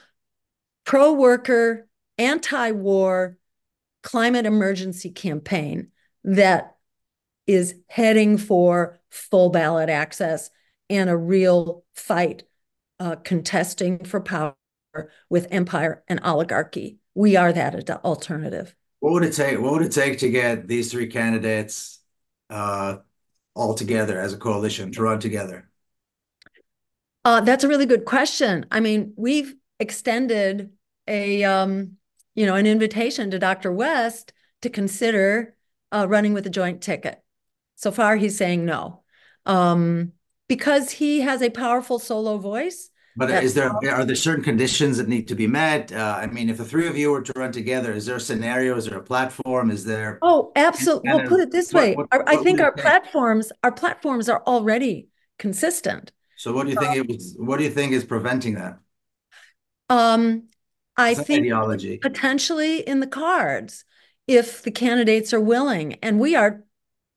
pro 0.84 1.14
worker, 1.14 1.88
anti 2.18 2.72
war 2.72 3.38
climate 4.04 4.46
emergency 4.46 5.10
campaign 5.10 5.90
that 6.24 6.76
is 7.48 7.76
heading 7.88 8.38
for 8.38 9.00
full 9.10 9.50
ballot 9.50 9.90
access 9.90 10.50
and 10.90 11.10
a 11.10 11.18
real 11.18 11.84
fight 11.96 12.44
uh, 13.00 13.16
contesting 13.18 14.04
for 14.04 14.22
power 14.22 14.56
with 15.30 15.48
empire 15.52 16.04
and 16.08 16.20
oligarchy. 16.24 17.00
We 17.16 17.36
are 17.36 17.52
that 17.54 17.90
alternative. 18.04 18.76
What 19.00 19.14
would 19.14 19.24
it 19.24 19.34
take? 19.34 19.60
What 19.60 19.74
would 19.74 19.82
it 19.82 19.92
take 19.92 20.20
to 20.20 20.30
get 20.30 20.68
these 20.68 20.92
three 20.92 21.08
candidates 21.08 22.00
uh, 22.50 22.98
all 23.56 23.74
together 23.74 24.20
as 24.20 24.34
a 24.34 24.38
coalition 24.38 24.92
to 24.94 25.02
run 25.02 25.20
together? 25.20 25.70
Uh, 27.24 27.42
that's 27.42 27.64
a 27.64 27.68
really 27.68 27.86
good 27.86 28.06
question. 28.06 28.66
I 28.72 28.80
mean, 28.80 29.14
we've 29.16 29.56
extended 29.80 30.72
a 31.08 31.44
um, 31.44 31.98
you 32.36 32.46
know 32.46 32.56
an 32.56 32.66
invitation 32.66 33.32
to 33.32 33.40
Dr. 33.40 33.72
West 33.72 34.34
to 34.62 34.70
consider 34.70 35.56
uh, 35.92 36.06
running 36.08 36.34
with 36.34 36.46
a 36.48 36.52
joint 36.52 36.82
ticket. 36.82 37.22
So 37.76 37.92
far, 37.92 38.16
he's 38.16 38.38
saying 38.38 38.66
no, 38.66 39.02
um, 39.46 40.14
because 40.48 40.92
he 40.92 41.22
has 41.22 41.42
a 41.42 41.50
powerful 41.50 42.00
solo 42.00 42.38
voice 42.38 42.92
but 43.16 43.30
is 43.44 43.54
there 43.54 43.70
are 43.70 44.06
there 44.06 44.16
certain 44.16 44.44
conditions 44.44 44.98
that 44.98 45.10
need 45.10 45.28
to 45.28 45.36
be 45.36 45.46
met? 45.46 45.92
Uh, 45.92 46.20
I 46.22 46.28
mean, 46.28 46.50
if 46.50 46.58
the 46.58 46.66
three 46.66 46.88
of 46.88 46.98
you 46.98 47.12
were 47.12 47.22
to 47.22 47.34
run 47.36 47.52
together, 47.52 47.92
is 47.92 48.06
there 48.06 48.16
a 48.16 48.22
scenario? 48.22 48.78
Is 48.78 48.86
there 48.86 48.98
a 48.98 49.04
platform? 49.04 49.70
Is 49.70 49.84
there? 49.84 50.18
Oh, 50.22 50.52
absolutely. 50.56 51.12
We'll 51.12 51.28
put 51.28 51.42
it 51.42 51.52
this 51.52 51.74
way. 51.74 51.94
What, 51.96 52.08
what, 52.10 52.30
I 52.30 52.38
think 52.38 52.62
our 52.62 52.72
platforms, 52.72 53.52
our 53.64 53.72
platforms 53.72 54.30
are 54.30 54.42
already 54.48 55.10
consistent. 55.38 56.14
So, 56.38 56.54
what 56.54 56.64
do 56.64 56.72
you 56.72 56.80
think? 56.80 56.96
it 56.96 57.08
was, 57.08 57.36
what 57.38 57.58
do 57.58 57.66
you 57.66 57.70
think 57.70 57.92
is 57.92 58.06
preventing 58.06 58.56
that? 58.56 58.80
Um, 59.90 60.48
I 61.02 61.14
think 61.14 61.42
ideology 61.42 61.98
potentially 61.98 62.80
in 62.80 63.00
the 63.00 63.08
cards 63.08 63.86
if 64.28 64.64
the 64.64 64.72
candidates 64.72 65.34
are 65.34 65.42
willing, 65.42 65.96
and 66.02 66.20
we 66.20 66.36
are 66.36 66.64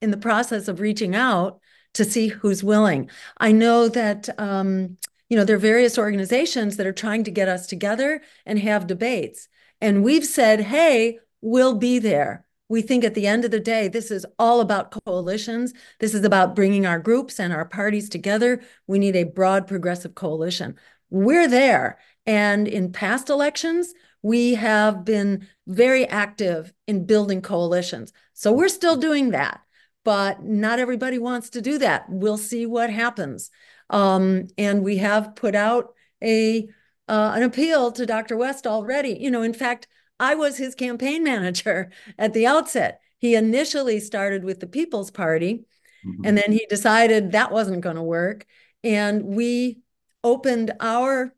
in 0.01 0.11
the 0.11 0.17
process 0.17 0.69
of 0.69 0.81
reaching 0.81 1.15
out 1.15 1.61
to 1.95 2.05
see 2.05 2.29
who's 2.29 2.65
willing. 2.65 3.11
I 3.39 3.53
know 3.53 3.89
that. 3.89 4.29
Um, 4.39 4.99
you 5.31 5.39
know, 5.39 5.45
there 5.45 5.57
are 5.57 5.59
various 5.59 5.99
organizations 5.99 6.77
that 6.77 6.87
are 6.87 6.93
trying 6.93 7.25
to 7.25 7.31
get 7.31 7.49
us 7.49 7.67
together 7.67 8.21
and 8.45 8.59
have 8.59 8.87
debates. 8.87 9.49
And 9.81 10.05
we've 10.05 10.25
said, 10.25 10.61
hey, 10.61 11.19
we'll 11.41 11.75
be 11.77 11.99
there. 11.99 12.45
We 12.69 12.83
think 12.83 13.05
at 13.05 13.15
the 13.15 13.27
end 13.27 13.45
of 13.45 13.51
the 13.51 13.59
day, 13.59 13.89
this 13.89 14.11
is 14.11 14.27
all 14.39 14.61
about 14.61 14.91
coalitions. 15.05 15.73
This 15.99 16.15
is 16.15 16.25
about 16.25 16.55
bringing 16.55 16.87
our 16.87 16.99
groups 16.99 17.41
and 17.41 17.53
our 17.53 17.65
parties 17.65 18.09
together. 18.09 18.63
We 18.87 18.99
need 18.99 19.17
a 19.17 19.25
broad 19.25 19.67
progressive 19.67 20.15
coalition. 20.15 20.77
We're 21.11 21.49
there. 21.49 21.99
And 22.27 22.67
in 22.67 22.93
past 22.93 23.29
elections, 23.31 23.95
we 24.23 24.55
have 24.55 25.05
been 25.05 25.47
very 25.67 26.07
active 26.07 26.73
in 26.87 27.05
building 27.05 27.43
coalitions. 27.43 28.13
So 28.33 28.53
we're 28.53 28.69
still 28.69 28.97
doing 28.97 29.31
that, 29.31 29.61
but 30.05 30.43
not 30.43 30.79
everybody 30.79 31.19
wants 31.19 31.51
to 31.51 31.61
do 31.61 31.79
that. 31.79 32.07
We'll 32.09 32.39
see 32.39 32.65
what 32.65 32.89
happens. 32.91 33.51
Um, 33.91 34.49
and 34.57 34.83
we 34.83 34.97
have 34.99 35.37
put 35.37 35.55
out 35.55 35.95
a 36.23 36.69
uh, 37.07 37.33
an 37.35 37.43
appeal 37.43 37.93
to 37.93 38.07
Dr. 38.07 38.37
West 38.39 38.67
already. 38.67 39.19
You 39.21 39.31
know, 39.31 39.43
in 39.43 39.53
fact, 39.53 39.87
I 40.19 40.35
was 40.37 40.57
his 40.57 40.75
campaign 40.75 41.23
manager 41.25 41.91
at 42.19 42.33
the 42.33 42.47
outset. 42.47 43.01
He 43.19 43.35
initially 43.35 44.01
started 44.01 44.43
with 44.43 44.61
the 44.61 44.67
People's 44.67 45.11
Party, 45.11 45.67
mm-hmm. 46.05 46.25
and 46.25 46.37
then 46.37 46.53
he 46.53 46.67
decided 46.69 47.33
that 47.33 47.53
wasn't 47.53 47.83
going 47.83 47.97
to 47.97 48.03
work. 48.03 48.47
And 48.83 49.23
we 49.23 49.81
opened 50.23 50.73
our 50.81 51.35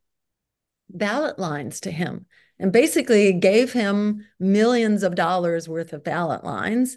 ballot 0.89 1.39
lines 1.39 1.81
to 1.81 1.91
him 1.91 2.27
and 2.59 2.73
basically 2.73 3.33
gave 3.33 3.73
him 3.73 4.25
millions 4.39 5.03
of 5.03 5.15
dollars 5.15 5.69
worth 5.69 5.93
of 5.93 6.05
ballot 6.05 6.45
lines. 6.45 6.97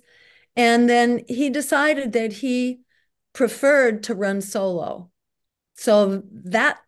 And 0.56 0.90
then 0.90 1.24
he 1.28 1.50
decided 1.50 2.14
that 2.14 2.34
he 2.34 2.82
preferred 3.34 4.04
to 4.04 4.16
run 4.16 4.42
solo. 4.42 5.10
So 5.76 6.24
that 6.32 6.80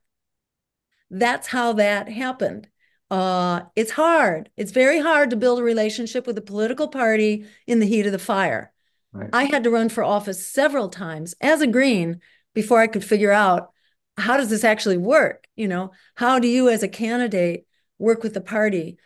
that's 1.10 1.48
how 1.48 1.74
that 1.74 2.10
happened. 2.10 2.70
Uh, 3.10 3.64
it's 3.76 3.92
hard. 3.92 4.50
It's 4.56 4.72
very 4.72 5.00
hard 5.00 5.30
to 5.32 5.36
build 5.36 5.60
a 5.60 5.64
relationship 5.64 6.26
with 6.26 6.38
a 6.38 6.42
political 6.42 6.88
party 6.88 7.46
in 7.68 7.80
the 7.80 7.86
heat 7.86 8.06
of 8.06 8.14
the 8.14 8.20
fire. 8.20 8.72
Right. 9.12 9.30
I 9.34 9.44
had 9.44 9.66
to 9.66 9.70
run 9.70 9.90
for 9.90 10.04
office 10.04 10.48
several 10.48 10.88
times 10.88 11.36
as 11.42 11.60
a 11.60 11.68
Green 11.68 12.22
before 12.54 12.80
I 12.80 12.88
could 12.88 13.04
figure 13.04 13.32
out 13.32 13.72
how 14.22 14.38
does 14.38 14.50
this 14.50 14.64
actually 14.64 14.98
work. 14.98 15.48
You 15.56 15.68
know, 15.68 15.92
how 16.16 16.40
do 16.40 16.48
you 16.48 16.70
as 16.70 16.84
a 16.84 16.88
candidate 16.88 17.66
work 17.98 18.24
with 18.24 18.34
the 18.34 18.42
party? 18.42 18.98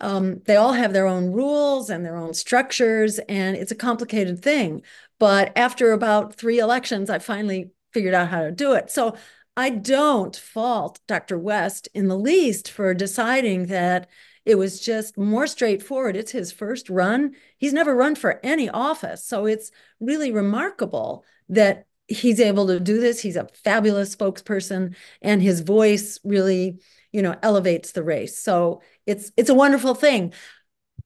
Um, 0.00 0.40
they 0.46 0.56
all 0.56 0.72
have 0.72 0.92
their 0.92 1.06
own 1.06 1.32
rules 1.32 1.90
and 1.90 2.04
their 2.04 2.16
own 2.16 2.32
structures, 2.32 3.18
and 3.28 3.56
it's 3.56 3.72
a 3.72 3.76
complicated 3.76 4.42
thing. 4.42 4.82
But 5.18 5.52
after 5.56 5.92
about 5.92 6.34
three 6.34 6.58
elections, 6.58 7.10
I 7.10 7.18
finally 7.18 7.70
figured 7.92 8.14
out 8.14 8.28
how 8.28 8.42
to 8.42 8.50
do 8.50 8.72
it. 8.72 8.90
So 8.90 9.16
I 9.56 9.70
don't 9.70 10.34
fault 10.34 11.00
Dr. 11.06 11.38
West 11.38 11.88
in 11.92 12.08
the 12.08 12.16
least 12.16 12.70
for 12.70 12.94
deciding 12.94 13.66
that 13.66 14.08
it 14.46 14.54
was 14.54 14.80
just 14.80 15.18
more 15.18 15.46
straightforward. 15.46 16.16
It's 16.16 16.32
his 16.32 16.50
first 16.50 16.88
run. 16.88 17.34
He's 17.58 17.74
never 17.74 17.94
run 17.94 18.14
for 18.14 18.40
any 18.42 18.70
office. 18.70 19.24
So 19.24 19.44
it's 19.46 19.70
really 20.00 20.32
remarkable 20.32 21.24
that 21.50 21.86
he's 22.10 22.40
able 22.40 22.66
to 22.66 22.80
do 22.80 23.00
this. 23.00 23.20
He's 23.20 23.36
a 23.36 23.48
fabulous 23.64 24.14
spokesperson 24.14 24.94
and 25.22 25.40
his 25.40 25.60
voice 25.60 26.18
really, 26.24 26.80
you 27.12 27.22
know, 27.22 27.36
elevates 27.42 27.92
the 27.92 28.02
race. 28.02 28.36
So 28.38 28.82
it's 29.06 29.32
it's 29.36 29.50
a 29.50 29.54
wonderful 29.54 29.94
thing 29.94 30.32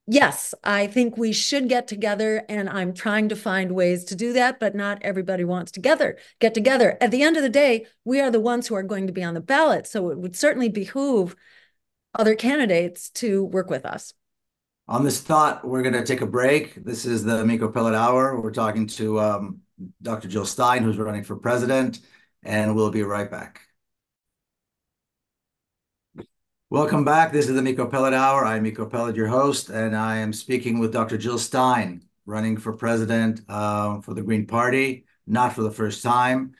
yes, 0.07 0.55
I 0.63 0.87
think 0.87 1.17
we 1.17 1.33
should 1.33 1.69
get 1.69 1.89
together, 1.89 2.45
and 2.49 2.69
I'm 2.69 2.93
trying 2.93 3.29
to 3.31 3.37
find 3.37 3.73
ways 3.73 4.05
to 4.05 4.15
do 4.15 4.33
that, 4.35 4.61
but 4.61 4.75
not 4.75 5.03
everybody 5.03 5.45
wants 5.45 5.73
together 5.73 6.19
get 6.41 6.55
together. 6.55 6.97
At 7.01 7.11
the 7.11 7.23
end 7.23 7.37
of 7.37 7.43
the 7.43 7.49
day, 7.49 7.87
we 8.05 8.21
are 8.21 8.31
the 8.31 8.41
ones 8.41 8.67
who 8.67 8.75
are 8.75 8.83
going 8.83 9.07
to 9.07 9.13
be 9.13 9.23
on 9.23 9.35
the 9.35 9.41
ballot, 9.41 9.87
so 9.87 10.11
it 10.11 10.19
would 10.19 10.37
certainly 10.37 10.69
behoove 10.69 11.35
other 12.15 12.35
candidates 12.35 13.11
to 13.11 13.45
work 13.45 13.71
with 13.71 13.85
us. 13.85 14.13
On 14.87 15.03
this 15.03 15.21
thought, 15.21 15.67
we're 15.67 15.83
going 15.83 15.95
to 15.95 16.05
take 16.05 16.21
a 16.21 16.27
break. 16.27 16.75
This 16.85 17.07
is 17.07 17.25
the 17.25 17.45
Miko 17.45 17.71
Peled 17.71 17.95
Hour. 17.95 18.39
We're 18.41 18.53
talking 18.53 18.87
to 18.89 19.19
um, 19.19 19.61
Dr. 20.03 20.29
Jill 20.29 20.47
Stein, 20.47 20.83
who's 20.83 20.99
running 20.99 21.25
for 21.25 21.37
president, 21.37 22.01
and 22.43 22.75
we'll 22.75 22.91
be 22.91 23.03
right 23.03 23.31
back. 23.31 23.61
Welcome 26.71 27.05
back. 27.05 27.33
This 27.33 27.49
is 27.49 27.55
the 27.55 27.63
Miko 27.63 27.87
Peled 27.87 28.15
Hour. 28.15 28.45
I'm 28.45 28.65
Miko 28.65 28.87
Peled, 28.87 29.17
your 29.17 29.29
host, 29.29 29.71
and 29.71 29.97
I 29.97 30.17
am 30.17 30.33
speaking 30.33 30.79
with 30.81 30.93
Dr. 30.93 31.17
Jill 31.17 31.39
Stein, 31.39 32.03
running 32.27 32.57
for 32.57 32.73
president 32.73 33.43
uh, 33.49 34.01
for 34.01 34.13
the 34.15 34.23
Green 34.23 34.47
Party, 34.47 35.05
not 35.27 35.53
for 35.53 35.63
the 35.63 35.71
first 35.71 36.03
time. 36.03 36.55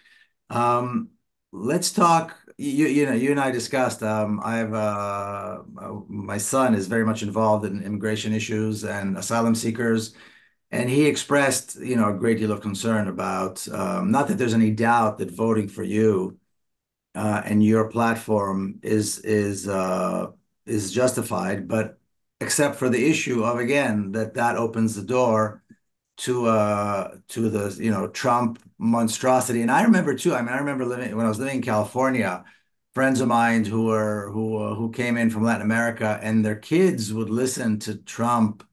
Um, 0.51 1.11
let's 1.53 1.91
talk. 1.91 2.37
You, 2.57 2.87
you 2.87 3.07
know, 3.07 3.13
you 3.13 3.33
and 3.33 3.41
I 3.41 3.51
discussed. 3.51 4.03
Um, 4.05 4.41
I 4.45 4.59
have 4.59 4.73
uh, 4.73 5.63
my 6.09 6.39
son 6.39 6.75
is 6.75 6.87
very 6.87 7.05
much 7.05 7.23
involved 7.23 7.65
in 7.65 7.83
immigration 7.83 8.33
issues 8.33 8.85
and 8.85 9.19
asylum 9.19 9.57
seekers, 9.57 10.15
and 10.75 10.91
he 10.91 11.07
expressed, 11.07 11.77
you 11.77 11.97
know, 11.97 12.11
a 12.11 12.19
great 12.19 12.39
deal 12.39 12.51
of 12.53 12.61
concern 12.61 13.07
about 13.09 13.67
um, 13.69 14.11
not 14.11 14.29
that 14.29 14.39
there's 14.39 14.55
any 14.55 14.73
doubt 14.73 15.19
that 15.19 15.31
voting 15.31 15.69
for 15.69 15.85
you 15.85 16.39
uh, 17.15 17.43
and 17.45 17.65
your 17.65 17.89
platform 17.91 18.81
is 18.83 19.19
is 19.21 19.69
uh, 19.69 20.27
is 20.67 20.93
justified, 20.93 21.69
but 21.69 21.99
except 22.41 22.77
for 22.77 22.89
the 22.89 23.09
issue 23.11 23.45
of 23.45 23.59
again 23.59 24.13
that 24.13 24.35
that 24.35 24.57
opens 24.57 24.97
the 24.97 25.03
door 25.03 25.63
to 26.17 26.47
uh 26.47 27.17
to 27.29 27.51
the 27.51 27.77
you 27.83 27.91
know 27.91 28.09
Trump 28.09 28.61
monstrosity. 28.79 29.63
And 29.63 29.71
I 29.71 29.83
remember 29.85 30.15
too. 30.15 30.35
I 30.35 30.43
mean, 30.43 30.51
I 30.55 30.59
remember 30.59 30.85
living 30.85 31.17
when 31.17 31.27
I 31.27 31.29
was 31.29 31.39
living 31.39 31.57
in 31.57 31.63
California. 31.63 32.45
Friends 32.95 33.21
of 33.21 33.29
mine 33.29 33.65
who 33.65 33.87
were 33.87 34.31
who 34.33 34.57
uh, 34.59 34.75
who 34.75 34.91
came 34.91 35.17
in 35.17 35.31
from 35.31 35.45
Latin 35.45 35.63
America, 35.63 36.19
and 36.23 36.45
their 36.45 36.57
kids 36.57 37.13
would 37.13 37.31
listen 37.31 37.79
to 37.81 37.97
Trump 37.97 38.65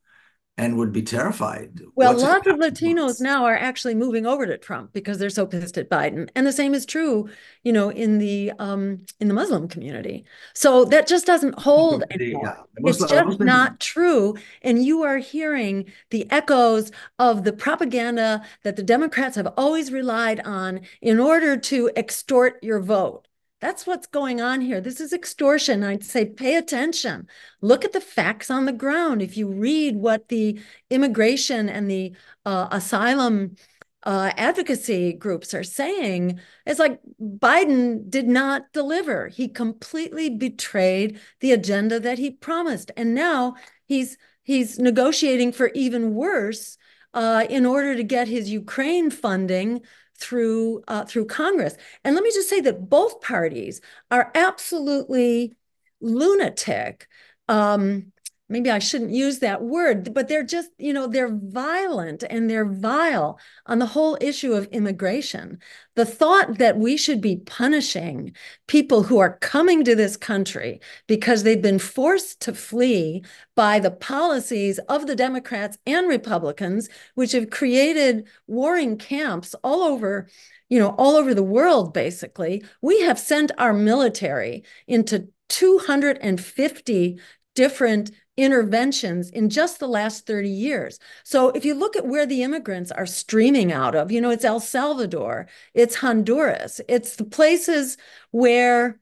and 0.57 0.77
would 0.77 0.91
be 0.91 1.01
terrified. 1.01 1.81
Well, 1.95 2.11
What's 2.11 2.23
lots 2.23 2.47
of 2.47 2.57
Latinos 2.57 3.21
now 3.21 3.45
are 3.45 3.55
actually 3.55 3.95
moving 3.95 4.25
over 4.25 4.45
to 4.45 4.57
Trump 4.57 4.93
because 4.93 5.17
they're 5.17 5.29
so 5.29 5.45
pissed 5.45 5.77
at 5.77 5.89
Biden, 5.89 6.29
and 6.35 6.45
the 6.45 6.51
same 6.51 6.73
is 6.73 6.85
true, 6.85 7.29
you 7.63 7.71
know, 7.71 7.89
in 7.89 8.17
the 8.19 8.51
um, 8.59 9.05
in 9.19 9.27
the 9.27 9.33
Muslim 9.33 9.67
community. 9.67 10.25
So 10.53 10.85
that 10.85 11.07
just 11.07 11.25
doesn't 11.25 11.57
hold 11.59 12.03
anymore. 12.11 12.43
Yeah. 12.45 12.89
It's 12.89 12.99
just 12.99 13.13
Muslim 13.13 13.47
not 13.47 13.79
true, 13.79 14.35
and 14.61 14.83
you 14.83 15.03
are 15.03 15.17
hearing 15.17 15.91
the 16.09 16.29
echoes 16.31 16.91
of 17.17 17.43
the 17.43 17.53
propaganda 17.53 18.45
that 18.63 18.75
the 18.75 18.83
Democrats 18.83 19.37
have 19.37 19.51
always 19.57 19.91
relied 19.91 20.41
on 20.41 20.81
in 21.01 21.19
order 21.19 21.57
to 21.57 21.89
extort 21.95 22.61
your 22.61 22.81
vote. 22.81 23.27
That's 23.61 23.85
what's 23.85 24.07
going 24.07 24.41
on 24.41 24.59
here. 24.61 24.81
This 24.81 24.99
is 24.99 25.13
extortion. 25.13 25.83
I'd 25.83 26.03
say 26.03 26.25
pay 26.25 26.55
attention. 26.55 27.27
Look 27.61 27.85
at 27.85 27.93
the 27.93 28.01
facts 28.01 28.49
on 28.49 28.65
the 28.65 28.73
ground. 28.73 29.21
If 29.21 29.37
you 29.37 29.47
read 29.47 29.95
what 29.95 30.29
the 30.29 30.59
immigration 30.89 31.69
and 31.69 31.89
the 31.89 32.15
uh, 32.43 32.69
asylum 32.71 33.55
uh, 34.03 34.31
advocacy 34.35 35.13
groups 35.13 35.53
are 35.53 35.63
saying, 35.63 36.39
it's 36.65 36.79
like 36.79 36.99
Biden 37.21 38.09
did 38.09 38.27
not 38.27 38.73
deliver. 38.73 39.27
He 39.27 39.47
completely 39.47 40.31
betrayed 40.31 41.19
the 41.39 41.51
agenda 41.51 41.99
that 41.99 42.17
he 42.17 42.31
promised, 42.31 42.89
and 42.97 43.13
now 43.13 43.55
he's 43.85 44.17
he's 44.41 44.79
negotiating 44.79 45.51
for 45.51 45.69
even 45.75 46.15
worse 46.15 46.79
uh, 47.13 47.45
in 47.47 47.67
order 47.67 47.95
to 47.95 48.03
get 48.03 48.27
his 48.27 48.49
Ukraine 48.49 49.11
funding 49.11 49.81
through 50.21 50.83
uh, 50.87 51.05
through 51.05 51.25
Congress. 51.25 51.75
And 52.03 52.15
let 52.15 52.23
me 52.23 52.31
just 52.31 52.49
say 52.49 52.61
that 52.61 52.89
both 52.89 53.21
parties 53.21 53.81
are 54.11 54.31
absolutely 54.35 55.55
lunatic. 55.99 57.07
Um, 57.47 58.11
maybe 58.51 58.69
I 58.69 58.79
shouldn't 58.79 59.11
use 59.11 59.39
that 59.39 59.63
word, 59.63 60.13
but 60.13 60.27
they're 60.27 60.43
just, 60.43 60.69
you 60.77 60.93
know, 60.93 61.07
they're 61.07 61.33
violent 61.33 62.23
and 62.29 62.49
they're 62.49 62.65
vile 62.65 63.39
on 63.65 63.79
the 63.79 63.85
whole 63.85 64.17
issue 64.19 64.53
of 64.53 64.65
immigration. 64.67 65.59
The 65.95 66.05
thought 66.05 66.57
that 66.57 66.77
we 66.77 66.97
should 66.97 67.21
be 67.21 67.37
punishing 67.37 68.35
people 68.67 69.03
who 69.03 69.19
are 69.19 69.37
coming 69.37 69.83
to 69.85 69.95
this 69.95 70.17
country 70.17 70.81
because 71.07 71.43
they've 71.43 71.61
been 71.61 71.79
forced 71.79 72.41
to 72.41 72.53
flee 72.53 73.23
by 73.55 73.79
the 73.79 73.91
policies 73.91 74.79
of 74.89 75.07
the 75.07 75.15
Democrats 75.15 75.77
and 75.87 76.07
Republicans, 76.07 76.89
which 77.15 77.31
have 77.31 77.49
created 77.49 78.27
warring 78.47 78.97
camps 78.97 79.55
all 79.63 79.81
over 79.83 80.27
you 80.69 80.79
know, 80.79 80.95
all 80.97 81.17
over 81.17 81.33
the 81.33 81.43
world, 81.43 81.93
basically, 81.93 82.63
we 82.81 83.01
have 83.01 83.19
sent 83.19 83.51
our 83.57 83.73
military 83.73 84.63
into 84.87 85.27
250 85.49 87.19
different 87.55 88.11
interventions 88.37 89.29
in 89.29 89.49
just 89.49 89.79
the 89.79 89.87
last 89.87 90.25
30 90.25 90.49
years. 90.49 90.99
So 91.23 91.49
if 91.49 91.65
you 91.65 91.73
look 91.73 91.95
at 91.95 92.07
where 92.07 92.25
the 92.25 92.43
immigrants 92.43 92.91
are 92.91 93.05
streaming 93.05 93.71
out 93.71 93.95
of, 93.95 94.11
you 94.11 94.21
know, 94.21 94.29
it's 94.29 94.45
El 94.45 94.59
Salvador, 94.59 95.47
it's 95.73 95.95
Honduras, 95.95 96.81
it's 96.87 97.15
the 97.17 97.25
places 97.25 97.97
where, 98.31 98.99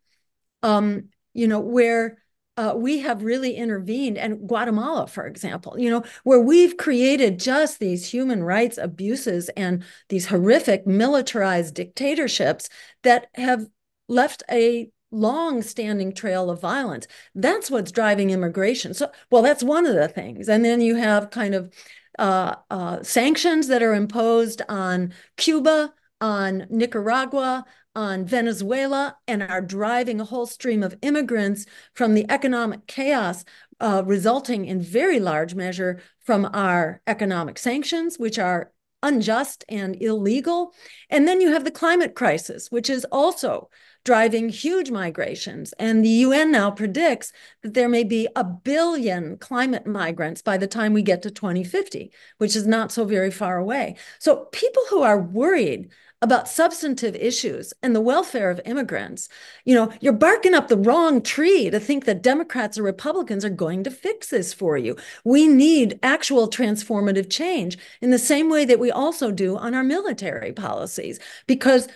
um, 0.64 1.10
you 1.34 1.48
know, 1.48 1.60
where 1.60 2.18
uh, 2.58 2.74
we 2.76 3.00
have 3.00 3.24
really 3.24 3.56
intervened, 3.56 4.18
and 4.18 4.46
Guatemala, 4.46 5.08
for 5.08 5.26
example, 5.26 5.80
you 5.80 5.90
know, 5.90 6.04
where 6.26 6.42
we've 6.42 6.76
created 6.76 7.40
just 7.40 7.80
these 7.80 8.12
human 8.12 8.44
rights 8.44 8.78
abuses 8.78 9.48
and 9.56 9.82
these 10.10 10.26
horrific 10.26 10.86
militarized 10.86 11.74
dictatorships 11.74 12.68
that 13.04 13.28
have 13.36 13.66
left 14.10 14.44
a 14.52 14.90
long 15.12 15.62
standing 15.62 16.14
trail 16.14 16.49
of 16.49 16.62
violence. 16.62 17.07
That's 17.36 17.72
what's 17.72 17.91
driving 17.91 18.30
immigration. 18.30 18.93
So, 18.93 19.12
well, 19.32 19.41
that's 19.41 19.64
one 19.64 19.86
of 19.86 19.95
the 19.95 20.07
things. 20.07 20.47
And 20.47 20.64
then 20.64 20.82
you 20.82 20.95
have 20.95 21.30
kind 21.32 21.55
of 21.55 21.74
uh, 22.18 22.55
uh, 22.70 23.03
sanctions 23.03 23.68
that 23.68 23.82
are 23.84 23.93
imposed 23.93 24.62
on 24.70 25.14
Cuba, 25.38 25.93
on 26.22 26.68
Nicaragua, 26.70 27.66
on 27.95 28.26
Venezuela, 28.26 29.16
and 29.28 29.41
are 29.41 29.62
driving 29.62 30.22
a 30.22 30.26
whole 30.26 30.45
stream 30.45 30.84
of 30.84 30.97
immigrants 31.01 31.66
from 31.93 32.14
the 32.14 32.26
economic 32.30 32.88
chaos 32.88 33.45
uh, 33.80 34.03
resulting 34.05 34.66
in 34.66 34.82
very 34.82 35.20
large 35.20 35.55
measure 35.55 36.01
from 36.20 36.49
our 36.53 37.01
economic 37.07 37.57
sanctions, 37.57 38.20
which 38.20 38.38
are 38.38 38.72
unjust 39.01 39.64
and 39.70 40.01
illegal. 40.01 40.74
And 41.10 41.28
then 41.28 41.41
you 41.41 41.51
have 41.53 41.64
the 41.64 41.72
climate 41.72 42.16
crisis, 42.16 42.70
which 42.70 42.89
is 42.89 43.05
also 43.05 43.70
driving 44.06 44.50
huge 44.50 44.91
migrations. 44.91 45.74
And 45.74 46.04
the 46.04 46.10
UN 46.10 46.52
now 46.52 46.72
predicts 46.72 47.32
that 47.64 47.74
there 47.74 47.89
may 47.89 48.04
be 48.04 48.28
a 48.36 48.43
billion 48.43 49.38
climate 49.38 49.86
migrants 49.86 50.41
by 50.41 50.58
the 50.58 50.68
time 50.68 50.93
we 50.93 51.02
get 51.02 51.22
to 51.24 51.32
2050, 51.32 52.12
which 52.38 52.56
is 52.56 52.66
not 52.66 52.91
so 52.91 53.06
very 53.06 53.32
far 53.32 53.58
away. 53.58 53.97
So 54.20 54.47
people 54.52 54.84
who 54.89 55.02
are 55.02 55.22
worried 55.22 55.91
about 56.22 56.50
substantive 56.50 57.16
issues 57.16 57.74
and 57.82 57.95
the 57.95 58.02
welfare 58.02 58.50
of 58.50 58.60
immigrants, 58.66 59.30
you 59.64 59.74
know, 59.74 59.89
you're 60.02 60.12
barking 60.12 60.54
up 60.54 60.68
the 60.68 60.78
wrong 60.78 61.22
tree 61.22 61.70
to 61.70 61.80
think 61.80 62.04
that 62.04 62.22
Democrats 62.22 62.78
or 62.78 62.84
Republicans 62.84 63.45
are 63.45 63.50
going 63.50 63.86
to 63.86 63.91
fix 63.91 64.28
this 64.28 64.54
for 64.54 64.78
you. 64.78 64.97
We 65.24 65.47
need 65.47 65.97
actual 66.04 66.50
transformative 66.50 67.30
change 67.30 67.78
in 68.02 68.10
the 68.10 68.20
same 68.20 68.50
way 68.50 68.66
that 68.66 68.80
we 68.80 68.91
also 68.91 69.32
do 69.32 69.56
on 69.56 69.74
our 69.74 69.84
military 69.84 70.52
policies, 70.52 71.20
because 71.47 71.88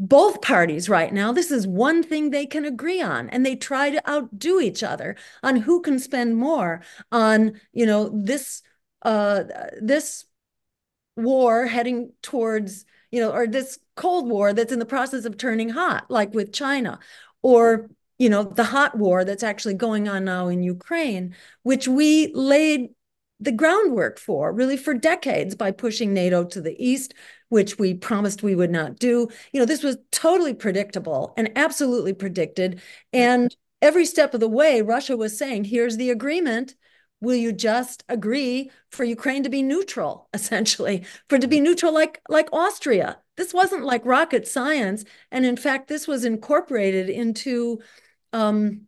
both 0.00 0.40
parties 0.40 0.88
right 0.88 1.12
now 1.12 1.30
this 1.30 1.50
is 1.50 1.66
one 1.66 2.02
thing 2.02 2.30
they 2.30 2.46
can 2.46 2.64
agree 2.64 3.02
on 3.02 3.28
and 3.28 3.44
they 3.44 3.54
try 3.54 3.90
to 3.90 4.10
outdo 4.10 4.58
each 4.58 4.82
other 4.82 5.14
on 5.42 5.56
who 5.56 5.82
can 5.82 5.98
spend 5.98 6.34
more 6.36 6.80
on 7.12 7.52
you 7.74 7.84
know 7.84 8.10
this 8.24 8.62
uh 9.02 9.44
this 9.78 10.24
war 11.16 11.66
heading 11.66 12.10
towards 12.22 12.86
you 13.10 13.20
know 13.20 13.30
or 13.30 13.46
this 13.46 13.78
cold 13.94 14.26
war 14.26 14.54
that's 14.54 14.72
in 14.72 14.78
the 14.78 14.86
process 14.86 15.26
of 15.26 15.36
turning 15.36 15.68
hot 15.68 16.10
like 16.10 16.32
with 16.32 16.50
china 16.50 16.98
or 17.42 17.90
you 18.18 18.30
know 18.30 18.42
the 18.42 18.64
hot 18.64 18.96
war 18.96 19.22
that's 19.22 19.42
actually 19.42 19.74
going 19.74 20.08
on 20.08 20.24
now 20.24 20.48
in 20.48 20.62
ukraine 20.62 21.34
which 21.62 21.86
we 21.86 22.32
laid 22.32 22.88
the 23.40 23.52
groundwork 23.52 24.18
for 24.18 24.52
really 24.52 24.76
for 24.76 24.94
decades 24.94 25.54
by 25.54 25.70
pushing 25.70 26.12
nato 26.12 26.44
to 26.44 26.60
the 26.60 26.76
east 26.78 27.14
which 27.50 27.78
we 27.78 27.92
promised 27.94 28.42
we 28.42 28.54
would 28.54 28.70
not 28.70 28.96
do. 28.96 29.28
You 29.52 29.60
know, 29.60 29.66
this 29.66 29.82
was 29.82 29.98
totally 30.10 30.54
predictable 30.54 31.34
and 31.36 31.50
absolutely 31.56 32.14
predicted. 32.14 32.80
And 33.12 33.54
every 33.82 34.06
step 34.06 34.32
of 34.34 34.40
the 34.40 34.48
way, 34.48 34.80
Russia 34.82 35.16
was 35.16 35.36
saying, 35.36 35.64
here's 35.64 35.96
the 35.96 36.10
agreement. 36.10 36.74
Will 37.20 37.34
you 37.34 37.52
just 37.52 38.04
agree 38.08 38.70
for 38.90 39.04
Ukraine 39.04 39.42
to 39.42 39.50
be 39.50 39.62
neutral, 39.62 40.28
essentially, 40.34 41.04
for 41.28 41.38
to 41.38 41.48
be 41.48 41.60
neutral 41.60 41.92
like, 41.92 42.22
like 42.28 42.48
Austria? 42.52 43.18
This 43.36 43.52
wasn't 43.52 43.84
like 43.84 44.06
rocket 44.06 44.46
science. 44.46 45.04
And 45.30 45.44
in 45.44 45.56
fact, 45.56 45.88
this 45.88 46.06
was 46.06 46.24
incorporated 46.24 47.10
into 47.10 47.80
um, 48.32 48.82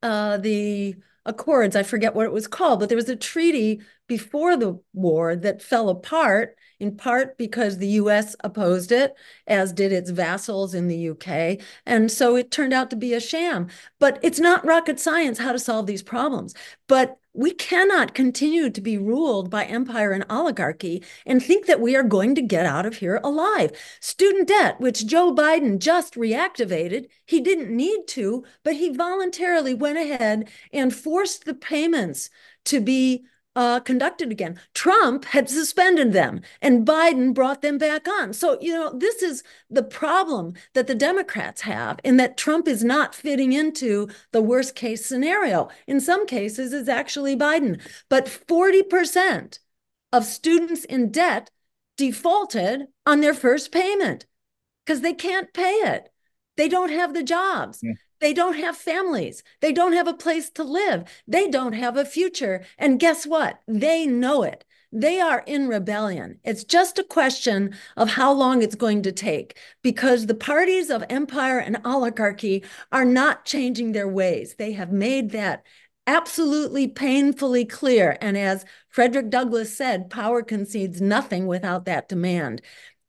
uh, 0.00 0.36
the 0.36 0.94
accords. 1.26 1.76
I 1.76 1.82
forget 1.82 2.14
what 2.14 2.26
it 2.26 2.32
was 2.32 2.46
called, 2.46 2.80
but 2.80 2.88
there 2.88 2.96
was 2.96 3.08
a 3.08 3.16
treaty 3.16 3.80
before 4.06 4.56
the 4.56 4.80
war 4.92 5.34
that 5.36 5.62
fell 5.62 5.88
apart 5.88 6.56
in 6.80 6.96
part 6.96 7.38
because 7.38 7.78
the 7.78 7.88
US 7.88 8.36
opposed 8.40 8.92
it, 8.92 9.14
as 9.46 9.72
did 9.72 9.92
its 9.92 10.10
vassals 10.10 10.74
in 10.74 10.88
the 10.88 11.10
UK. 11.10 11.60
And 11.86 12.10
so 12.10 12.36
it 12.36 12.50
turned 12.50 12.72
out 12.72 12.90
to 12.90 12.96
be 12.96 13.14
a 13.14 13.20
sham. 13.20 13.68
But 13.98 14.18
it's 14.22 14.40
not 14.40 14.66
rocket 14.66 15.00
science 15.00 15.38
how 15.38 15.52
to 15.52 15.58
solve 15.58 15.86
these 15.86 16.02
problems. 16.02 16.54
But 16.88 17.18
we 17.34 17.52
cannot 17.52 18.14
continue 18.14 18.70
to 18.70 18.80
be 18.80 18.96
ruled 18.96 19.50
by 19.50 19.64
empire 19.64 20.12
and 20.12 20.24
oligarchy 20.30 21.02
and 21.26 21.42
think 21.42 21.66
that 21.66 21.80
we 21.80 21.96
are 21.96 22.04
going 22.04 22.34
to 22.36 22.42
get 22.42 22.64
out 22.64 22.86
of 22.86 22.98
here 22.98 23.20
alive. 23.24 23.72
Student 24.00 24.48
debt, 24.48 24.80
which 24.80 25.06
Joe 25.06 25.34
Biden 25.34 25.80
just 25.80 26.14
reactivated, 26.14 27.08
he 27.26 27.40
didn't 27.40 27.76
need 27.76 28.06
to, 28.08 28.44
but 28.62 28.76
he 28.76 28.94
voluntarily 28.94 29.74
went 29.74 29.98
ahead 29.98 30.48
and 30.72 30.94
forced 30.94 31.44
the 31.44 31.54
payments 31.54 32.30
to 32.66 32.80
be 32.80 33.24
uh, 33.56 33.80
conducted 33.80 34.30
again. 34.30 34.58
Trump 34.74 35.24
had 35.26 35.48
suspended 35.48 36.12
them, 36.12 36.40
and 36.60 36.86
Biden 36.86 37.32
brought 37.34 37.62
them 37.62 37.78
back 37.78 38.08
on. 38.08 38.32
So, 38.32 38.58
you 38.60 38.72
know, 38.72 38.92
this 38.96 39.22
is 39.22 39.42
the 39.70 39.82
problem 39.82 40.54
that 40.74 40.86
the 40.86 40.94
Democrats 40.94 41.62
have, 41.62 41.98
in 42.04 42.16
that 42.16 42.36
Trump 42.36 42.66
is 42.66 42.82
not 42.82 43.14
fitting 43.14 43.52
into 43.52 44.08
the 44.32 44.42
worst 44.42 44.74
case 44.74 45.06
scenario. 45.06 45.68
In 45.86 46.00
some 46.00 46.26
cases, 46.26 46.72
it's 46.72 46.88
actually 46.88 47.36
Biden. 47.36 47.80
But 48.08 48.26
40% 48.26 49.58
of 50.12 50.24
students 50.24 50.84
in 50.84 51.10
debt 51.10 51.50
defaulted 51.96 52.88
on 53.06 53.20
their 53.20 53.34
first 53.34 53.72
payment 53.72 54.26
because 54.84 55.00
they 55.00 55.14
can't 55.14 55.52
pay 55.52 55.74
it. 55.74 56.10
They 56.56 56.68
don't 56.68 56.90
have 56.90 57.14
the 57.14 57.22
jobs. 57.22 57.80
Yeah. 57.82 57.94
They 58.24 58.32
don't 58.32 58.56
have 58.56 58.74
families. 58.74 59.42
They 59.60 59.70
don't 59.70 59.92
have 59.92 60.08
a 60.08 60.14
place 60.14 60.48
to 60.52 60.64
live. 60.64 61.04
They 61.28 61.46
don't 61.46 61.74
have 61.74 61.98
a 61.98 62.06
future. 62.06 62.64
And 62.78 62.98
guess 62.98 63.26
what? 63.26 63.60
They 63.68 64.06
know 64.06 64.44
it. 64.44 64.64
They 64.90 65.20
are 65.20 65.44
in 65.46 65.68
rebellion. 65.68 66.38
It's 66.42 66.64
just 66.64 66.98
a 66.98 67.04
question 67.04 67.74
of 67.98 68.08
how 68.08 68.32
long 68.32 68.62
it's 68.62 68.76
going 68.76 69.02
to 69.02 69.12
take 69.12 69.58
because 69.82 70.24
the 70.24 70.34
parties 70.34 70.88
of 70.88 71.04
empire 71.10 71.58
and 71.58 71.76
oligarchy 71.84 72.64
are 72.90 73.04
not 73.04 73.44
changing 73.44 73.92
their 73.92 74.08
ways. 74.08 74.54
They 74.54 74.72
have 74.72 74.90
made 74.90 75.32
that 75.32 75.62
absolutely 76.06 76.88
painfully 76.88 77.66
clear. 77.66 78.16
And 78.22 78.38
as 78.38 78.64
Frederick 78.88 79.28
Douglass 79.28 79.76
said, 79.76 80.08
power 80.08 80.42
concedes 80.42 80.98
nothing 80.98 81.46
without 81.46 81.84
that 81.84 82.08
demand. 82.08 82.62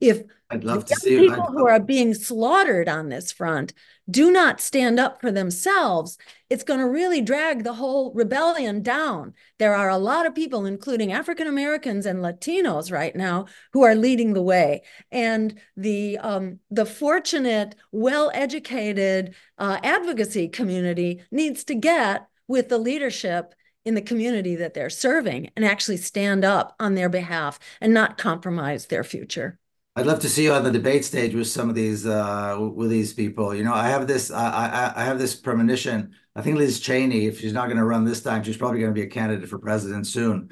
If 0.09 0.23
I'd 0.49 0.63
love 0.63 0.85
to 0.85 0.95
see 0.95 1.17
people 1.19 1.45
who 1.45 1.67
are 1.67 1.79
being 1.79 2.13
slaughtered 2.13 2.87
on 2.87 3.09
this 3.09 3.31
front 3.31 3.73
do 4.09 4.31
not 4.31 4.61
stand 4.61 4.99
up 4.99 5.19
for 5.19 5.31
themselves, 5.31 6.19
it's 6.49 6.63
going 6.63 6.79
to 6.79 6.87
really 6.87 7.21
drag 7.21 7.63
the 7.63 7.73
whole 7.73 8.13
rebellion 8.13 8.83
down. 8.83 9.33
There 9.57 9.73
are 9.73 9.89
a 9.89 9.97
lot 9.97 10.27
of 10.27 10.35
people, 10.35 10.67
including 10.67 11.11
African 11.11 11.47
Americans 11.47 12.05
and 12.05 12.19
Latinos, 12.19 12.91
right 12.91 13.15
now, 13.15 13.47
who 13.73 13.83
are 13.83 13.95
leading 13.95 14.33
the 14.33 14.43
way, 14.43 14.83
and 15.11 15.59
the 15.75 16.19
um, 16.19 16.59
the 16.69 16.85
fortunate, 16.85 17.75
well-educated 17.91 19.33
uh, 19.57 19.79
advocacy 19.83 20.47
community 20.47 21.23
needs 21.31 21.63
to 21.63 21.75
get 21.75 22.27
with 22.47 22.69
the 22.69 22.77
leadership 22.77 23.55
in 23.85 23.95
the 23.95 24.01
community 24.01 24.55
that 24.55 24.73
they're 24.73 24.89
serving 24.89 25.49
and 25.55 25.65
actually 25.65 25.97
stand 25.97 26.45
up 26.45 26.75
on 26.79 26.95
their 26.95 27.09
behalf 27.09 27.59
and 27.81 27.93
not 27.93 28.17
compromise 28.17 28.85
their 28.85 29.03
future. 29.03 29.59
I'd 29.97 30.05
love 30.05 30.19
to 30.19 30.29
see 30.29 30.43
you 30.43 30.51
on 30.53 30.63
the 30.63 30.71
debate 30.71 31.05
stage 31.05 31.33
with 31.33 31.47
some 31.47 31.69
of 31.69 31.75
these 31.75 32.05
uh, 32.05 32.57
with 32.59 32.89
these 32.89 33.13
people. 33.13 33.55
You 33.55 33.63
know, 33.63 33.73
I 33.73 33.87
have 33.87 34.07
this 34.07 34.29
I, 34.29 34.93
I, 34.95 35.01
I 35.01 35.05
have 35.05 35.19
this 35.19 35.35
premonition. 35.35 36.13
I 36.35 36.41
think 36.41 36.57
Liz 36.57 36.81
Cheney, 36.81 37.27
if 37.27 37.39
she's 37.39 37.53
not 37.53 37.67
going 37.67 37.77
to 37.77 37.85
run 37.85 38.03
this 38.03 38.21
time, 38.21 38.43
she's 38.43 38.57
probably 38.57 38.81
going 38.81 38.91
to 38.93 38.99
be 38.99 39.07
a 39.07 39.09
candidate 39.09 39.47
for 39.49 39.57
president 39.57 40.05
soon. 40.05 40.51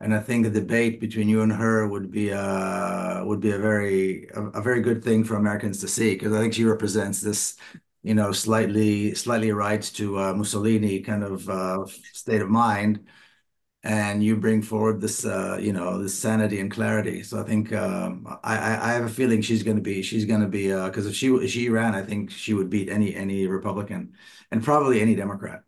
And 0.00 0.14
I 0.14 0.18
think 0.20 0.46
a 0.46 0.50
debate 0.50 0.98
between 1.00 1.28
you 1.28 1.42
and 1.42 1.52
her 1.52 1.86
would 1.86 2.10
be 2.10 2.32
uh 2.32 3.24
would 3.24 3.40
be 3.40 3.52
a 3.52 3.58
very 3.58 4.26
a, 4.34 4.42
a 4.58 4.62
very 4.62 4.80
good 4.80 5.04
thing 5.04 5.24
for 5.24 5.36
Americans 5.36 5.80
to 5.80 5.88
see 5.88 6.14
because 6.14 6.32
I 6.32 6.40
think 6.40 6.54
she 6.54 6.64
represents 6.64 7.20
this 7.20 7.56
you 8.02 8.14
know 8.14 8.32
slightly 8.32 9.14
slightly 9.14 9.52
right 9.52 9.82
to 9.82 10.18
uh, 10.18 10.34
Mussolini 10.34 11.00
kind 11.00 11.22
of 11.22 11.48
uh, 11.48 11.84
state 12.12 12.42
of 12.42 12.48
mind 12.50 13.06
and 13.82 14.22
you 14.22 14.36
bring 14.36 14.60
forward 14.60 15.00
this 15.00 15.24
uh, 15.24 15.56
you 15.60 15.72
know 15.72 16.02
this 16.02 16.18
sanity 16.18 16.60
and 16.60 16.70
clarity 16.70 17.22
so 17.22 17.40
i 17.40 17.42
think 17.42 17.72
um, 17.72 18.26
I, 18.44 18.90
I 18.90 18.92
have 18.92 19.04
a 19.04 19.08
feeling 19.08 19.40
she's 19.40 19.62
going 19.62 19.76
to 19.76 19.82
be 19.82 20.02
she's 20.02 20.24
going 20.24 20.40
to 20.40 20.48
be 20.48 20.68
because 20.68 21.06
uh, 21.06 21.10
if 21.10 21.14
she 21.16 21.28
if 21.28 21.50
she 21.50 21.68
ran 21.68 21.94
i 21.94 22.02
think 22.02 22.30
she 22.30 22.54
would 22.54 22.68
beat 22.68 22.88
any 22.88 23.14
any 23.14 23.46
republican 23.46 24.12
and 24.50 24.62
probably 24.62 25.00
any 25.00 25.14
democrat 25.14 25.62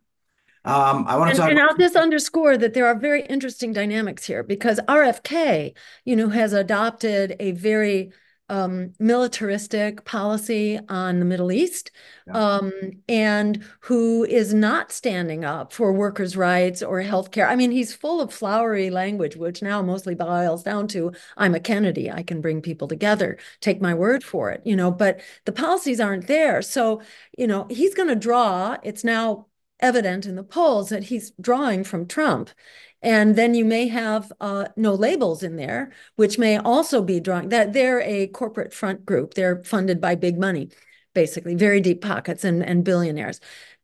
um, 0.64 1.06
I 1.08 1.16
want 1.16 1.32
to 1.32 1.36
talk. 1.36 1.50
And 1.50 1.58
I'll 1.58 1.76
just 1.76 1.96
underscore 1.96 2.56
that 2.56 2.72
there 2.72 2.86
are 2.86 2.94
very 2.94 3.22
interesting 3.26 3.72
dynamics 3.72 4.24
here 4.24 4.44
because 4.44 4.78
RFK, 4.86 5.74
you 6.04 6.14
know, 6.14 6.28
has 6.28 6.52
adopted 6.52 7.34
a 7.40 7.50
very 7.50 8.12
um, 8.52 8.92
militaristic 8.98 10.04
policy 10.04 10.78
on 10.90 11.18
the 11.18 11.24
Middle 11.24 11.50
East 11.50 11.90
yeah. 12.26 12.34
um, 12.34 12.70
and 13.08 13.64
who 13.80 14.24
is 14.24 14.52
not 14.52 14.92
standing 14.92 15.42
up 15.42 15.72
for 15.72 15.90
workers' 15.90 16.36
rights 16.36 16.82
or 16.82 17.02
healthcare. 17.02 17.48
I 17.48 17.56
mean, 17.56 17.70
he's 17.70 17.94
full 17.94 18.20
of 18.20 18.30
flowery 18.30 18.90
language, 18.90 19.36
which 19.36 19.62
now 19.62 19.80
mostly 19.80 20.14
boils 20.14 20.62
down 20.62 20.86
to 20.88 21.12
I'm 21.38 21.54
a 21.54 21.60
Kennedy. 21.60 22.10
I 22.10 22.22
can 22.22 22.42
bring 22.42 22.60
people 22.60 22.88
together. 22.88 23.38
Take 23.62 23.80
my 23.80 23.94
word 23.94 24.22
for 24.22 24.50
it, 24.50 24.60
you 24.66 24.76
know, 24.76 24.90
but 24.90 25.22
the 25.46 25.52
policies 25.52 25.98
aren't 25.98 26.26
there. 26.26 26.60
So, 26.60 27.00
you 27.38 27.46
know, 27.46 27.66
he's 27.70 27.94
going 27.94 28.10
to 28.10 28.16
draw. 28.16 28.76
It's 28.82 29.02
now 29.02 29.46
evident 29.80 30.26
in 30.26 30.36
the 30.36 30.44
polls 30.44 30.90
that 30.90 31.04
he's 31.04 31.32
drawing 31.40 31.84
from 31.84 32.06
Trump. 32.06 32.50
And 33.02 33.34
then 33.34 33.54
you 33.54 33.64
may 33.64 33.88
have 33.88 34.32
uh, 34.40 34.66
no 34.76 34.94
labels 34.94 35.42
in 35.42 35.56
there, 35.56 35.92
which 36.16 36.38
may 36.38 36.56
also 36.56 37.02
be 37.02 37.18
drawing 37.18 37.48
that 37.48 37.72
they're 37.72 38.00
a 38.00 38.28
corporate 38.28 38.72
front 38.72 39.04
group. 39.04 39.34
They're 39.34 39.64
funded 39.64 40.00
by 40.00 40.14
big 40.14 40.38
money, 40.38 40.70
basically, 41.12 41.56
very 41.56 41.80
deep 41.80 42.00
pockets 42.00 42.44
and, 42.44 42.62
and 42.64 42.84
billionaires. 42.84 43.40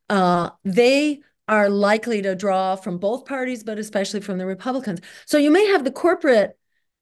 Uh, 0.09 0.51
they 0.63 1.19
are 1.49 1.69
likely 1.69 2.21
to 2.21 2.35
draw 2.35 2.75
from 2.75 2.97
both 2.97 3.25
parties, 3.25 3.63
but 3.63 3.77
especially 3.77 4.21
from 4.21 4.37
the 4.37 4.45
Republicans. 4.45 5.01
So 5.25 5.37
you 5.37 5.51
may 5.51 5.65
have 5.67 5.83
the 5.83 5.91
corporate, 5.91 6.57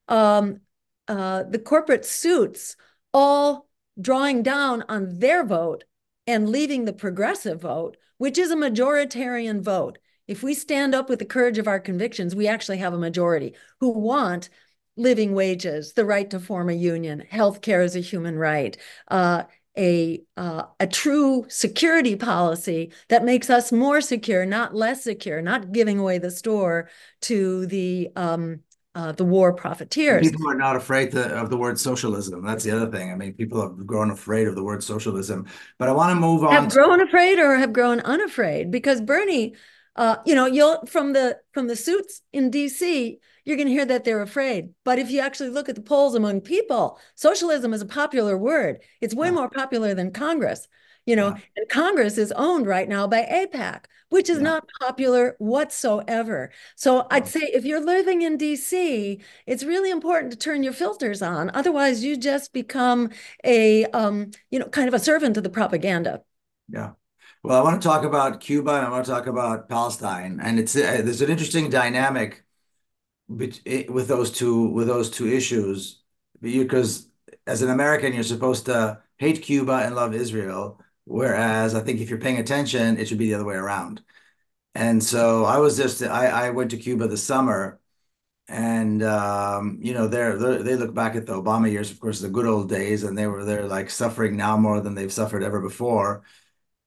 um, 0.07 0.61
uh, 1.07 1.43
the 1.43 1.59
corporate 1.59 2.05
suits 2.05 2.75
all 3.13 3.67
drawing 3.99 4.43
down 4.43 4.83
on 4.89 5.19
their 5.19 5.45
vote 5.45 5.83
and 6.25 6.49
leaving 6.49 6.85
the 6.85 6.93
progressive 6.93 7.61
vote, 7.61 7.97
which 8.17 8.37
is 8.37 8.49
a 8.51 8.55
majoritarian 8.55 9.61
vote 9.61 9.99
if 10.27 10.43
we 10.43 10.53
stand 10.53 10.93
up 10.93 11.09
with 11.09 11.19
the 11.19 11.25
courage 11.25 11.57
of 11.57 11.67
our 11.67 11.79
convictions, 11.79 12.35
we 12.35 12.47
actually 12.47 12.77
have 12.77 12.93
a 12.93 12.97
majority 12.97 13.55
who 13.79 13.89
want 13.89 14.49
living 14.97 15.33
wages, 15.33 15.93
the 15.93 16.05
right 16.05 16.29
to 16.29 16.39
form 16.39 16.69
a 16.69 16.73
union, 16.73 17.19
health 17.29 17.61
care 17.61 17.81
as 17.81 17.95
a 17.95 17.99
human 17.99 18.37
right, 18.37 18.75
uh, 19.09 19.43
a 19.77 20.21
uh, 20.35 20.63
a 20.79 20.87
true 20.87 21.45
security 21.49 22.15
policy 22.15 22.91
that 23.09 23.23
makes 23.23 23.49
us 23.49 23.71
more 23.71 24.01
secure, 24.01 24.45
not 24.45 24.73
less 24.73 25.03
secure, 25.03 25.41
not 25.41 25.71
giving 25.71 25.99
away 25.99 26.17
the 26.17 26.31
store 26.31 26.89
to 27.21 27.67
the 27.67 28.09
um, 28.15 28.61
uh, 28.95 29.11
the 29.11 29.23
war 29.23 29.53
profiteers. 29.53 30.31
People 30.31 30.49
are 30.49 30.55
not 30.57 30.75
afraid 30.75 31.11
to, 31.11 31.23
of 31.23 31.51
the 31.51 31.57
word 31.57 31.79
socialism. 31.79 32.43
That's 32.43 32.63
the 32.63 32.71
other 32.71 32.89
thing. 32.89 33.11
I 33.11 33.15
mean, 33.15 33.33
people 33.33 33.61
have 33.61 33.85
grown 33.85 34.09
afraid 34.09 34.47
of 34.47 34.55
the 34.55 34.63
word 34.63 34.83
socialism. 34.83 35.45
But 35.77 35.89
I 35.89 35.91
want 35.91 36.09
to 36.09 36.19
move 36.19 36.43
on. 36.43 36.51
Have 36.51 36.71
grown 36.71 36.99
afraid 36.99 37.37
or 37.37 37.55
have 37.57 37.71
grown 37.71 37.99
unafraid 37.99 38.71
because 38.71 38.99
Bernie 38.99 39.53
uh, 39.97 40.17
you 40.25 40.35
know, 40.35 40.45
you'll 40.45 40.85
from 40.85 41.13
the 41.13 41.39
from 41.53 41.67
the 41.67 41.75
suits 41.75 42.21
in 42.31 42.51
D.C. 42.51 43.19
You're 43.45 43.57
going 43.57 43.67
to 43.67 43.73
hear 43.73 43.85
that 43.85 44.03
they're 44.03 44.21
afraid. 44.21 44.73
But 44.83 44.99
if 44.99 45.09
you 45.09 45.21
actually 45.21 45.49
look 45.49 45.69
at 45.69 45.75
the 45.75 45.81
polls 45.81 46.15
among 46.15 46.41
people, 46.41 46.99
socialism 47.15 47.73
is 47.73 47.81
a 47.81 47.85
popular 47.85 48.37
word. 48.37 48.79
It's 49.01 49.15
way 49.15 49.27
yeah. 49.27 49.33
more 49.33 49.49
popular 49.49 49.93
than 49.93 50.11
Congress. 50.11 50.67
You 51.05 51.15
know, 51.15 51.29
yeah. 51.29 51.41
and 51.55 51.69
Congress 51.69 52.17
is 52.17 52.33
owned 52.33 52.67
right 52.67 52.87
now 52.87 53.07
by 53.07 53.21
AIPAC, 53.23 53.85
which 54.09 54.29
is 54.29 54.37
yeah. 54.37 54.43
not 54.43 54.69
popular 54.81 55.37
whatsoever. 55.39 56.51
So 56.75 57.07
I'd 57.09 57.29
say 57.29 57.39
if 57.39 57.63
you're 57.63 57.83
living 57.83 58.23
in 58.23 58.37
DC, 58.37 59.23
it's 59.45 59.63
really 59.63 59.89
important 59.89 60.33
to 60.33 60.37
turn 60.37 60.63
your 60.63 60.73
filters 60.73 61.21
on. 61.21 61.49
Otherwise, 61.53 62.03
you 62.03 62.17
just 62.17 62.51
become 62.51 63.11
a, 63.45 63.85
um, 63.85 64.31
you 64.51 64.59
know, 64.59 64.67
kind 64.67 64.89
of 64.89 64.93
a 64.93 64.99
servant 64.99 65.35
to 65.35 65.41
the 65.41 65.49
propaganda. 65.49 66.23
Yeah. 66.67 66.91
Well, 67.43 67.59
I 67.59 67.63
want 67.63 67.81
to 67.81 67.87
talk 67.87 68.03
about 68.03 68.39
Cuba 68.41 68.71
and 68.75 68.85
I 68.85 68.89
want 68.89 69.05
to 69.05 69.11
talk 69.11 69.27
about 69.27 69.69
Palestine, 69.69 70.39
and 70.41 70.59
it's 70.59 70.75
uh, 70.75 71.01
there's 71.03 71.21
an 71.21 71.29
interesting 71.29 71.69
dynamic 71.69 72.43
with 73.27 74.07
those 74.07 74.31
two 74.31 74.69
with 74.69 74.87
those 74.87 75.09
two 75.11 75.27
issues. 75.27 76.01
Because 76.41 77.09
as 77.47 77.61
an 77.63 77.69
American, 77.71 78.13
you're 78.13 78.23
supposed 78.23 78.65
to 78.67 79.01
hate 79.17 79.41
Cuba 79.43 79.83
and 79.85 79.95
love 79.95 80.13
Israel, 80.15 80.81
whereas 81.05 81.75
I 81.75 81.81
think 81.81 82.01
if 82.01 82.09
you're 82.09 82.19
paying 82.19 82.39
attention, 82.39 82.97
it 82.97 83.07
should 83.07 83.17
be 83.19 83.27
the 83.29 83.35
other 83.35 83.45
way 83.45 83.55
around. 83.55 84.03
And 84.75 85.03
so 85.03 85.45
I 85.45 85.57
was 85.59 85.77
just 85.77 86.03
I, 86.03 86.27
I 86.47 86.49
went 86.51 86.71
to 86.71 86.77
Cuba 86.77 87.07
this 87.07 87.23
summer, 87.23 87.79
and 88.47 89.03
um, 89.03 89.79
you 89.81 89.93
know 89.93 90.07
they're, 90.07 90.37
they 90.37 90.75
look 90.75 90.93
back 90.95 91.15
at 91.15 91.25
the 91.25 91.33
Obama 91.41 91.71
years, 91.71 91.91
of 91.91 91.99
course, 91.99 92.19
the 92.21 92.29
good 92.29 92.45
old 92.47 92.69
days, 92.69 93.03
and 93.03 93.17
they 93.17 93.27
were 93.27 93.45
they're 93.45 93.67
like 93.67 93.89
suffering 93.89 94.37
now 94.37 94.57
more 94.57 94.81
than 94.81 94.95
they've 94.95 95.13
suffered 95.13 95.43
ever 95.43 95.61
before 95.61 96.23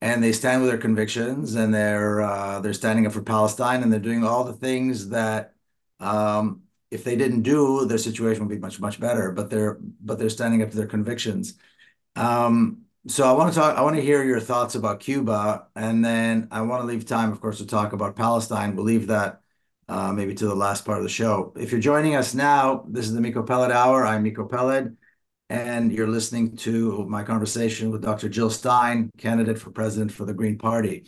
and 0.00 0.22
they 0.22 0.32
stand 0.32 0.62
with 0.62 0.70
their 0.70 0.78
convictions 0.78 1.54
and 1.54 1.74
they're 1.74 2.20
uh, 2.22 2.60
they're 2.60 2.72
standing 2.72 3.06
up 3.06 3.12
for 3.12 3.22
Palestine 3.22 3.82
and 3.82 3.92
they're 3.92 4.00
doing 4.00 4.24
all 4.24 4.44
the 4.44 4.52
things 4.52 5.10
that 5.10 5.54
um, 6.00 6.62
if 6.90 7.04
they 7.04 7.16
didn't 7.16 7.42
do, 7.42 7.84
their 7.86 7.98
situation 7.98 8.46
would 8.46 8.54
be 8.54 8.60
much 8.60 8.80
much 8.80 9.00
better. 9.00 9.30
But 9.32 9.50
they're 9.50 9.78
but 10.00 10.18
they're 10.18 10.30
standing 10.30 10.62
up 10.62 10.70
to 10.70 10.76
their 10.76 10.86
convictions. 10.86 11.54
Um, 12.16 12.82
so 13.08 13.28
I 13.28 13.32
want 13.32 13.52
to 13.52 13.58
talk. 13.58 13.76
I 13.76 13.82
want 13.82 13.96
to 13.96 14.02
hear 14.02 14.24
your 14.24 14.40
thoughts 14.40 14.74
about 14.74 15.00
Cuba, 15.00 15.68
and 15.76 16.04
then 16.04 16.48
I 16.50 16.62
want 16.62 16.82
to 16.82 16.86
leave 16.86 17.06
time, 17.06 17.32
of 17.32 17.40
course, 17.40 17.58
to 17.58 17.66
talk 17.66 17.92
about 17.92 18.16
Palestine. 18.16 18.76
We'll 18.76 18.84
leave 18.84 19.06
that 19.08 19.40
uh, 19.88 20.12
maybe 20.12 20.34
to 20.34 20.46
the 20.46 20.54
last 20.54 20.84
part 20.84 20.98
of 20.98 21.04
the 21.04 21.10
show. 21.10 21.52
If 21.58 21.72
you're 21.72 21.80
joining 21.80 22.14
us 22.14 22.34
now, 22.34 22.84
this 22.88 23.06
is 23.06 23.14
the 23.14 23.20
Miko 23.20 23.42
Peled 23.42 23.72
Hour. 23.72 24.06
I'm 24.06 24.22
Miko 24.22 24.46
Peled 24.46 24.96
and 25.50 25.92
you're 25.92 26.06
listening 26.06 26.56
to 26.58 27.04
my 27.06 27.24
conversation 27.24 27.90
with 27.90 28.02
Dr. 28.02 28.28
Jill 28.28 28.50
Stein, 28.50 29.10
candidate 29.18 29.58
for 29.58 29.70
president 29.70 30.12
for 30.12 30.24
the 30.24 30.32
Green 30.32 30.56
Party. 30.56 31.04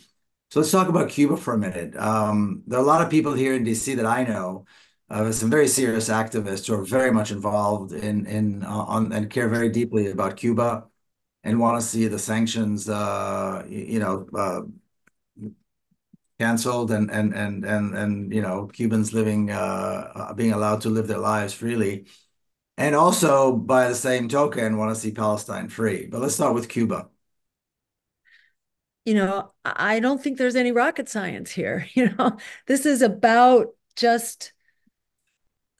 So 0.51 0.59
let's 0.59 0.71
talk 0.71 0.89
about 0.89 1.09
Cuba 1.09 1.37
for 1.37 1.53
a 1.53 1.57
minute. 1.57 1.95
Um, 1.95 2.61
there 2.67 2.77
are 2.77 2.83
a 2.83 2.85
lot 2.85 3.01
of 3.01 3.09
people 3.09 3.33
here 3.33 3.53
in 3.53 3.63
DC 3.63 3.95
that 3.95 4.05
I 4.05 4.23
know, 4.23 4.65
uh, 5.09 5.31
some 5.31 5.49
very 5.49 5.67
serious 5.69 6.09
activists 6.09 6.67
who 6.67 6.75
are 6.75 6.83
very 6.83 7.09
much 7.11 7.31
involved 7.31 7.93
in 7.93 8.25
in 8.25 8.63
uh, 8.63 8.67
on 8.67 9.13
and 9.13 9.29
care 9.29 9.47
very 9.47 9.69
deeply 9.69 10.11
about 10.11 10.35
Cuba, 10.35 10.87
and 11.43 11.59
want 11.59 11.79
to 11.81 11.87
see 11.87 12.07
the 12.07 12.19
sanctions, 12.19 12.89
uh, 12.89 13.63
you 13.67 13.99
know, 13.99 14.27
uh, 14.37 14.61
canceled 16.39 16.91
and 16.91 17.09
and 17.11 17.33
and 17.33 17.63
and 17.65 17.95
and 17.95 18.33
you 18.33 18.41
know 18.41 18.67
Cubans 18.67 19.13
living 19.13 19.51
uh, 19.51 20.11
uh, 20.15 20.33
being 20.33 20.51
allowed 20.53 20.81
to 20.81 20.89
live 20.89 21.07
their 21.07 21.19
lives 21.19 21.53
freely, 21.53 22.05
and 22.77 22.95
also 22.95 23.55
by 23.55 23.89
the 23.89 23.95
same 23.95 24.27
token 24.27 24.77
want 24.77 24.93
to 24.93 24.99
see 24.99 25.11
Palestine 25.11 25.69
free. 25.69 26.07
But 26.07 26.21
let's 26.21 26.35
start 26.35 26.53
with 26.55 26.69
Cuba. 26.69 27.09
You 29.05 29.15
know, 29.15 29.51
I 29.65 29.99
don't 29.99 30.23
think 30.23 30.37
there's 30.37 30.55
any 30.55 30.71
rocket 30.71 31.09
science 31.09 31.51
here. 31.51 31.87
You 31.93 32.09
know, 32.17 32.37
this 32.67 32.85
is 32.85 33.01
about 33.01 33.67
just 33.95 34.53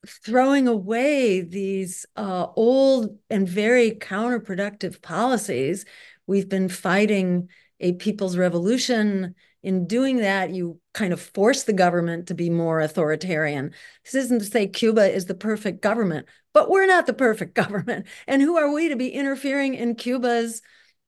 throwing 0.06 0.68
away 0.68 1.42
these 1.42 2.06
uh, 2.16 2.48
old 2.56 3.18
and 3.30 3.48
very 3.48 3.92
counterproductive 3.92 5.02
policies. 5.02 5.86
We've 6.28 6.50
been 6.50 6.70
fighting 6.70 7.50
a 7.80 7.94
people's 7.94 8.38
revolution. 8.38 9.36
In 9.62 9.88
doing 9.88 10.18
that, 10.18 10.52
you 10.52 10.80
kind 10.94 11.14
of 11.14 11.22
force 11.22 11.64
the 11.64 11.74
government 11.74 12.28
to 12.28 12.34
be 12.34 12.50
more 12.50 12.82
authoritarian. 12.82 13.72
This 14.04 14.16
isn't 14.16 14.40
to 14.40 14.46
say 14.46 14.68
Cuba 14.68 15.10
is 15.10 15.26
the 15.26 15.36
perfect 15.36 15.82
government, 15.82 16.28
but 16.54 16.70
we're 16.70 16.86
not 16.86 17.06
the 17.06 17.14
perfect 17.14 17.54
government. 17.64 18.06
And 18.28 18.42
who 18.42 18.58
are 18.58 18.72
we 18.72 18.90
to 18.90 18.96
be 18.96 19.10
interfering 19.10 19.76
in 19.76 19.96
Cuba's 19.96 20.62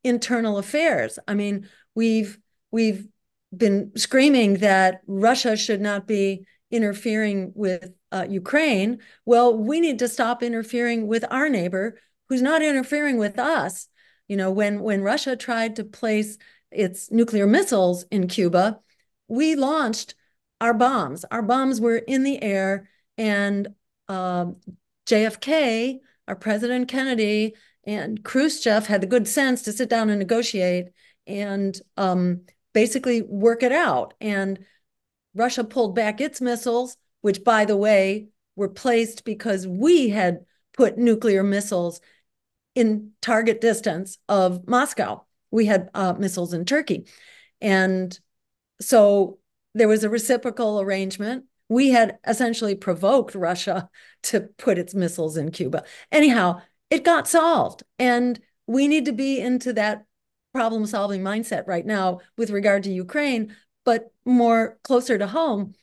internal 0.04 0.58
affairs? 0.58 1.18
I 1.28 1.34
mean, 1.34 1.70
we've 1.94 2.38
we've 2.72 3.08
been 3.56 3.92
screaming 3.96 4.56
that 4.56 5.02
Russia 5.08 5.56
should 5.56 5.82
not 5.82 6.08
be 6.08 6.46
interfering 6.72 7.54
with 7.56 7.94
uh, 8.12 8.26
Ukraine. 8.30 9.00
Well, 9.26 9.58
we 9.58 9.80
need 9.80 10.00
to 10.00 10.08
stop 10.08 10.44
interfering 10.44 11.08
with 11.08 11.24
our 11.32 11.48
neighbor 11.48 11.98
who's 12.28 12.42
not 12.42 12.62
interfering 12.62 13.18
with 13.18 13.40
us. 13.40 13.88
You 14.28 14.38
know, 14.38 14.52
when 14.52 14.82
when 14.82 15.04
Russia 15.04 15.36
tried 15.36 15.76
to 15.78 15.84
place 15.84 16.38
its 16.72 17.12
nuclear 17.12 17.48
missiles 17.48 18.06
in 18.12 18.28
Cuba, 18.28 18.80
we 19.28 19.56
launched 19.56 20.16
our 20.60 20.74
bombs. 20.74 21.26
Our 21.32 21.42
bombs 21.42 21.80
were 21.80 21.98
in 21.98 22.24
the 22.24 22.42
air, 22.42 22.90
and 23.18 23.68
uh, 24.08 24.48
JFK, 25.06 26.00
our 26.28 26.36
President 26.36 26.88
Kennedy, 26.88 27.56
and 27.86 28.24
Khrushchev 28.24 28.88
had 28.88 29.02
the 29.02 29.08
good 29.08 29.28
sense 29.28 29.62
to 29.64 29.72
sit 29.72 29.90
down 29.90 30.10
and 30.10 30.20
negotiate 30.20 30.88
and 31.28 31.80
um, 31.98 32.42
basically 32.74 33.22
work 33.22 33.64
it 33.64 33.72
out. 33.72 34.14
And 34.20 34.60
Russia 35.34 35.64
pulled 35.64 35.96
back 35.96 36.22
its 36.22 36.42
missiles, 36.42 36.98
which, 37.22 37.44
by 37.44 37.66
the 37.66 37.78
way, 37.78 38.28
were 38.56 38.70
placed 38.70 39.26
because 39.26 39.68
we 39.68 40.10
had 40.10 40.46
put 40.74 40.98
nuclear 40.98 41.44
missiles 41.44 42.02
in 42.74 43.12
target 43.22 43.62
distance 43.62 44.18
of 44.28 44.68
Moscow. 44.68 45.24
We 45.52 45.66
had 45.66 45.90
uh, 45.94 46.14
missiles 46.14 46.54
in 46.54 46.66
Turkey. 46.66 47.08
And 47.62 48.18
so 48.82 49.40
there 49.74 49.88
was 49.88 50.04
a 50.04 50.10
reciprocal 50.10 50.82
arrangement. 50.82 51.46
We 51.70 51.90
had 51.90 52.20
essentially 52.28 52.76
provoked 52.76 53.36
Russia 53.36 53.90
to 54.24 54.42
put 54.58 54.78
its 54.78 54.94
missiles 54.94 55.38
in 55.38 55.52
Cuba. 55.52 55.84
Anyhow, 56.12 56.62
it 56.90 57.04
got 57.04 57.28
solved. 57.28 57.84
And 58.00 58.40
we 58.68 58.88
need 58.88 59.06
to 59.06 59.12
be 59.12 59.40
into 59.40 59.74
that 59.74 60.06
problem 60.54 60.86
solving 60.86 61.22
mindset 61.22 61.68
right 61.68 61.86
now 61.86 62.20
with 62.38 62.50
regard 62.50 62.84
to 62.84 62.92
Ukraine 62.92 63.54
but 63.86 64.12
more 64.26 64.78
closer 64.84 65.18
to 65.18 65.28
home, 65.28 65.76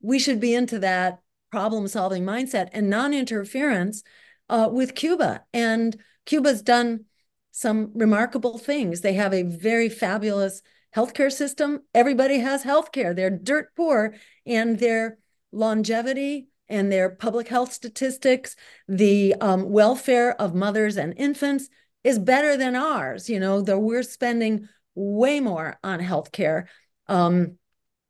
we 0.00 0.18
should 0.18 0.40
be 0.40 0.54
into 0.54 0.80
that 0.80 1.20
problem 1.52 1.86
solving 1.86 2.24
mindset 2.24 2.70
and 2.72 2.90
non 2.90 3.14
interference 3.14 4.02
uh, 4.48 4.68
with 4.72 4.94
Cuba. 4.96 5.44
And 5.52 5.96
Cuba's 6.26 6.62
done 6.62 7.04
some 7.52 7.92
remarkable 7.94 8.58
things. 8.58 9.02
They 9.02 9.12
have 9.12 9.34
a 9.34 9.42
very 9.42 9.88
fabulous 9.88 10.62
healthcare 10.96 11.30
system. 11.30 11.80
Everybody 11.94 12.38
has 12.38 12.64
healthcare. 12.64 13.14
They're 13.14 13.30
dirt 13.30 13.76
poor, 13.76 14.14
and 14.46 14.78
their 14.78 15.18
longevity 15.52 16.48
and 16.68 16.90
their 16.90 17.10
public 17.10 17.48
health 17.48 17.72
statistics, 17.72 18.54
the 18.86 19.34
um, 19.40 19.70
welfare 19.70 20.40
of 20.40 20.54
mothers 20.54 20.96
and 20.96 21.14
infants 21.16 21.68
is 22.04 22.18
better 22.18 22.56
than 22.56 22.76
ours. 22.76 23.28
You 23.28 23.40
know, 23.40 23.60
though 23.60 23.78
we're 23.78 24.02
spending 24.02 24.68
way 24.94 25.40
more 25.40 25.78
on 25.82 26.00
healthcare 26.00 26.66
um, 27.08 27.58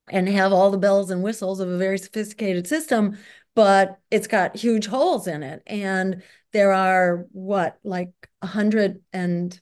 and 0.08 0.28
have 0.28 0.52
all 0.52 0.70
the 0.70 0.78
bells 0.78 1.10
and 1.10 1.22
whistles 1.22 1.60
of 1.60 1.68
a 1.68 1.78
very 1.78 1.98
sophisticated 1.98 2.66
system, 2.66 3.16
but 3.54 3.98
it's 4.10 4.26
got 4.26 4.56
huge 4.56 4.86
holes 4.86 5.26
in 5.26 5.42
it. 5.42 5.62
And 5.66 6.22
there 6.52 6.72
are 6.72 7.26
what, 7.32 7.78
like 7.84 8.10
a 8.42 8.46
hundred 8.46 9.00
and 9.12 9.58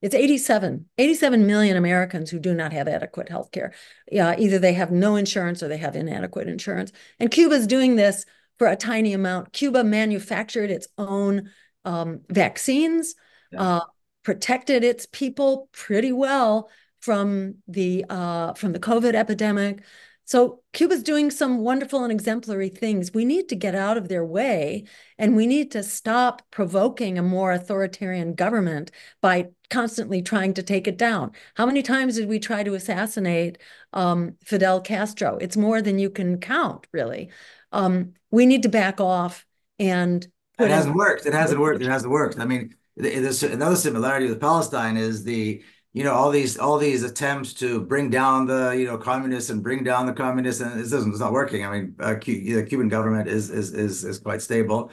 it's 0.00 0.14
87, 0.14 0.86
87 0.96 1.46
million 1.46 1.76
Americans 1.76 2.30
who 2.30 2.38
do 2.38 2.54
not 2.54 2.72
have 2.72 2.86
adequate 2.86 3.28
health 3.28 3.50
care. 3.50 3.72
Yeah, 4.10 4.36
either 4.38 4.58
they 4.58 4.74
have 4.74 4.92
no 4.92 5.16
insurance 5.16 5.62
or 5.62 5.68
they 5.68 5.78
have 5.78 5.96
inadequate 5.96 6.48
insurance. 6.48 6.92
And 7.18 7.30
Cuba's 7.30 7.66
doing 7.66 7.96
this 7.96 8.24
for 8.58 8.68
a 8.68 8.76
tiny 8.76 9.12
amount. 9.12 9.52
Cuba 9.52 9.82
manufactured 9.82 10.70
its 10.70 10.86
own 10.98 11.50
um, 11.84 12.20
vaccines, 12.28 13.14
yeah. 13.50 13.62
uh, 13.62 13.84
protected 14.22 14.84
its 14.84 15.06
people 15.10 15.68
pretty 15.72 16.12
well 16.12 16.70
from 17.00 17.56
the 17.66 18.04
uh, 18.08 18.52
from 18.54 18.72
the 18.72 18.80
COVID 18.80 19.14
epidemic. 19.14 19.82
So 20.28 20.60
Cuba's 20.74 21.02
doing 21.02 21.30
some 21.30 21.60
wonderful 21.60 22.02
and 22.02 22.12
exemplary 22.12 22.68
things. 22.68 23.14
We 23.14 23.24
need 23.24 23.48
to 23.48 23.56
get 23.56 23.74
out 23.74 23.96
of 23.96 24.08
their 24.08 24.26
way 24.26 24.84
and 25.16 25.34
we 25.34 25.46
need 25.46 25.70
to 25.70 25.82
stop 25.82 26.42
provoking 26.50 27.16
a 27.16 27.22
more 27.22 27.50
authoritarian 27.50 28.34
government 28.34 28.90
by 29.22 29.46
constantly 29.70 30.20
trying 30.20 30.52
to 30.52 30.62
take 30.62 30.86
it 30.86 30.98
down. 30.98 31.30
How 31.54 31.64
many 31.64 31.80
times 31.80 32.16
did 32.16 32.28
we 32.28 32.38
try 32.40 32.62
to 32.62 32.74
assassinate 32.74 33.56
um, 33.94 34.36
Fidel 34.44 34.82
Castro? 34.82 35.38
It's 35.38 35.56
more 35.56 35.80
than 35.80 35.98
you 35.98 36.10
can 36.10 36.38
count, 36.40 36.86
really. 36.92 37.30
Um, 37.72 38.12
we 38.30 38.44
need 38.44 38.64
to 38.64 38.68
back 38.68 39.00
off 39.00 39.46
and 39.78 40.28
it 40.58 40.68
hasn't 40.68 40.94
worked. 40.94 41.24
It 41.24 41.32
hasn't 41.32 41.58
worked. 41.58 41.80
It 41.80 41.88
hasn't 41.88 42.12
worked. 42.12 42.38
I 42.38 42.44
mean, 42.44 42.74
there's 42.98 43.42
another 43.42 43.76
similarity 43.76 44.28
with 44.28 44.42
Palestine 44.42 44.98
is 44.98 45.24
the 45.24 45.62
you 45.92 46.04
know 46.04 46.12
all 46.12 46.30
these 46.30 46.58
all 46.58 46.78
these 46.78 47.02
attempts 47.02 47.54
to 47.54 47.80
bring 47.80 48.10
down 48.10 48.46
the 48.46 48.70
you 48.70 48.84
know 48.84 48.98
communists 48.98 49.50
and 49.50 49.62
bring 49.62 49.82
down 49.84 50.06
the 50.06 50.12
communists 50.12 50.60
and 50.60 50.78
it 50.78 50.88
doesn't 50.90 51.10
it's 51.10 51.20
not 51.20 51.32
working. 51.32 51.64
I 51.64 51.70
mean 51.70 51.94
uh, 51.98 52.14
the 52.14 52.66
cuban 52.68 52.88
government 52.88 53.28
is 53.28 53.50
is 53.50 53.72
is, 53.72 54.04
is 54.04 54.18
quite 54.18 54.42
stable. 54.42 54.90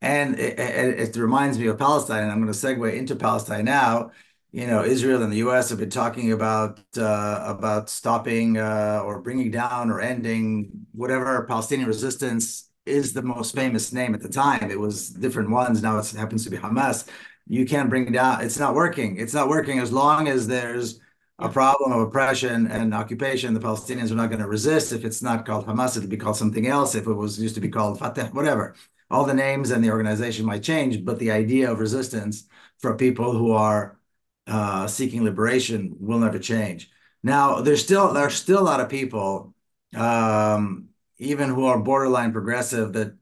And 0.00 0.38
it, 0.38 0.58
it, 0.58 1.16
it 1.16 1.16
reminds 1.16 1.58
me 1.58 1.66
of 1.66 1.78
palestine 1.78 2.22
and 2.22 2.30
i'm 2.32 2.40
going 2.40 2.52
to 2.52 2.58
segue 2.58 2.94
into 2.96 3.16
palestine 3.16 3.64
now. 3.64 4.10
You 4.50 4.66
know 4.66 4.82
israel 4.82 5.22
and 5.22 5.32
the 5.32 5.38
us 5.38 5.68
have 5.68 5.78
been 5.78 5.90
talking 5.90 6.32
about 6.32 6.80
uh, 6.96 7.44
about 7.46 7.90
stopping 7.90 8.56
uh, 8.56 9.02
or 9.04 9.20
bringing 9.20 9.50
down 9.50 9.90
or 9.90 10.00
ending 10.00 10.70
whatever 10.92 11.44
palestinian 11.46 11.86
resistance 11.88 12.70
is 12.86 13.12
the 13.12 13.22
most 13.22 13.54
famous 13.54 13.92
name 13.92 14.14
at 14.14 14.22
the 14.22 14.28
time. 14.30 14.70
It 14.70 14.80
was 14.80 15.10
different 15.10 15.50
ones 15.50 15.82
now 15.82 15.98
it 15.98 16.10
happens 16.10 16.44
to 16.44 16.50
be 16.50 16.56
hamas 16.56 17.06
you 17.48 17.64
can't 17.64 17.88
bring 17.88 18.06
it 18.06 18.12
down. 18.12 18.42
It's 18.42 18.58
not 18.58 18.74
working. 18.74 19.16
It's 19.16 19.34
not 19.34 19.48
working 19.48 19.78
as 19.78 19.90
long 19.90 20.28
as 20.28 20.46
there's 20.46 21.00
a 21.38 21.48
problem 21.48 21.92
of 21.92 22.00
oppression 22.00 22.66
and 22.66 22.92
occupation. 22.94 23.54
The 23.54 23.60
Palestinians 23.60 24.10
are 24.10 24.16
not 24.16 24.28
going 24.28 24.42
to 24.42 24.48
resist. 24.48 24.92
If 24.92 25.04
it's 25.04 25.22
not 25.22 25.46
called 25.46 25.66
Hamas, 25.66 25.96
it'll 25.96 26.08
be 26.08 26.16
called 26.16 26.36
something 26.36 26.66
else. 26.66 26.94
If 26.94 27.06
it 27.06 27.12
was 27.12 27.40
used 27.40 27.54
to 27.54 27.60
be 27.60 27.68
called 27.68 27.98
Fatah, 27.98 28.30
whatever. 28.32 28.74
All 29.10 29.24
the 29.24 29.34
names 29.34 29.70
and 29.70 29.82
the 29.82 29.90
organization 29.90 30.44
might 30.44 30.62
change, 30.62 31.04
but 31.04 31.18
the 31.18 31.30
idea 31.30 31.70
of 31.70 31.80
resistance 31.80 32.44
for 32.78 32.94
people 32.96 33.32
who 33.32 33.52
are 33.52 33.98
uh, 34.46 34.86
seeking 34.86 35.24
liberation 35.24 35.96
will 35.98 36.18
never 36.18 36.38
change. 36.38 36.90
Now, 37.22 37.60
there's 37.62 37.82
still 37.82 38.12
there's 38.12 38.34
still 38.34 38.60
a 38.60 38.60
lot 38.60 38.80
of 38.80 38.88
people, 38.88 39.54
um, 39.96 40.88
even 41.18 41.48
who 41.48 41.66
are 41.66 41.78
borderline 41.78 42.32
progressive, 42.32 42.92
that 42.92 43.14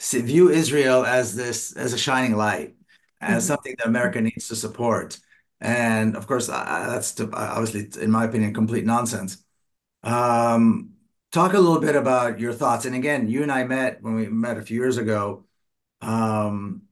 view 0.00 0.50
Israel 0.50 1.04
as 1.04 1.36
this 1.36 1.76
as 1.76 1.92
a 1.92 1.98
shining 1.98 2.36
light 2.36 2.73
as 3.24 3.46
something 3.46 3.74
that 3.78 3.86
America 3.86 4.20
needs 4.20 4.48
to 4.48 4.56
support. 4.56 5.18
And 5.60 6.16
of 6.16 6.26
course, 6.26 6.48
that's 6.48 7.12
to, 7.14 7.30
obviously, 7.32 8.02
in 8.02 8.10
my 8.10 8.24
opinion, 8.24 8.52
complete 8.52 8.84
nonsense. 8.84 9.42
Um, 10.02 10.90
talk 11.32 11.54
a 11.54 11.58
little 11.58 11.80
bit 11.80 11.96
about 11.96 12.38
your 12.38 12.52
thoughts. 12.52 12.84
And 12.84 12.94
again, 12.94 13.28
you 13.28 13.42
and 13.42 13.50
I 13.50 13.64
met 13.64 14.02
when 14.02 14.14
we 14.14 14.28
met 14.28 14.58
a 14.58 14.62
few 14.62 14.78
years 14.78 14.98
ago. 14.98 15.44
Um, 16.02 16.82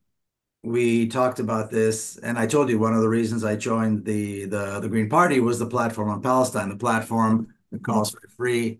we 0.62 1.08
talked 1.08 1.40
about 1.40 1.70
this, 1.70 2.16
and 2.16 2.38
I 2.38 2.46
told 2.46 2.70
you 2.70 2.78
one 2.78 2.94
of 2.94 3.02
the 3.02 3.08
reasons 3.08 3.44
I 3.44 3.56
joined 3.56 4.04
the 4.04 4.46
the, 4.46 4.80
the 4.80 4.88
Green 4.88 5.08
Party 5.08 5.40
was 5.40 5.58
the 5.58 5.66
platform 5.66 6.08
on 6.08 6.22
Palestine, 6.22 6.68
the 6.68 6.76
platform 6.76 7.52
that 7.72 7.82
calls 7.82 8.10
for 8.12 8.20
free, 8.36 8.78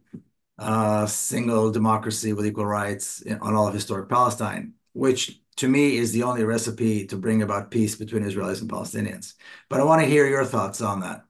uh, 0.58 1.06
single 1.06 1.72
democracy 1.72 2.32
with 2.32 2.46
equal 2.46 2.66
rights 2.66 3.22
on 3.40 3.54
all 3.54 3.66
of 3.66 3.74
historic 3.74 4.08
Palestine, 4.08 4.74
which 4.92 5.41
to 5.56 5.68
me 5.68 5.96
is 5.96 6.12
the 6.12 6.22
only 6.22 6.44
recipe 6.44 7.06
to 7.06 7.16
bring 7.16 7.42
about 7.42 7.70
peace 7.70 7.96
between 7.96 8.22
Israelis 8.24 8.60
and 8.60 8.70
Palestinians. 8.70 9.34
But 9.68 9.80
I 9.80 9.84
want 9.84 10.02
to 10.02 10.08
hear 10.08 10.26
your 10.26 10.44
thoughts 10.44 10.80
on 10.80 11.00
that. 11.00 11.24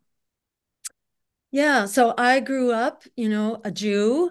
Yeah, 1.50 1.84
so 1.86 2.14
I 2.16 2.40
grew 2.40 2.72
up, 2.72 3.04
you 3.16 3.28
know, 3.28 3.60
a 3.64 3.70
Jew, 3.70 4.30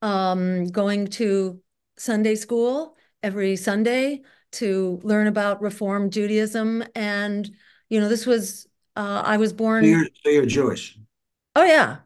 um, 0.00 0.66
going 0.66 1.06
to 1.08 1.60
Sunday 1.98 2.34
school 2.34 2.96
every 3.22 3.56
Sunday 3.56 4.22
to 4.52 5.00
learn 5.02 5.26
about 5.26 5.60
Reform 5.60 6.10
Judaism, 6.10 6.82
and 6.94 7.50
you 7.88 8.00
know, 8.00 8.08
this 8.08 8.24
was 8.26 8.66
uh, 8.96 9.22
I 9.24 9.36
was 9.36 9.52
born. 9.52 9.84
So 9.84 9.90
you're, 9.90 10.06
so 10.24 10.30
you're 10.30 10.46
Jewish. 10.46 10.98
Oh 11.54 11.64
yeah, 11.64 11.98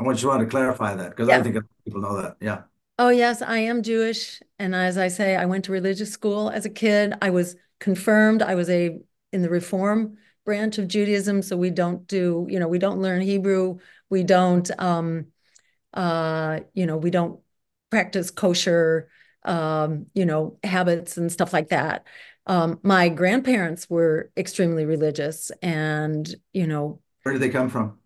I 0.00 0.02
want 0.04 0.22
you 0.22 0.28
want 0.28 0.40
to 0.40 0.46
clarify 0.46 0.94
that 0.94 1.10
because 1.10 1.28
Yeah. 1.28 1.38
I 1.38 1.42
think 1.42 1.56
people 1.84 2.00
know 2.00 2.20
that. 2.22 2.36
Yeah. 2.40 2.62
Oh, 2.98 3.10
yes, 3.10 3.42
I 3.42 3.58
am 3.58 3.82
Jewish. 3.82 4.40
And 4.58 4.74
as 4.74 4.98
I 4.98 5.08
say, 5.08 5.36
I 5.36 5.46
went 5.46 5.66
to 5.66 5.72
religious 5.72 6.10
school 6.12 6.50
as 6.50 6.66
a 6.66 6.70
kid. 6.70 7.14
I 7.22 7.30
was 7.30 7.54
confirmed. 7.78 8.42
I 8.42 8.56
was 8.56 8.68
a 8.68 8.98
in 9.32 9.42
the 9.42 9.48
Reform 9.48 10.16
branch 10.44 10.78
of 10.78 10.88
Judaism. 10.88 11.42
So 11.42 11.56
we 11.56 11.70
don't 11.70 12.06
do, 12.08 12.46
you 12.50 12.58
know, 12.58 12.66
we 12.66 12.78
don't 12.78 13.00
learn 13.00 13.20
Hebrew. 13.20 13.78
We 14.10 14.24
don't, 14.24 14.68
um, 14.80 15.26
uh, 15.94 16.60
you 16.74 16.86
know, 16.86 16.96
we 16.96 17.10
don't 17.10 17.40
practice 17.90 18.30
kosher, 18.30 19.08
um, 19.44 20.06
you 20.14 20.26
know, 20.26 20.58
habits 20.64 21.16
and 21.18 21.30
stuff 21.30 21.52
like 21.52 21.68
that. 21.68 22.04
Um, 22.46 22.80
my 22.82 23.10
grandparents 23.10 23.88
were 23.88 24.30
extremely 24.36 24.86
religious 24.86 25.52
and, 25.62 26.34
you 26.52 26.66
know, 26.66 27.00
Where 27.22 27.34
did 27.34 27.42
they 27.42 27.50
come 27.50 27.68
from? 27.68 27.98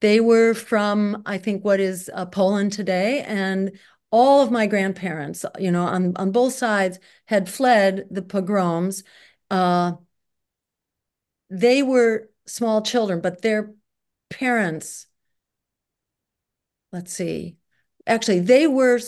they 0.00 0.20
were 0.20 0.54
from, 0.54 1.22
I 1.26 1.38
think, 1.38 1.64
what 1.64 1.80
is 1.80 2.10
uh, 2.14 2.26
Poland 2.26 2.72
today. 2.72 3.20
And 3.22 3.72
all 4.10 4.42
of 4.42 4.50
my 4.50 4.66
grandparents, 4.66 5.44
you 5.58 5.70
know, 5.70 5.84
on, 5.84 6.16
on 6.16 6.32
both 6.32 6.54
sides 6.54 6.98
had 7.26 7.48
fled 7.48 8.06
the 8.10 8.22
pogroms. 8.22 9.04
Uh, 9.50 9.92
they 11.50 11.82
were 11.82 12.30
small 12.46 12.82
children, 12.82 13.20
but 13.20 13.42
their 13.42 13.72
parents, 14.30 15.06
let's 16.92 17.12
see, 17.12 17.56
actually, 18.06 18.40
they 18.40 18.66
were 18.66 18.98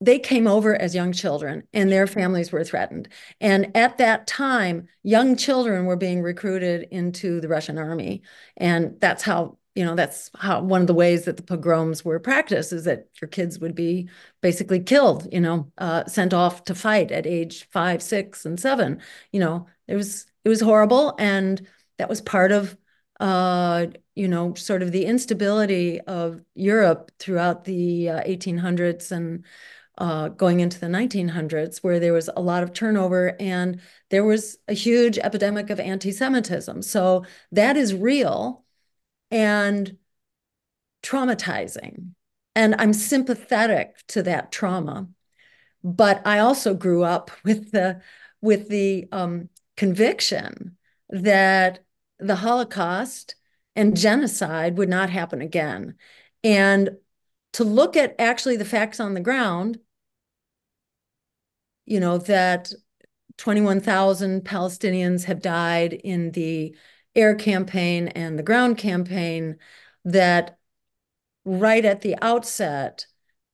they 0.00 0.18
came 0.18 0.46
over 0.46 0.80
as 0.80 0.94
young 0.94 1.12
children 1.12 1.66
and 1.72 1.90
their 1.90 2.06
families 2.06 2.52
were 2.52 2.62
threatened. 2.62 3.08
And 3.40 3.76
at 3.76 3.98
that 3.98 4.26
time, 4.28 4.86
young 5.02 5.36
children 5.36 5.86
were 5.86 5.96
being 5.96 6.22
recruited 6.22 6.86
into 6.90 7.40
the 7.40 7.48
Russian 7.48 7.78
army. 7.78 8.22
And 8.56 9.00
that's 9.00 9.24
how, 9.24 9.57
you 9.78 9.84
know, 9.84 9.94
that's 9.94 10.28
how 10.36 10.60
one 10.60 10.80
of 10.80 10.88
the 10.88 10.94
ways 10.94 11.24
that 11.26 11.36
the 11.36 11.42
pogroms 11.44 12.04
were 12.04 12.18
practiced 12.18 12.72
is 12.72 12.82
that 12.82 13.06
your 13.22 13.28
kids 13.28 13.60
would 13.60 13.76
be 13.76 14.08
basically 14.40 14.80
killed, 14.80 15.28
you 15.32 15.40
know, 15.40 15.70
uh, 15.78 16.04
sent 16.06 16.34
off 16.34 16.64
to 16.64 16.74
fight 16.74 17.12
at 17.12 17.28
age 17.28 17.68
five, 17.70 18.02
six, 18.02 18.44
and 18.44 18.58
seven. 18.58 19.00
You 19.30 19.38
know, 19.38 19.66
it 19.86 19.94
was 19.94 20.26
it 20.44 20.48
was 20.48 20.60
horrible. 20.60 21.14
And 21.16 21.64
that 21.98 22.08
was 22.08 22.20
part 22.20 22.50
of 22.50 22.76
uh, 23.20 23.86
you 24.16 24.26
know, 24.26 24.54
sort 24.54 24.82
of 24.82 24.90
the 24.90 25.04
instability 25.04 26.00
of 26.00 26.42
Europe 26.56 27.12
throughout 27.20 27.62
the 27.64 28.08
uh, 28.08 28.22
1800s 28.24 29.12
and 29.12 29.44
uh, 29.96 30.28
going 30.28 30.58
into 30.58 30.80
the 30.80 30.88
1900s, 30.88 31.78
where 31.84 32.00
there 32.00 32.12
was 32.12 32.28
a 32.36 32.40
lot 32.40 32.64
of 32.64 32.72
turnover 32.72 33.36
and 33.38 33.80
there 34.10 34.24
was 34.24 34.58
a 34.66 34.72
huge 34.74 35.18
epidemic 35.18 35.70
of 35.70 35.78
anti 35.78 36.10
Semitism. 36.10 36.82
So 36.82 37.24
that 37.52 37.76
is 37.76 37.94
real 37.94 38.64
and 39.30 39.96
traumatizing. 41.02 42.10
And 42.54 42.74
I'm 42.78 42.92
sympathetic 42.92 43.96
to 44.08 44.22
that 44.24 44.50
trauma. 44.50 45.08
But 45.84 46.26
I 46.26 46.40
also 46.40 46.74
grew 46.74 47.04
up 47.04 47.30
with 47.44 47.70
the 47.70 48.00
with 48.40 48.68
the 48.68 49.08
um, 49.10 49.48
conviction 49.76 50.76
that 51.10 51.80
the 52.20 52.36
Holocaust 52.36 53.34
and 53.74 53.96
genocide 53.96 54.76
would 54.78 54.88
not 54.88 55.10
happen 55.10 55.40
again. 55.40 55.96
And 56.44 56.90
to 57.54 57.64
look 57.64 57.96
at 57.96 58.14
actually 58.18 58.56
the 58.56 58.64
facts 58.64 59.00
on 59.00 59.14
the 59.14 59.20
ground, 59.20 59.78
you 61.86 62.00
know, 62.00 62.18
that 62.18 62.72
21,000 63.38 64.44
Palestinians 64.44 65.24
have 65.24 65.40
died 65.40 65.92
in 65.92 66.32
the 66.32 66.76
air 67.18 67.34
campaign 67.34 68.08
and 68.08 68.38
the 68.38 68.42
ground 68.42 68.78
campaign, 68.78 69.56
that 70.04 70.58
right 71.44 71.84
at 71.84 72.00
the 72.00 72.16
outset, 72.22 73.06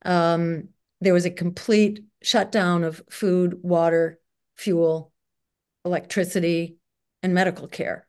um, 0.04 0.68
there 1.00 1.14
was 1.14 1.24
a 1.24 1.30
complete 1.30 2.04
shutdown 2.22 2.84
of 2.84 3.02
food, 3.10 3.58
water, 3.62 4.20
fuel, 4.56 5.12
electricity, 5.84 6.76
and 7.22 7.34
medical 7.34 7.66
care. 7.66 8.06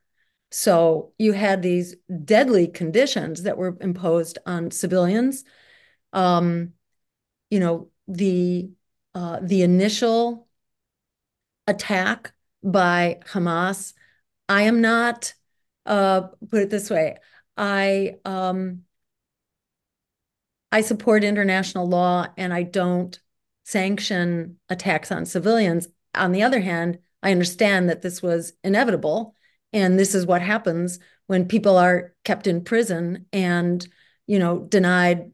So 0.51 1.14
you 1.18 1.34
had 1.34 1.62
these 1.62 1.95
deadly 2.24 2.68
conditions 2.68 3.43
that 3.43 3.58
were 3.58 3.78
imposed 3.82 4.38
on 4.45 4.72
civilians. 4.72 5.43
Um, 6.14 6.74
you 7.49 7.60
know, 7.60 7.89
the 8.08 8.70
uh, 9.14 9.39
the 9.41 9.64
initial 9.64 10.47
attack 11.68 12.34
by 12.64 13.20
Hamas, 13.32 13.93
I 14.47 14.64
am 14.64 14.82
not, 14.82 15.34
uh, 15.86 16.21
put 16.49 16.61
it 16.61 16.69
this 16.69 16.89
way, 16.89 17.17
I 17.57 18.15
um, 18.25 18.83
I 20.71 20.81
support 20.81 21.23
international 21.23 21.88
law 21.88 22.27
and 22.38 22.53
I 22.53 22.63
don't 22.63 23.17
sanction 23.63 24.57
attacks 24.69 25.11
on 25.11 25.25
civilians. 25.25 25.88
On 26.13 26.31
the 26.31 26.43
other 26.43 26.59
hand, 26.59 26.99
I 27.23 27.31
understand 27.31 27.89
that 27.89 28.01
this 28.01 28.21
was 28.21 28.53
inevitable 28.63 29.36
and 29.73 29.97
this 29.97 30.13
is 30.13 30.25
what 30.25 30.41
happens 30.41 30.99
when 31.27 31.47
people 31.47 31.77
are 31.77 32.13
kept 32.23 32.47
in 32.47 32.63
prison 32.63 33.25
and, 33.33 33.86
you 34.27 34.38
know, 34.38 34.59
denied 34.59 35.31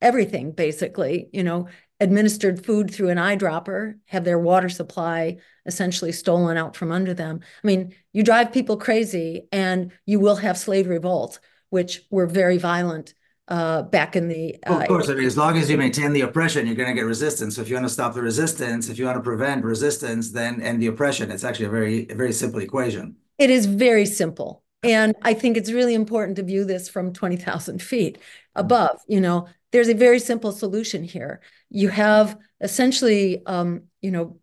everything 0.00 0.52
basically, 0.52 1.28
you 1.32 1.44
know, 1.44 1.68
administered 2.00 2.64
food 2.64 2.92
through 2.92 3.08
an 3.08 3.18
eyedropper, 3.18 3.94
have 4.06 4.24
their 4.24 4.38
water 4.38 4.68
supply 4.68 5.38
essentially 5.66 6.12
stolen 6.12 6.56
out 6.56 6.76
from 6.76 6.92
under 6.92 7.12
them. 7.12 7.40
I 7.62 7.66
mean, 7.66 7.94
you 8.12 8.22
drive 8.22 8.52
people 8.52 8.76
crazy 8.76 9.48
and 9.52 9.92
you 10.06 10.20
will 10.20 10.36
have 10.36 10.56
slave 10.56 10.88
revolt, 10.88 11.40
which 11.70 12.02
were 12.10 12.26
very 12.26 12.58
violent 12.58 13.14
uh, 13.48 13.82
back 13.82 14.14
in 14.14 14.28
the. 14.28 14.54
Uh, 14.66 14.70
well, 14.70 14.80
of 14.82 14.88
course, 14.88 15.08
I 15.08 15.14
mean, 15.14 15.24
as 15.24 15.36
long 15.36 15.56
as 15.56 15.70
you 15.70 15.76
maintain 15.76 16.12
the 16.12 16.20
oppression, 16.20 16.66
you're 16.66 16.76
going 16.76 16.88
to 16.88 16.94
get 16.94 17.06
resistance. 17.06 17.56
So 17.56 17.62
if 17.62 17.68
you 17.68 17.74
want 17.74 17.86
to 17.86 17.92
stop 17.92 18.14
the 18.14 18.22
resistance, 18.22 18.88
if 18.88 18.98
you 18.98 19.06
want 19.06 19.16
to 19.16 19.22
prevent 19.22 19.64
resistance, 19.64 20.30
then 20.30 20.60
end 20.60 20.80
the 20.80 20.86
oppression. 20.86 21.30
It's 21.30 21.44
actually 21.44 21.66
a 21.66 21.70
very, 21.70 22.06
a 22.10 22.14
very 22.14 22.32
simple 22.32 22.60
equation. 22.60 23.16
It 23.38 23.50
is 23.50 23.66
very 23.66 24.06
simple. 24.06 24.62
And 24.82 25.16
I 25.22 25.34
think 25.34 25.56
it's 25.56 25.72
really 25.72 25.94
important 25.94 26.36
to 26.36 26.42
view 26.42 26.64
this 26.64 26.88
from 26.88 27.12
20,000 27.12 27.82
feet 27.82 28.18
above. 28.54 29.00
You 29.08 29.20
know, 29.20 29.48
there's 29.72 29.88
a 29.88 29.94
very 29.94 30.20
simple 30.20 30.52
solution 30.52 31.02
here. 31.02 31.40
You 31.70 31.88
have 31.88 32.36
essentially, 32.60 33.44
um, 33.46 33.84
you 34.00 34.10
know, 34.10 34.40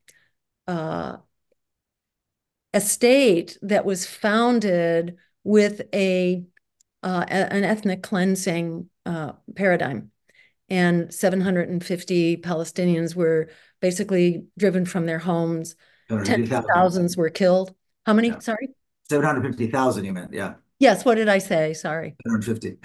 uh, 0.67 1.17
a 2.73 2.81
state 2.81 3.57
that 3.61 3.85
was 3.85 4.05
founded 4.05 5.17
with 5.43 5.81
a 5.93 6.43
uh, 7.03 7.23
an 7.27 7.63
ethnic 7.63 8.01
cleansing 8.01 8.89
uh, 9.05 9.33
paradigm, 9.55 10.11
and 10.69 11.13
750 11.13 12.37
Palestinians 12.37 13.15
were 13.15 13.49
basically 13.79 14.45
driven 14.57 14.85
from 14.85 15.05
their 15.05 15.19
homes. 15.19 15.75
Tens 16.23 16.51
of 16.51 16.65
thousands 16.73 17.15
were 17.15 17.29
killed. 17.29 17.75
How 18.05 18.13
many? 18.13 18.29
Yeah. 18.29 18.39
Sorry. 18.39 18.69
750,000, 19.09 20.03
you 20.03 20.13
meant, 20.13 20.33
yeah. 20.33 20.55
Yes, 20.79 21.05
what 21.05 21.15
did 21.15 21.29
I 21.29 21.37
say? 21.37 21.73
Sorry. 21.73 22.15
750. 22.25 22.77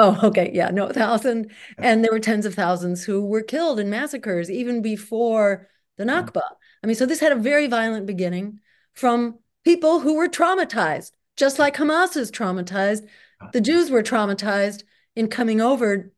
Oh, 0.00 0.18
okay. 0.28 0.52
Yeah, 0.54 0.70
no, 0.70 0.88
thousand. 0.88 1.50
And 1.76 2.04
there 2.04 2.12
were 2.12 2.20
tens 2.20 2.46
of 2.46 2.54
thousands 2.54 3.02
who 3.02 3.26
were 3.26 3.42
killed 3.42 3.80
in 3.80 3.90
massacres 3.90 4.48
even 4.48 4.80
before 4.80 5.68
the 5.96 6.04
Nakba. 6.04 6.40
I 6.82 6.86
mean, 6.86 6.94
so 6.94 7.04
this 7.04 7.18
had 7.18 7.32
a 7.32 7.36
very 7.36 7.66
violent 7.66 8.06
beginning 8.06 8.60
from 8.94 9.40
people 9.64 9.98
who 9.98 10.14
were 10.14 10.28
traumatized, 10.28 11.10
just 11.36 11.58
like 11.58 11.76
Hamas 11.76 12.16
is 12.16 12.30
traumatized. 12.30 13.08
The 13.52 13.60
Jews 13.60 13.90
were 13.90 14.04
traumatized 14.04 14.84
in 15.16 15.26
coming 15.26 15.60
over, 15.60 16.12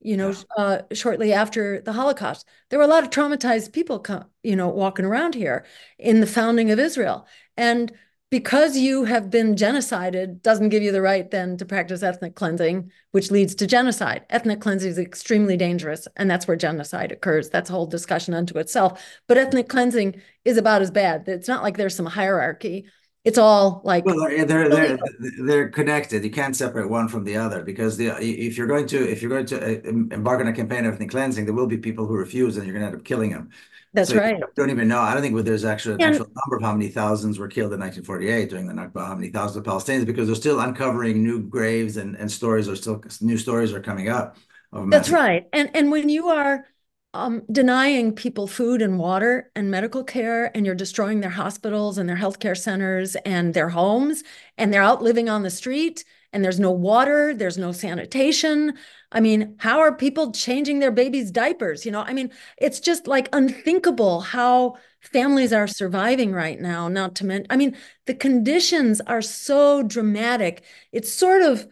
you 0.00 0.16
know, 0.16 0.32
uh, 0.56 0.82
shortly 0.92 1.32
after 1.32 1.80
the 1.80 1.92
Holocaust. 1.92 2.46
There 2.70 2.78
were 2.78 2.84
a 2.84 2.88
lot 2.88 3.02
of 3.02 3.10
traumatized 3.10 3.72
people, 3.72 4.04
you 4.44 4.54
know, 4.54 4.68
walking 4.68 5.04
around 5.04 5.34
here 5.34 5.66
in 5.98 6.20
the 6.20 6.26
founding 6.28 6.70
of 6.70 6.78
Israel. 6.78 7.26
And 7.56 7.92
because 8.30 8.76
you 8.76 9.04
have 9.04 9.30
been 9.30 9.54
genocided 9.54 10.42
doesn't 10.42 10.70
give 10.70 10.82
you 10.82 10.90
the 10.90 11.00
right 11.00 11.30
then 11.30 11.56
to 11.56 11.64
practice 11.64 12.02
ethnic 12.02 12.34
cleansing, 12.34 12.90
which 13.12 13.30
leads 13.30 13.54
to 13.54 13.66
genocide. 13.66 14.24
Ethnic 14.30 14.60
cleansing 14.60 14.90
is 14.90 14.98
extremely 14.98 15.56
dangerous, 15.56 16.08
and 16.16 16.30
that's 16.30 16.48
where 16.48 16.56
genocide 16.56 17.12
occurs. 17.12 17.50
That's 17.50 17.70
a 17.70 17.72
whole 17.72 17.86
discussion 17.86 18.34
unto 18.34 18.58
itself. 18.58 19.00
But 19.28 19.38
ethnic 19.38 19.68
cleansing 19.68 20.20
is 20.44 20.56
about 20.56 20.82
as 20.82 20.90
bad. 20.90 21.28
It's 21.28 21.48
not 21.48 21.62
like 21.62 21.76
there's 21.76 21.94
some 21.94 22.06
hierarchy. 22.06 22.86
It's 23.24 23.38
all 23.38 23.80
like 23.84 24.04
well, 24.04 24.18
they're 24.18 24.44
they're 24.44 24.68
they're, 24.68 24.98
they're 25.42 25.68
connected. 25.70 26.24
You 26.24 26.30
can't 26.30 26.54
separate 26.54 26.90
one 26.90 27.08
from 27.08 27.24
the 27.24 27.36
other 27.36 27.62
because 27.62 27.96
the 27.96 28.08
if 28.20 28.58
you're 28.58 28.66
going 28.66 28.86
to 28.88 29.10
if 29.10 29.22
you're 29.22 29.30
going 29.30 29.46
to 29.46 29.78
uh, 29.78 30.14
embark 30.14 30.40
on 30.40 30.48
a 30.48 30.52
campaign 30.52 30.84
of 30.84 30.94
ethnic 30.94 31.10
cleansing, 31.10 31.46
there 31.46 31.54
will 31.54 31.66
be 31.66 31.78
people 31.78 32.06
who 32.06 32.16
refuse, 32.16 32.58
and 32.58 32.66
you're 32.66 32.74
going 32.74 32.82
to 32.82 32.88
end 32.88 32.96
up 32.96 33.04
killing 33.04 33.30
them. 33.30 33.48
That's 33.94 34.10
so 34.10 34.18
right. 34.18 34.42
don't 34.56 34.70
even 34.70 34.88
know. 34.88 34.98
I 34.98 35.14
don't 35.14 35.22
think 35.22 35.40
there's 35.44 35.64
actually 35.64 35.94
an 35.94 36.02
and, 36.02 36.14
actual 36.14 36.26
number 36.26 36.56
of 36.56 36.62
how 36.62 36.72
many 36.72 36.88
thousands 36.88 37.38
were 37.38 37.46
killed 37.46 37.72
in 37.72 37.80
1948 37.80 38.50
during 38.50 38.66
the 38.66 38.74
Nakba, 38.74 39.06
how 39.06 39.14
many 39.14 39.28
thousands 39.28 39.56
of 39.56 39.64
Palestinians, 39.64 40.04
because 40.04 40.26
they're 40.26 40.34
still 40.34 40.58
uncovering 40.58 41.22
new 41.22 41.40
graves 41.40 41.96
and, 41.96 42.16
and 42.16 42.30
stories 42.30 42.68
are 42.68 42.74
still 42.74 43.02
new 43.20 43.38
stories 43.38 43.72
are 43.72 43.80
coming 43.80 44.08
up. 44.08 44.36
That's 44.72 45.10
right. 45.10 45.46
And 45.52 45.70
and 45.74 45.92
when 45.92 46.08
you 46.08 46.28
are 46.28 46.66
um, 47.14 47.42
denying 47.50 48.12
people 48.12 48.48
food 48.48 48.82
and 48.82 48.98
water 48.98 49.52
and 49.54 49.70
medical 49.70 50.02
care, 50.02 50.50
and 50.56 50.66
you're 50.66 50.74
destroying 50.74 51.20
their 51.20 51.30
hospitals 51.30 51.96
and 51.96 52.08
their 52.08 52.16
healthcare 52.16 52.58
centers 52.58 53.14
and 53.24 53.54
their 53.54 53.68
homes, 53.68 54.24
and 54.58 54.74
they're 54.74 54.82
out 54.82 55.02
living 55.02 55.28
on 55.28 55.44
the 55.44 55.50
street, 55.50 56.04
and 56.32 56.44
there's 56.44 56.58
no 56.58 56.72
water, 56.72 57.32
there's 57.32 57.56
no 57.56 57.70
sanitation. 57.70 58.74
I 59.14 59.20
mean, 59.20 59.54
how 59.58 59.80
are 59.80 59.94
people 59.94 60.32
changing 60.32 60.80
their 60.80 60.90
babies' 60.90 61.30
diapers? 61.30 61.86
You 61.86 61.92
know, 61.92 62.02
I 62.02 62.12
mean, 62.12 62.30
it's 62.58 62.80
just 62.80 63.06
like 63.06 63.28
unthinkable 63.32 64.20
how 64.20 64.76
families 65.00 65.52
are 65.52 65.66
surviving 65.68 66.32
right 66.32 66.60
now, 66.60 66.88
not 66.88 67.14
to 67.16 67.26
mention, 67.26 67.46
I 67.50 67.56
mean, 67.56 67.76
the 68.06 68.14
conditions 68.14 69.00
are 69.02 69.22
so 69.22 69.82
dramatic. 69.84 70.64
It 70.92 71.06
sort 71.06 71.42
of 71.42 71.68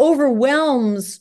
overwhelms 0.00 1.20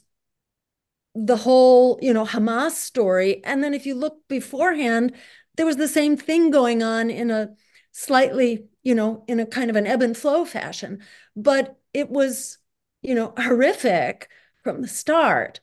the 1.14 1.38
whole, 1.38 1.98
you 2.02 2.14
know, 2.14 2.26
Hamas 2.26 2.72
story. 2.72 3.44
And 3.44 3.64
then 3.64 3.74
if 3.74 3.86
you 3.86 3.96
look 3.96 4.28
beforehand, 4.28 5.16
there 5.56 5.66
was 5.66 5.78
the 5.78 5.88
same 5.88 6.18
thing 6.18 6.52
going 6.52 6.84
on 6.84 7.10
in 7.10 7.32
a 7.32 7.56
slightly, 7.92 8.68
you 8.84 8.94
know, 8.96 9.24
in 9.28 9.40
a 9.40 9.46
kind 9.46 9.70
of 9.70 9.76
an 9.78 9.88
ebb 9.88 10.02
and 10.02 10.16
flow 10.18 10.44
fashion. 10.46 11.02
But 11.36 11.80
it 11.94 12.10
was, 12.10 12.58
you 13.02 13.16
know, 13.16 13.34
horrific 13.38 14.30
from 14.66 14.82
the 14.82 14.88
start. 14.88 15.60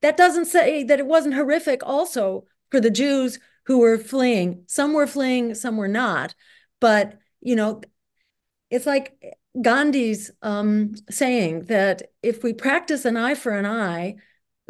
That 0.00 0.16
doesn't 0.16 0.44
say 0.44 0.84
that 0.84 1.00
it 1.00 1.06
wasn't 1.06 1.34
horrific 1.34 1.82
also 1.84 2.44
for 2.70 2.80
the 2.80 2.88
Jews 2.88 3.40
who 3.66 3.80
were 3.80 3.98
fleeing. 3.98 4.62
Some 4.68 4.94
were 4.94 5.08
fleeing, 5.08 5.56
some 5.56 5.76
were 5.76 5.88
not. 5.88 6.36
But, 6.80 7.18
you 7.40 7.56
know, 7.56 7.82
it's 8.70 8.86
like 8.86 9.20
Gandhi's 9.60 10.30
um, 10.40 10.94
saying 11.10 11.64
that 11.64 12.02
if 12.22 12.44
we 12.44 12.52
practice 12.52 13.04
an 13.04 13.16
eye 13.16 13.34
for 13.34 13.52
an 13.52 13.66
eye, 13.66 14.16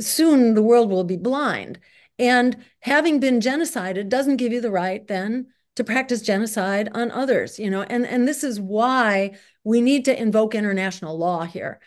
soon 0.01 0.55
the 0.55 0.62
world 0.62 0.91
will 0.91 1.05
be 1.05 1.19
blind. 1.19 1.79
And 2.19 2.57
having 2.81 3.21
been 3.21 3.41
genocided 3.41 4.09
doesn't 4.09 4.39
give 4.39 4.53
you 4.53 4.62
the 4.62 4.71
right 4.71 5.07
then 5.07 5.49
to 5.77 5.85
practice 5.85 6.23
genocide 6.23 6.89
on 6.95 7.11
others, 7.11 7.59
you 7.59 7.69
know, 7.69 7.83
and, 7.83 8.07
and 8.07 8.27
this 8.27 8.43
is 8.43 8.59
why 8.59 9.37
we 9.62 9.83
need 9.83 10.07
to 10.07 10.19
invoke 10.19 10.55
international 10.55 11.19
law 11.19 11.45
here. 11.45 11.81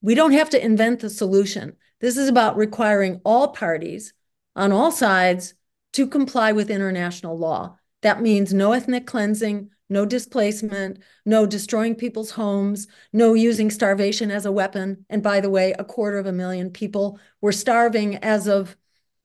We 0.00 0.14
don't 0.14 0.32
have 0.32 0.50
to 0.50 0.64
invent 0.64 1.00
the 1.00 1.10
solution. 1.10 1.76
This 2.00 2.16
is 2.16 2.28
about 2.28 2.56
requiring 2.56 3.20
all 3.24 3.48
parties 3.48 4.12
on 4.54 4.72
all 4.72 4.92
sides 4.92 5.54
to 5.94 6.06
comply 6.06 6.52
with 6.52 6.70
international 6.70 7.38
law. 7.38 7.76
That 8.02 8.22
means 8.22 8.54
no 8.54 8.72
ethnic 8.72 9.06
cleansing, 9.06 9.70
no 9.88 10.04
displacement, 10.04 10.98
no 11.24 11.46
destroying 11.46 11.94
people's 11.94 12.30
homes, 12.32 12.86
no 13.12 13.34
using 13.34 13.70
starvation 13.70 14.30
as 14.30 14.46
a 14.46 14.52
weapon. 14.52 15.04
And 15.08 15.22
by 15.22 15.40
the 15.40 15.50
way, 15.50 15.72
a 15.72 15.84
quarter 15.84 16.18
of 16.18 16.26
a 16.26 16.32
million 16.32 16.70
people 16.70 17.18
were 17.40 17.52
starving 17.52 18.16
as 18.16 18.46
of, 18.46 18.76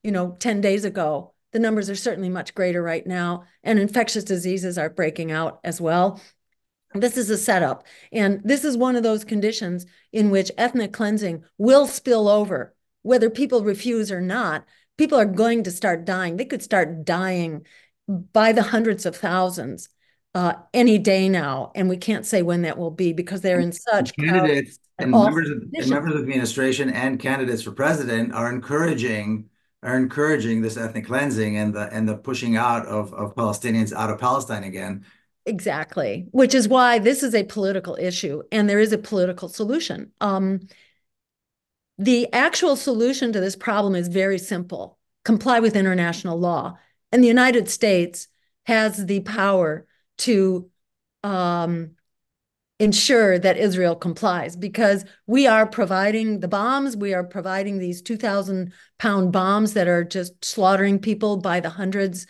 you 0.02 0.10
know, 0.10 0.36
10 0.40 0.60
days 0.60 0.84
ago. 0.84 1.34
The 1.52 1.60
numbers 1.60 1.88
are 1.88 1.94
certainly 1.94 2.30
much 2.30 2.54
greater 2.54 2.82
right 2.82 3.06
now, 3.06 3.44
and 3.62 3.78
infectious 3.78 4.24
diseases 4.24 4.76
are 4.76 4.90
breaking 4.90 5.30
out 5.30 5.60
as 5.62 5.80
well. 5.80 6.20
This 6.94 7.16
is 7.16 7.30
a 7.30 7.36
setup. 7.36 7.86
And 8.12 8.40
this 8.44 8.64
is 8.64 8.76
one 8.76 8.96
of 8.96 9.02
those 9.02 9.24
conditions 9.24 9.86
in 10.12 10.30
which 10.30 10.52
ethnic 10.56 10.92
cleansing 10.92 11.44
will 11.58 11.86
spill 11.86 12.28
over, 12.28 12.74
whether 13.02 13.30
people 13.30 13.64
refuse 13.64 14.12
or 14.12 14.20
not. 14.20 14.64
People 14.96 15.18
are 15.18 15.24
going 15.24 15.64
to 15.64 15.70
start 15.70 16.04
dying. 16.04 16.36
They 16.36 16.44
could 16.44 16.62
start 16.62 17.04
dying 17.04 17.66
by 18.08 18.52
the 18.52 18.62
hundreds 18.62 19.06
of 19.06 19.16
thousands 19.16 19.88
uh, 20.34 20.54
any 20.72 20.98
day 20.98 21.28
now, 21.28 21.70
and 21.74 21.88
we 21.88 21.96
can't 21.96 22.26
say 22.26 22.42
when 22.42 22.62
that 22.62 22.76
will 22.76 22.90
be 22.90 23.12
because 23.12 23.40
they're 23.40 23.60
in 23.60 23.72
such 23.72 24.16
candidates 24.16 24.78
and, 24.98 25.12
members 25.12 25.48
of, 25.48 25.62
and 25.74 25.88
members 25.88 26.14
of 26.14 26.18
the 26.18 26.24
administration 26.24 26.90
and 26.90 27.20
candidates 27.20 27.62
for 27.62 27.70
president 27.70 28.32
are 28.32 28.52
encouraging 28.52 29.48
are 29.82 29.96
encouraging 29.96 30.62
this 30.62 30.76
ethnic 30.76 31.06
cleansing 31.06 31.56
and 31.56 31.74
the 31.74 31.92
and 31.92 32.08
the 32.08 32.16
pushing 32.16 32.56
out 32.56 32.84
of, 32.86 33.12
of 33.14 33.34
Palestinians 33.36 33.92
out 33.92 34.10
of 34.10 34.18
Palestine 34.18 34.64
again. 34.64 35.04
Exactly, 35.46 36.26
which 36.30 36.54
is 36.54 36.68
why 36.68 36.98
this 36.98 37.22
is 37.22 37.34
a 37.34 37.44
political 37.44 37.96
issue, 38.00 38.42
and 38.50 38.68
there 38.68 38.78
is 38.78 38.92
a 38.94 38.98
political 38.98 39.48
solution. 39.48 40.10
Um, 40.20 40.60
the 41.98 42.32
actual 42.32 42.76
solution 42.76 43.32
to 43.32 43.40
this 43.40 43.54
problem 43.56 43.94
is 43.94 44.08
very 44.08 44.38
simple: 44.38 44.98
comply 45.22 45.60
with 45.60 45.76
international 45.76 46.38
law, 46.38 46.78
and 47.12 47.22
the 47.22 47.28
United 47.28 47.68
States 47.68 48.28
has 48.64 49.04
the 49.04 49.20
power 49.20 49.86
to 50.18 50.70
um, 51.22 51.90
ensure 52.80 53.38
that 53.38 53.58
Israel 53.58 53.96
complies 53.96 54.56
because 54.56 55.04
we 55.26 55.46
are 55.46 55.66
providing 55.66 56.40
the 56.40 56.48
bombs. 56.48 56.96
We 56.96 57.14
are 57.14 57.24
providing 57.24 57.78
these 57.78 58.02
2,000 58.02 58.72
pound 58.98 59.32
bombs 59.32 59.74
that 59.74 59.88
are 59.88 60.04
just 60.04 60.44
slaughtering 60.44 60.98
people 60.98 61.36
by 61.38 61.60
the 61.60 61.70
hundreds, 61.70 62.26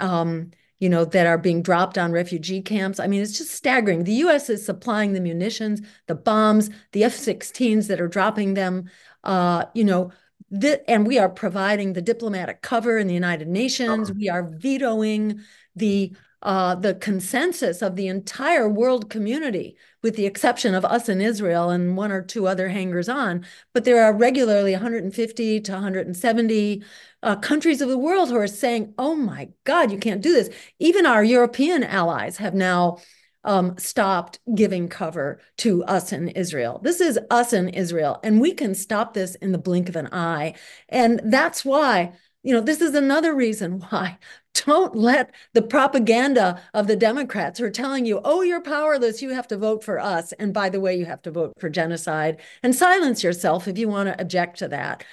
um, 0.00 0.50
you 0.78 0.88
know, 0.88 1.04
that 1.04 1.26
are 1.26 1.38
being 1.38 1.62
dropped 1.62 1.98
on 1.98 2.12
refugee 2.12 2.62
camps. 2.62 3.00
I 3.00 3.06
mean, 3.06 3.22
it's 3.22 3.36
just 3.36 3.50
staggering. 3.50 4.04
The 4.04 4.12
US 4.12 4.48
is 4.48 4.64
supplying 4.64 5.12
the 5.12 5.20
munitions, 5.20 5.80
the 6.06 6.14
bombs, 6.14 6.70
the 6.92 7.04
F 7.04 7.14
16s 7.14 7.88
that 7.88 8.00
are 8.00 8.08
dropping 8.08 8.54
them, 8.54 8.90
uh, 9.24 9.64
you 9.74 9.84
know. 9.84 10.12
The, 10.50 10.88
and 10.90 11.06
we 11.06 11.18
are 11.18 11.28
providing 11.28 11.92
the 11.92 12.00
diplomatic 12.00 12.62
cover 12.62 12.96
in 12.96 13.06
the 13.06 13.12
United 13.12 13.48
Nations. 13.48 14.10
We 14.10 14.30
are 14.30 14.44
vetoing 14.44 15.40
the 15.76 16.14
uh, 16.42 16.74
the 16.74 16.94
consensus 16.94 17.82
of 17.82 17.96
the 17.96 18.06
entire 18.06 18.68
world 18.68 19.10
community, 19.10 19.76
with 20.02 20.14
the 20.14 20.26
exception 20.26 20.74
of 20.74 20.84
us 20.84 21.08
in 21.08 21.20
Israel 21.20 21.70
and 21.70 21.96
one 21.96 22.12
or 22.12 22.22
two 22.22 22.46
other 22.46 22.68
hangers 22.68 23.08
on. 23.08 23.44
But 23.74 23.84
there 23.84 24.04
are 24.04 24.12
regularly 24.12 24.72
150 24.72 25.60
to 25.60 25.72
170 25.72 26.84
uh, 27.22 27.36
countries 27.36 27.80
of 27.80 27.88
the 27.88 27.98
world 27.98 28.28
who 28.28 28.36
are 28.36 28.46
saying, 28.46 28.94
oh 28.98 29.16
my 29.16 29.48
God, 29.64 29.90
you 29.90 29.98
can't 29.98 30.22
do 30.22 30.32
this. 30.32 30.50
Even 30.78 31.06
our 31.06 31.24
European 31.24 31.82
allies 31.82 32.36
have 32.36 32.54
now 32.54 32.98
um, 33.42 33.76
stopped 33.78 34.38
giving 34.54 34.88
cover 34.88 35.40
to 35.58 35.82
us 35.84 36.12
in 36.12 36.28
Israel. 36.28 36.80
This 36.82 37.00
is 37.00 37.18
us 37.30 37.52
in 37.52 37.68
Israel, 37.70 38.20
and 38.22 38.40
we 38.40 38.52
can 38.52 38.74
stop 38.74 39.14
this 39.14 39.34
in 39.36 39.52
the 39.52 39.58
blink 39.58 39.88
of 39.88 39.96
an 39.96 40.08
eye. 40.12 40.54
And 40.88 41.20
that's 41.24 41.64
why 41.64 42.12
you 42.42 42.54
know, 42.54 42.60
this 42.60 42.80
is 42.80 42.94
another 42.94 43.34
reason 43.34 43.80
why 43.90 44.18
don't 44.64 44.94
let 44.94 45.34
the 45.54 45.62
propaganda 45.62 46.62
of 46.74 46.86
the 46.86 46.96
Democrats 46.96 47.58
who 47.58 47.64
are 47.64 47.70
telling 47.70 48.06
you, 48.06 48.20
oh, 48.24 48.42
you're 48.42 48.60
powerless, 48.60 49.22
you 49.22 49.30
have 49.30 49.48
to 49.48 49.56
vote 49.56 49.84
for 49.84 49.98
us. 49.98 50.32
And 50.32 50.54
by 50.54 50.68
the 50.68 50.80
way, 50.80 50.96
you 50.96 51.06
have 51.06 51.22
to 51.22 51.30
vote 51.30 51.54
for 51.58 51.68
genocide 51.68 52.40
and 52.62 52.74
silence 52.74 53.22
yourself 53.22 53.68
if 53.68 53.78
you 53.78 53.88
want 53.88 54.08
to 54.08 54.20
object 54.20 54.58
to 54.58 54.68
that. 54.68 55.04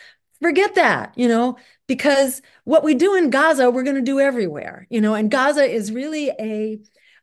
Forget 0.41 0.75
that, 0.75 1.13
you 1.15 1.27
know, 1.27 1.57
because 1.87 2.41
what 2.65 2.83
we 2.83 2.93
do 2.93 3.15
in 3.15 3.29
Gaza, 3.29 3.71
we're 3.71 3.83
going 3.83 3.95
to 3.95 4.01
do 4.01 4.19
everywhere, 4.19 4.85
you 4.89 4.99
know, 5.01 5.13
and 5.13 5.31
Gaza 5.31 5.63
is 5.63 5.91
really 5.91 6.29
a, 6.39 6.79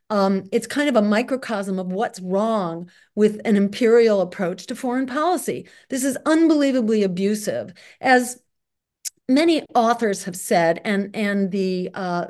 um, 0.09 0.43
it's 0.51 0.67
kind 0.67 0.89
of 0.89 0.95
a 0.95 1.01
microcosm 1.01 1.79
of 1.79 1.91
what's 1.91 2.19
wrong 2.19 2.89
with 3.15 3.39
an 3.45 3.55
imperial 3.55 4.21
approach 4.21 4.67
to 4.67 4.75
foreign 4.75 5.05
policy. 5.05 5.67
This 5.89 6.03
is 6.03 6.17
unbelievably 6.25 7.03
abusive. 7.03 7.73
As 8.01 8.39
many 9.27 9.63
authors 9.75 10.23
have 10.25 10.35
said, 10.35 10.81
and 10.83 11.15
and 11.15 11.51
the 11.51 11.89
uh, 11.93 12.27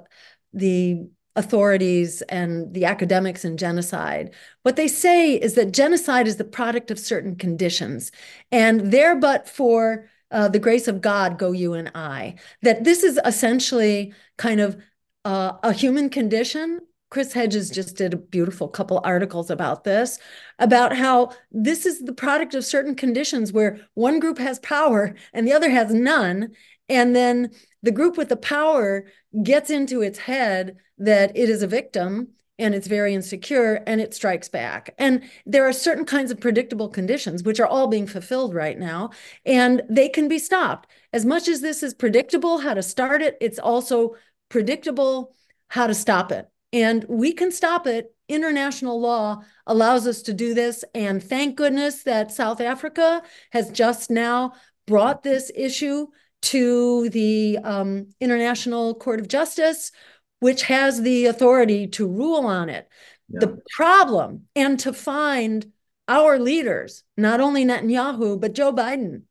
the 0.53 1.07
authorities 1.35 2.21
and 2.23 2.73
the 2.75 2.85
academics 2.85 3.43
in 3.43 3.57
genocide, 3.57 4.33
what 4.61 4.75
they 4.75 4.87
say 4.87 5.33
is 5.33 5.55
that 5.55 5.73
genocide 5.73 6.27
is 6.27 6.37
the 6.37 6.43
product 6.43 6.91
of 6.91 6.99
certain 6.99 7.35
conditions, 7.35 8.11
and 8.51 8.91
there 8.91 9.15
but 9.15 9.49
for 9.49 10.09
uh, 10.31 10.47
the 10.47 10.59
grace 10.59 10.87
of 10.87 11.01
God 11.01 11.37
go 11.37 11.51
you 11.51 11.73
and 11.73 11.91
I. 11.95 12.35
That 12.61 12.83
this 12.83 13.03
is 13.03 13.19
essentially 13.25 14.13
kind 14.37 14.59
of 14.59 14.77
uh, 15.25 15.53
a 15.63 15.73
human 15.73 16.09
condition 16.09 16.79
Chris 17.13 17.31
Hedges 17.31 17.69
just 17.69 17.95
did 17.95 18.11
a 18.15 18.17
beautiful 18.17 18.67
couple 18.67 18.99
articles 19.03 19.51
about 19.51 19.83
this, 19.83 20.17
about 20.57 20.95
how 20.95 21.29
this 21.51 21.85
is 21.85 21.99
the 21.99 22.11
product 22.11 22.55
of 22.55 22.65
certain 22.65 22.95
conditions 22.95 23.53
where 23.53 23.79
one 23.93 24.19
group 24.19 24.39
has 24.39 24.57
power 24.61 25.13
and 25.31 25.47
the 25.47 25.53
other 25.53 25.69
has 25.69 25.93
none. 25.93 26.53
And 26.89 27.15
then 27.15 27.51
the 27.81 27.91
group 27.91 28.17
with 28.17 28.29
the 28.29 28.37
power 28.37 29.05
gets 29.41 29.69
into 29.69 30.01
its 30.01 30.19
head 30.19 30.77
that 30.97 31.35
it 31.35 31.49
is 31.49 31.63
a 31.63 31.67
victim 31.67 32.29
and 32.59 32.75
it's 32.75 32.87
very 32.87 33.13
insecure 33.13 33.81
and 33.87 33.99
it 33.99 34.13
strikes 34.13 34.47
back. 34.47 34.93
And 34.97 35.23
there 35.45 35.67
are 35.67 35.73
certain 35.73 36.05
kinds 36.05 36.31
of 36.31 36.39
predictable 36.39 36.87
conditions 36.87 37.43
which 37.43 37.59
are 37.59 37.67
all 37.67 37.87
being 37.87 38.05
fulfilled 38.05 38.53
right 38.53 38.77
now, 38.77 39.09
and 39.45 39.81
they 39.89 40.07
can 40.07 40.27
be 40.27 40.37
stopped. 40.37 40.89
As 41.11 41.25
much 41.25 41.47
as 41.47 41.61
this 41.61 41.81
is 41.81 41.93
predictable 41.93 42.59
how 42.59 42.73
to 42.73 42.83
start 42.83 43.21
it, 43.21 43.37
it's 43.41 43.59
also 43.59 44.15
predictable 44.49 45.35
how 45.69 45.87
to 45.87 45.95
stop 45.95 46.31
it. 46.31 46.47
And 46.71 47.05
we 47.09 47.33
can 47.33 47.51
stop 47.51 47.87
it. 47.87 48.13
International 48.29 48.99
law 48.99 49.43
allows 49.67 50.07
us 50.07 50.21
to 50.23 50.33
do 50.33 50.53
this. 50.53 50.85
And 50.93 51.23
thank 51.23 51.55
goodness 51.55 52.03
that 52.03 52.31
South 52.31 52.61
Africa 52.61 53.23
has 53.51 53.71
just 53.71 54.09
now 54.09 54.53
brought 54.85 55.23
this 55.23 55.51
issue 55.55 56.07
to 56.43 57.09
the 57.09 57.57
um, 57.63 58.07
International 58.19 58.93
Court 58.95 59.19
of 59.19 59.27
Justice, 59.27 59.91
which 60.39 60.63
has 60.63 61.01
the 61.01 61.27
authority 61.27 61.87
to 61.87 62.07
rule 62.07 62.45
on 62.45 62.69
it. 62.69 62.87
Yeah. 63.29 63.39
The 63.41 63.61
problem, 63.75 64.43
and 64.55 64.79
to 64.81 64.91
find 64.91 65.71
our 66.07 66.37
leaders, 66.37 67.03
not 67.15 67.39
only 67.39 67.65
Netanyahu, 67.65 68.39
but 68.39 68.53
Joe 68.53 68.73
Biden 68.73 69.23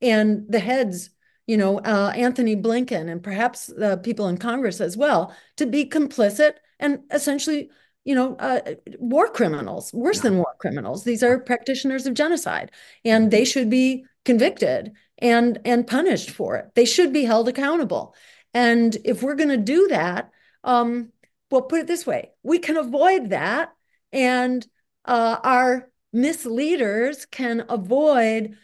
and 0.00 0.46
the 0.48 0.60
heads, 0.60 1.10
you 1.46 1.56
know, 1.56 1.78
uh, 1.80 2.12
Antony 2.14 2.54
Blinken, 2.54 3.10
and 3.10 3.22
perhaps 3.22 3.66
the 3.66 3.96
people 3.98 4.28
in 4.28 4.38
Congress 4.38 4.80
as 4.80 4.96
well, 4.96 5.34
to 5.56 5.66
be 5.66 5.84
complicit 5.84 6.54
and 6.78 7.00
essentially 7.10 7.70
you 8.04 8.14
know, 8.14 8.34
uh, 8.36 8.60
war 8.98 9.28
criminals, 9.28 9.92
worse 9.92 10.16
yeah. 10.18 10.22
than 10.22 10.38
war 10.38 10.54
criminals. 10.58 11.04
These 11.04 11.22
are 11.22 11.38
practitioners 11.38 12.06
of 12.06 12.14
genocide, 12.14 12.70
and 13.04 13.30
they 13.30 13.44
should 13.44 13.68
be 13.68 14.06
convicted 14.24 14.92
and 15.20 15.60
and 15.64 15.86
punished 15.86 16.30
for 16.30 16.56
it. 16.56 16.74
They 16.74 16.84
should 16.84 17.12
be 17.12 17.24
held 17.24 17.48
accountable. 17.48 18.14
And 18.54 18.96
if 19.04 19.22
we're 19.22 19.36
going 19.36 19.50
to 19.50 19.56
do 19.56 19.88
that, 19.88 20.30
um, 20.64 21.12
well, 21.50 21.62
put 21.62 21.80
it 21.80 21.86
this 21.86 22.06
way: 22.06 22.30
we 22.42 22.58
can 22.58 22.76
avoid 22.76 23.30
that, 23.30 23.72
and 24.12 24.66
uh, 25.04 25.38
our 25.42 25.90
misleaders 26.12 27.26
can 27.26 27.64
avoid 27.68 28.56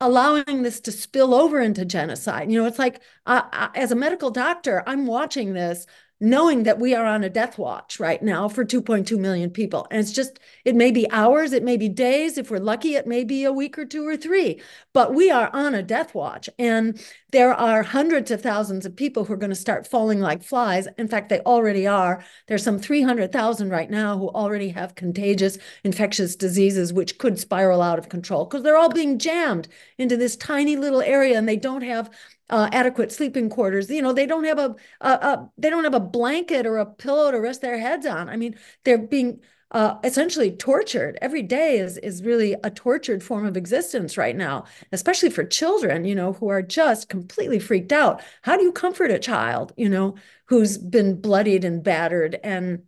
allowing 0.00 0.62
this 0.62 0.80
to 0.80 0.92
spill 0.92 1.34
over 1.34 1.60
into 1.60 1.84
genocide. 1.84 2.50
You 2.50 2.60
know, 2.60 2.66
it's 2.66 2.78
like 2.78 3.00
uh, 3.26 3.68
as 3.74 3.92
a 3.92 3.96
medical 3.96 4.30
doctor, 4.30 4.82
I'm 4.86 5.06
watching 5.06 5.52
this 5.52 5.86
knowing 6.20 6.62
that 6.62 6.78
we 6.78 6.94
are 6.94 7.04
on 7.04 7.24
a 7.24 7.28
death 7.28 7.58
watch 7.58 7.98
right 7.98 8.22
now 8.22 8.48
for 8.48 8.64
2.2 8.64 9.18
million 9.18 9.50
people. 9.50 9.86
And 9.90 10.00
it's 10.00 10.12
just, 10.12 10.38
it 10.64 10.74
may 10.74 10.90
be 10.90 11.10
hours, 11.10 11.52
it 11.52 11.62
may 11.62 11.76
be 11.76 11.88
days. 11.88 12.38
If 12.38 12.50
we're 12.50 12.58
lucky, 12.58 12.94
it 12.94 13.06
may 13.06 13.24
be 13.24 13.44
a 13.44 13.52
week 13.52 13.78
or 13.78 13.84
two 13.84 14.06
or 14.06 14.16
three, 14.16 14.60
but 14.92 15.14
we 15.14 15.30
are 15.30 15.50
on 15.52 15.74
a 15.74 15.82
death 15.82 16.14
watch. 16.14 16.48
And 16.58 17.00
there 17.32 17.52
are 17.52 17.82
hundreds 17.82 18.30
of 18.30 18.40
thousands 18.40 18.86
of 18.86 18.94
people 18.94 19.24
who 19.24 19.32
are 19.32 19.38
going 19.38 19.50
to 19.50 19.56
start 19.56 19.86
falling 19.86 20.20
like 20.20 20.42
flies. 20.42 20.86
In 20.98 21.08
fact, 21.08 21.28
they 21.28 21.40
already 21.40 21.86
are. 21.86 22.24
There's 22.46 22.62
some 22.62 22.78
300,000 22.78 23.70
right 23.70 23.90
now 23.90 24.16
who 24.16 24.28
already 24.28 24.68
have 24.68 24.94
contagious 24.94 25.58
infectious 25.82 26.36
diseases, 26.36 26.92
which 26.92 27.18
could 27.18 27.38
spiral 27.38 27.82
out 27.82 27.98
of 27.98 28.08
control 28.08 28.44
because 28.44 28.62
they're 28.62 28.76
all 28.76 28.88
being 28.88 29.18
jammed 29.18 29.68
into 29.98 30.16
this 30.16 30.36
tiny 30.36 30.76
little 30.76 31.02
area 31.02 31.36
and 31.36 31.48
they 31.48 31.56
don't 31.56 31.82
have 31.82 32.10
uh, 32.50 32.68
adequate 32.72 33.12
sleeping 33.12 33.48
quarters. 33.48 33.90
You 33.90 34.02
know, 34.02 34.12
they 34.12 34.26
don't 34.26 34.44
have 34.44 34.58
a, 34.58 34.74
a, 35.00 35.10
a, 35.10 35.50
they 35.58 35.70
don't 35.70 35.84
have 35.84 35.94
a 35.94 36.00
blanket 36.00 36.66
or 36.66 36.78
a 36.78 36.86
pillow 36.86 37.30
to 37.30 37.40
rest 37.40 37.60
their 37.62 37.78
heads 37.78 38.06
on. 38.06 38.28
I 38.28 38.36
mean, 38.36 38.56
they're 38.84 38.98
being 38.98 39.40
uh, 39.70 39.98
essentially 40.04 40.52
tortured. 40.52 41.18
Every 41.20 41.42
day 41.42 41.78
is 41.78 41.98
is 41.98 42.22
really 42.22 42.54
a 42.62 42.70
tortured 42.70 43.22
form 43.22 43.44
of 43.44 43.56
existence 43.56 44.16
right 44.16 44.36
now, 44.36 44.64
especially 44.92 45.30
for 45.30 45.44
children. 45.44 46.04
You 46.04 46.14
know, 46.14 46.34
who 46.34 46.48
are 46.48 46.62
just 46.62 47.08
completely 47.08 47.58
freaked 47.58 47.92
out. 47.92 48.22
How 48.42 48.56
do 48.56 48.62
you 48.62 48.72
comfort 48.72 49.10
a 49.10 49.18
child? 49.18 49.72
You 49.76 49.88
know, 49.88 50.14
who's 50.46 50.78
been 50.78 51.20
bloodied 51.20 51.64
and 51.64 51.82
battered 51.82 52.38
and 52.44 52.82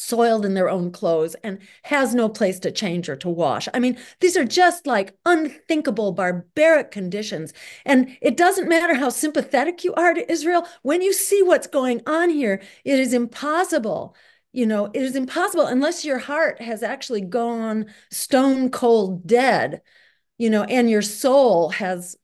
soiled 0.00 0.46
in 0.46 0.54
their 0.54 0.70
own 0.70 0.90
clothes 0.90 1.36
and 1.44 1.58
has 1.82 2.14
no 2.14 2.28
place 2.28 2.58
to 2.58 2.72
change 2.72 3.08
or 3.08 3.16
to 3.16 3.28
wash. 3.28 3.68
I 3.74 3.78
mean, 3.78 3.98
these 4.20 4.36
are 4.36 4.44
just 4.46 4.86
like 4.86 5.14
unthinkable, 5.26 6.12
barbaric 6.12 6.90
conditions. 6.90 7.52
And 7.84 8.16
it 8.22 8.36
doesn't 8.36 8.68
matter 8.68 8.94
how 8.94 9.10
sympathetic 9.10 9.84
you 9.84 9.92
are 9.94 10.14
to 10.14 10.32
Israel, 10.32 10.66
when 10.82 11.02
you 11.02 11.12
see 11.12 11.42
what's 11.42 11.66
going 11.66 12.00
on 12.06 12.30
here, 12.30 12.62
it 12.84 12.98
is 12.98 13.12
impossible. 13.12 14.16
You 14.52 14.66
know, 14.66 14.86
it 14.86 15.02
is 15.02 15.16
impossible 15.16 15.66
unless 15.66 16.04
your 16.04 16.18
heart 16.18 16.62
has 16.62 16.82
actually 16.82 17.20
gone 17.20 17.86
stone 18.10 18.70
cold 18.70 19.26
dead, 19.26 19.82
you 20.38 20.48
know, 20.48 20.64
and 20.64 20.88
your 20.88 21.02
soul 21.02 21.68
has 21.70 22.16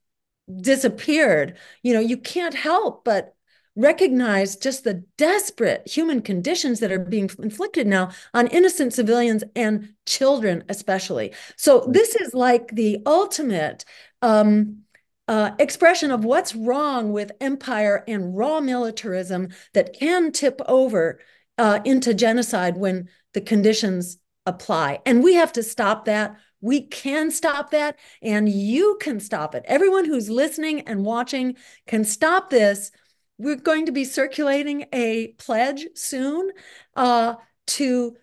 disappeared. 0.61 1.57
You 1.83 1.93
know, 1.93 1.99
you 1.99 2.17
can't 2.17 2.55
help 2.55 3.05
but 3.05 3.36
recognize 3.77 4.55
just 4.55 4.83
the 4.83 5.05
desperate 5.17 5.87
human 5.87 6.21
conditions 6.21 6.79
that 6.79 6.91
are 6.91 6.99
being 6.99 7.29
inflicted 7.39 7.85
now 7.85 8.09
on 8.33 8.47
innocent 8.47 8.91
civilians 8.91 9.43
and 9.55 9.93
children, 10.05 10.63
especially. 10.67 11.31
So, 11.55 11.87
this 11.87 12.15
is 12.15 12.33
like 12.33 12.69
the 12.75 12.97
ultimate 13.05 13.85
um, 14.21 14.79
uh, 15.27 15.51
expression 15.59 16.09
of 16.09 16.25
what's 16.25 16.55
wrong 16.55 17.11
with 17.11 17.31
empire 17.39 18.03
and 18.07 18.35
raw 18.35 18.59
militarism 18.59 19.49
that 19.73 19.93
can 19.93 20.31
tip 20.31 20.59
over 20.67 21.19
uh, 21.57 21.79
into 21.85 22.13
genocide 22.13 22.77
when 22.77 23.07
the 23.33 23.41
conditions 23.41 24.17
apply. 24.45 25.01
And 25.05 25.23
we 25.23 25.35
have 25.35 25.53
to 25.53 25.63
stop 25.63 26.05
that. 26.05 26.35
We 26.61 26.81
can 26.81 27.29
stop 27.29 27.69
that, 27.71 27.99
and 28.23 28.49
you 28.49 28.97
can 28.99 29.19
stop 29.19 29.53
it. 29.53 29.63
Everyone 29.67 30.05
who's 30.05 30.27
listening 30.27 30.81
and 30.81 31.05
watching 31.05 31.55
can 31.85 32.03
stop 32.03 32.49
this 32.49 32.91
we're 33.37 33.55
going 33.55 33.85
to 33.85 33.91
be 33.91 34.03
circulating 34.03 34.85
a 34.91 35.29
pledge 35.37 35.87
soon 35.95 36.49
uh, 36.95 37.35
to 37.67 38.15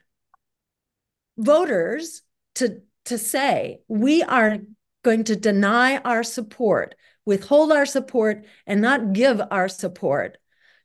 voters 1.37 2.23
to 2.57 2.81
to 3.05 3.19
say 3.19 3.81
we 3.89 4.23
are 4.23 4.59
going 5.03 5.25
to 5.25 5.37
deny 5.37 5.99
our 5.99 6.23
support, 6.23 6.95
withhold 7.27 7.71
our 7.71 7.87
support, 7.87 8.45
and 8.67 8.81
not 8.81 9.13
give 9.13 9.41
our 9.51 9.69
support 9.69 10.39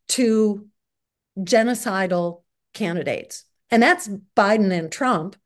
to 0.09 0.67
genocidal 1.39 2.43
candidates. 2.73 3.45
And 3.71 3.81
that's 3.81 4.09
Biden 4.35 4.71
and 4.71 4.91
Trump. 4.91 5.37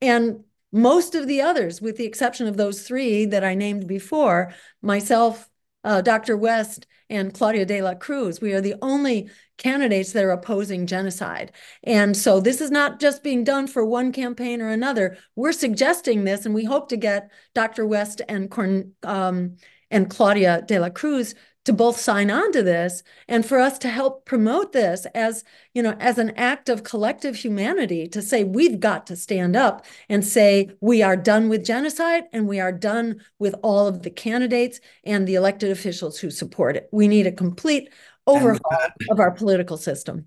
And 0.00 0.44
most 0.72 1.14
of 1.14 1.26
the 1.26 1.40
others, 1.40 1.80
with 1.80 1.96
the 1.96 2.06
exception 2.06 2.46
of 2.46 2.56
those 2.56 2.82
three 2.82 3.26
that 3.26 3.42
I 3.42 3.54
named 3.54 3.88
before, 3.88 4.54
myself, 4.80 5.49
uh, 5.84 6.00
Dr. 6.00 6.36
West, 6.36 6.86
and 7.10 7.34
Claudia 7.34 7.66
de 7.66 7.82
la 7.82 7.94
Cruz. 7.94 8.40
We 8.40 8.52
are 8.52 8.60
the 8.60 8.76
only 8.80 9.28
candidates 9.58 10.12
that 10.12 10.24
are 10.24 10.30
opposing 10.30 10.86
genocide. 10.86 11.52
And 11.82 12.16
so 12.16 12.40
this 12.40 12.60
is 12.60 12.70
not 12.70 13.00
just 13.00 13.22
being 13.22 13.44
done 13.44 13.66
for 13.66 13.84
one 13.84 14.12
campaign 14.12 14.62
or 14.62 14.68
another. 14.68 15.18
We're 15.34 15.52
suggesting 15.52 16.24
this, 16.24 16.46
and 16.46 16.54
we 16.54 16.64
hope 16.64 16.88
to 16.90 16.96
get 16.96 17.30
Dr. 17.54 17.84
West 17.84 18.22
and 18.28 18.50
Corn, 18.50 18.92
um, 19.02 19.56
and 19.90 20.08
Claudia 20.08 20.62
de 20.66 20.78
la 20.78 20.88
Cruz 20.88 21.34
to 21.64 21.72
both 21.72 21.98
sign 21.98 22.30
on 22.30 22.52
to 22.52 22.62
this 22.62 23.02
and 23.28 23.44
for 23.44 23.58
us 23.58 23.78
to 23.78 23.88
help 23.88 24.24
promote 24.24 24.72
this 24.72 25.06
as 25.14 25.44
you 25.74 25.82
know 25.82 25.94
as 26.00 26.18
an 26.18 26.30
act 26.36 26.68
of 26.68 26.84
collective 26.84 27.36
humanity 27.36 28.06
to 28.08 28.22
say 28.22 28.44
we've 28.44 28.80
got 28.80 29.06
to 29.06 29.16
stand 29.16 29.56
up 29.56 29.84
and 30.08 30.24
say 30.24 30.70
we 30.80 31.02
are 31.02 31.16
done 31.16 31.48
with 31.48 31.64
genocide 31.64 32.24
and 32.32 32.48
we 32.48 32.60
are 32.60 32.72
done 32.72 33.20
with 33.38 33.54
all 33.62 33.86
of 33.86 34.02
the 34.02 34.10
candidates 34.10 34.80
and 35.04 35.26
the 35.26 35.34
elected 35.34 35.70
officials 35.70 36.18
who 36.18 36.30
support 36.30 36.76
it 36.76 36.88
we 36.92 37.08
need 37.08 37.26
a 37.26 37.32
complete 37.32 37.90
overhaul 38.26 38.78
of 39.10 39.20
our 39.20 39.30
political 39.30 39.76
system 39.76 40.26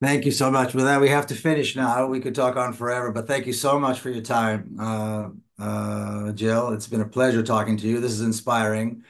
Thank 0.00 0.24
you 0.24 0.30
so 0.30 0.48
much. 0.48 0.74
With 0.74 0.84
that, 0.84 1.00
we 1.00 1.08
have 1.08 1.26
to 1.26 1.34
finish 1.34 1.74
now. 1.74 2.06
We 2.06 2.20
could 2.20 2.34
talk 2.34 2.54
on 2.54 2.72
forever, 2.72 3.10
but 3.10 3.26
thank 3.26 3.46
you 3.46 3.52
so 3.52 3.80
much 3.80 3.98
for 3.98 4.10
your 4.10 4.22
time, 4.22 4.76
uh, 4.78 5.30
uh, 5.60 6.30
Jill. 6.32 6.68
It's 6.68 6.86
been 6.86 7.00
a 7.00 7.08
pleasure 7.08 7.42
talking 7.42 7.76
to 7.78 7.88
you. 7.88 7.98
This 7.98 8.12
is 8.12 8.20
inspiring. 8.20 9.02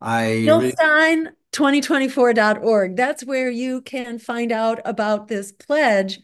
I 0.00 0.46
Stein2024.org. 1.56 2.96
That's 2.96 3.24
where 3.24 3.50
you 3.50 3.80
can 3.82 4.18
find 4.18 4.52
out 4.52 4.80
about 4.84 5.28
this 5.28 5.52
pledge 5.52 6.20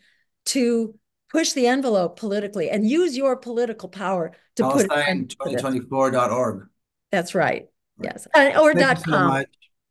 to 0.47 0.95
push 1.31 1.53
the 1.53 1.67
envelope 1.67 2.19
politically 2.19 2.69
and 2.71 2.89
use 2.89 3.17
your 3.17 3.37
political 3.37 3.89
power 3.89 4.33
to 4.57 4.71
put 4.71 4.89
Stein2024.org. 4.89 6.69
That's 7.11 7.35
right. 7.35 7.69
Yes. 8.01 8.27
Uh, 8.35 8.53
or 8.61 8.75
dot 8.75 9.03
com. 9.05 9.45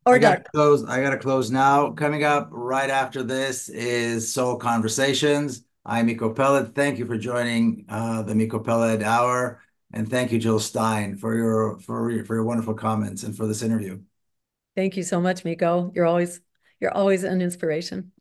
or 0.04 0.14
I 0.14 0.18
gotta 0.18 0.44
close. 0.54 0.84
I 0.84 1.00
gotta 1.00 1.18
close 1.18 1.50
now. 1.50 1.92
Coming 1.92 2.24
up 2.24 2.48
right 2.50 2.90
after 2.90 3.22
this 3.22 3.68
is 3.68 4.32
Soul 4.32 4.56
Conversations. 4.56 5.64
I'm 5.84 6.06
Miko 6.06 6.32
Peled. 6.32 6.74
Thank 6.74 6.98
you 6.98 7.06
for 7.06 7.16
joining 7.16 7.86
uh, 7.88 8.22
the 8.22 8.34
Miko 8.34 8.58
Peled 8.60 9.02
Hour. 9.02 9.60
And 9.92 10.08
thank 10.08 10.32
you, 10.32 10.38
Jill 10.38 10.58
Stein, 10.58 11.16
for 11.16 11.34
your 11.34 11.78
for 11.80 12.10
your, 12.10 12.24
for 12.24 12.34
your 12.34 12.44
wonderful 12.44 12.74
comments 12.74 13.22
and 13.24 13.36
for 13.36 13.46
this 13.46 13.62
interview. 13.62 14.00
Thank 14.74 14.96
you 14.96 15.02
so 15.02 15.20
much, 15.20 15.44
Miko. 15.44 15.92
You're 15.94 16.06
always 16.06 16.40
you're 16.80 16.94
always 16.94 17.24
an 17.24 17.42
inspiration. 17.42 18.11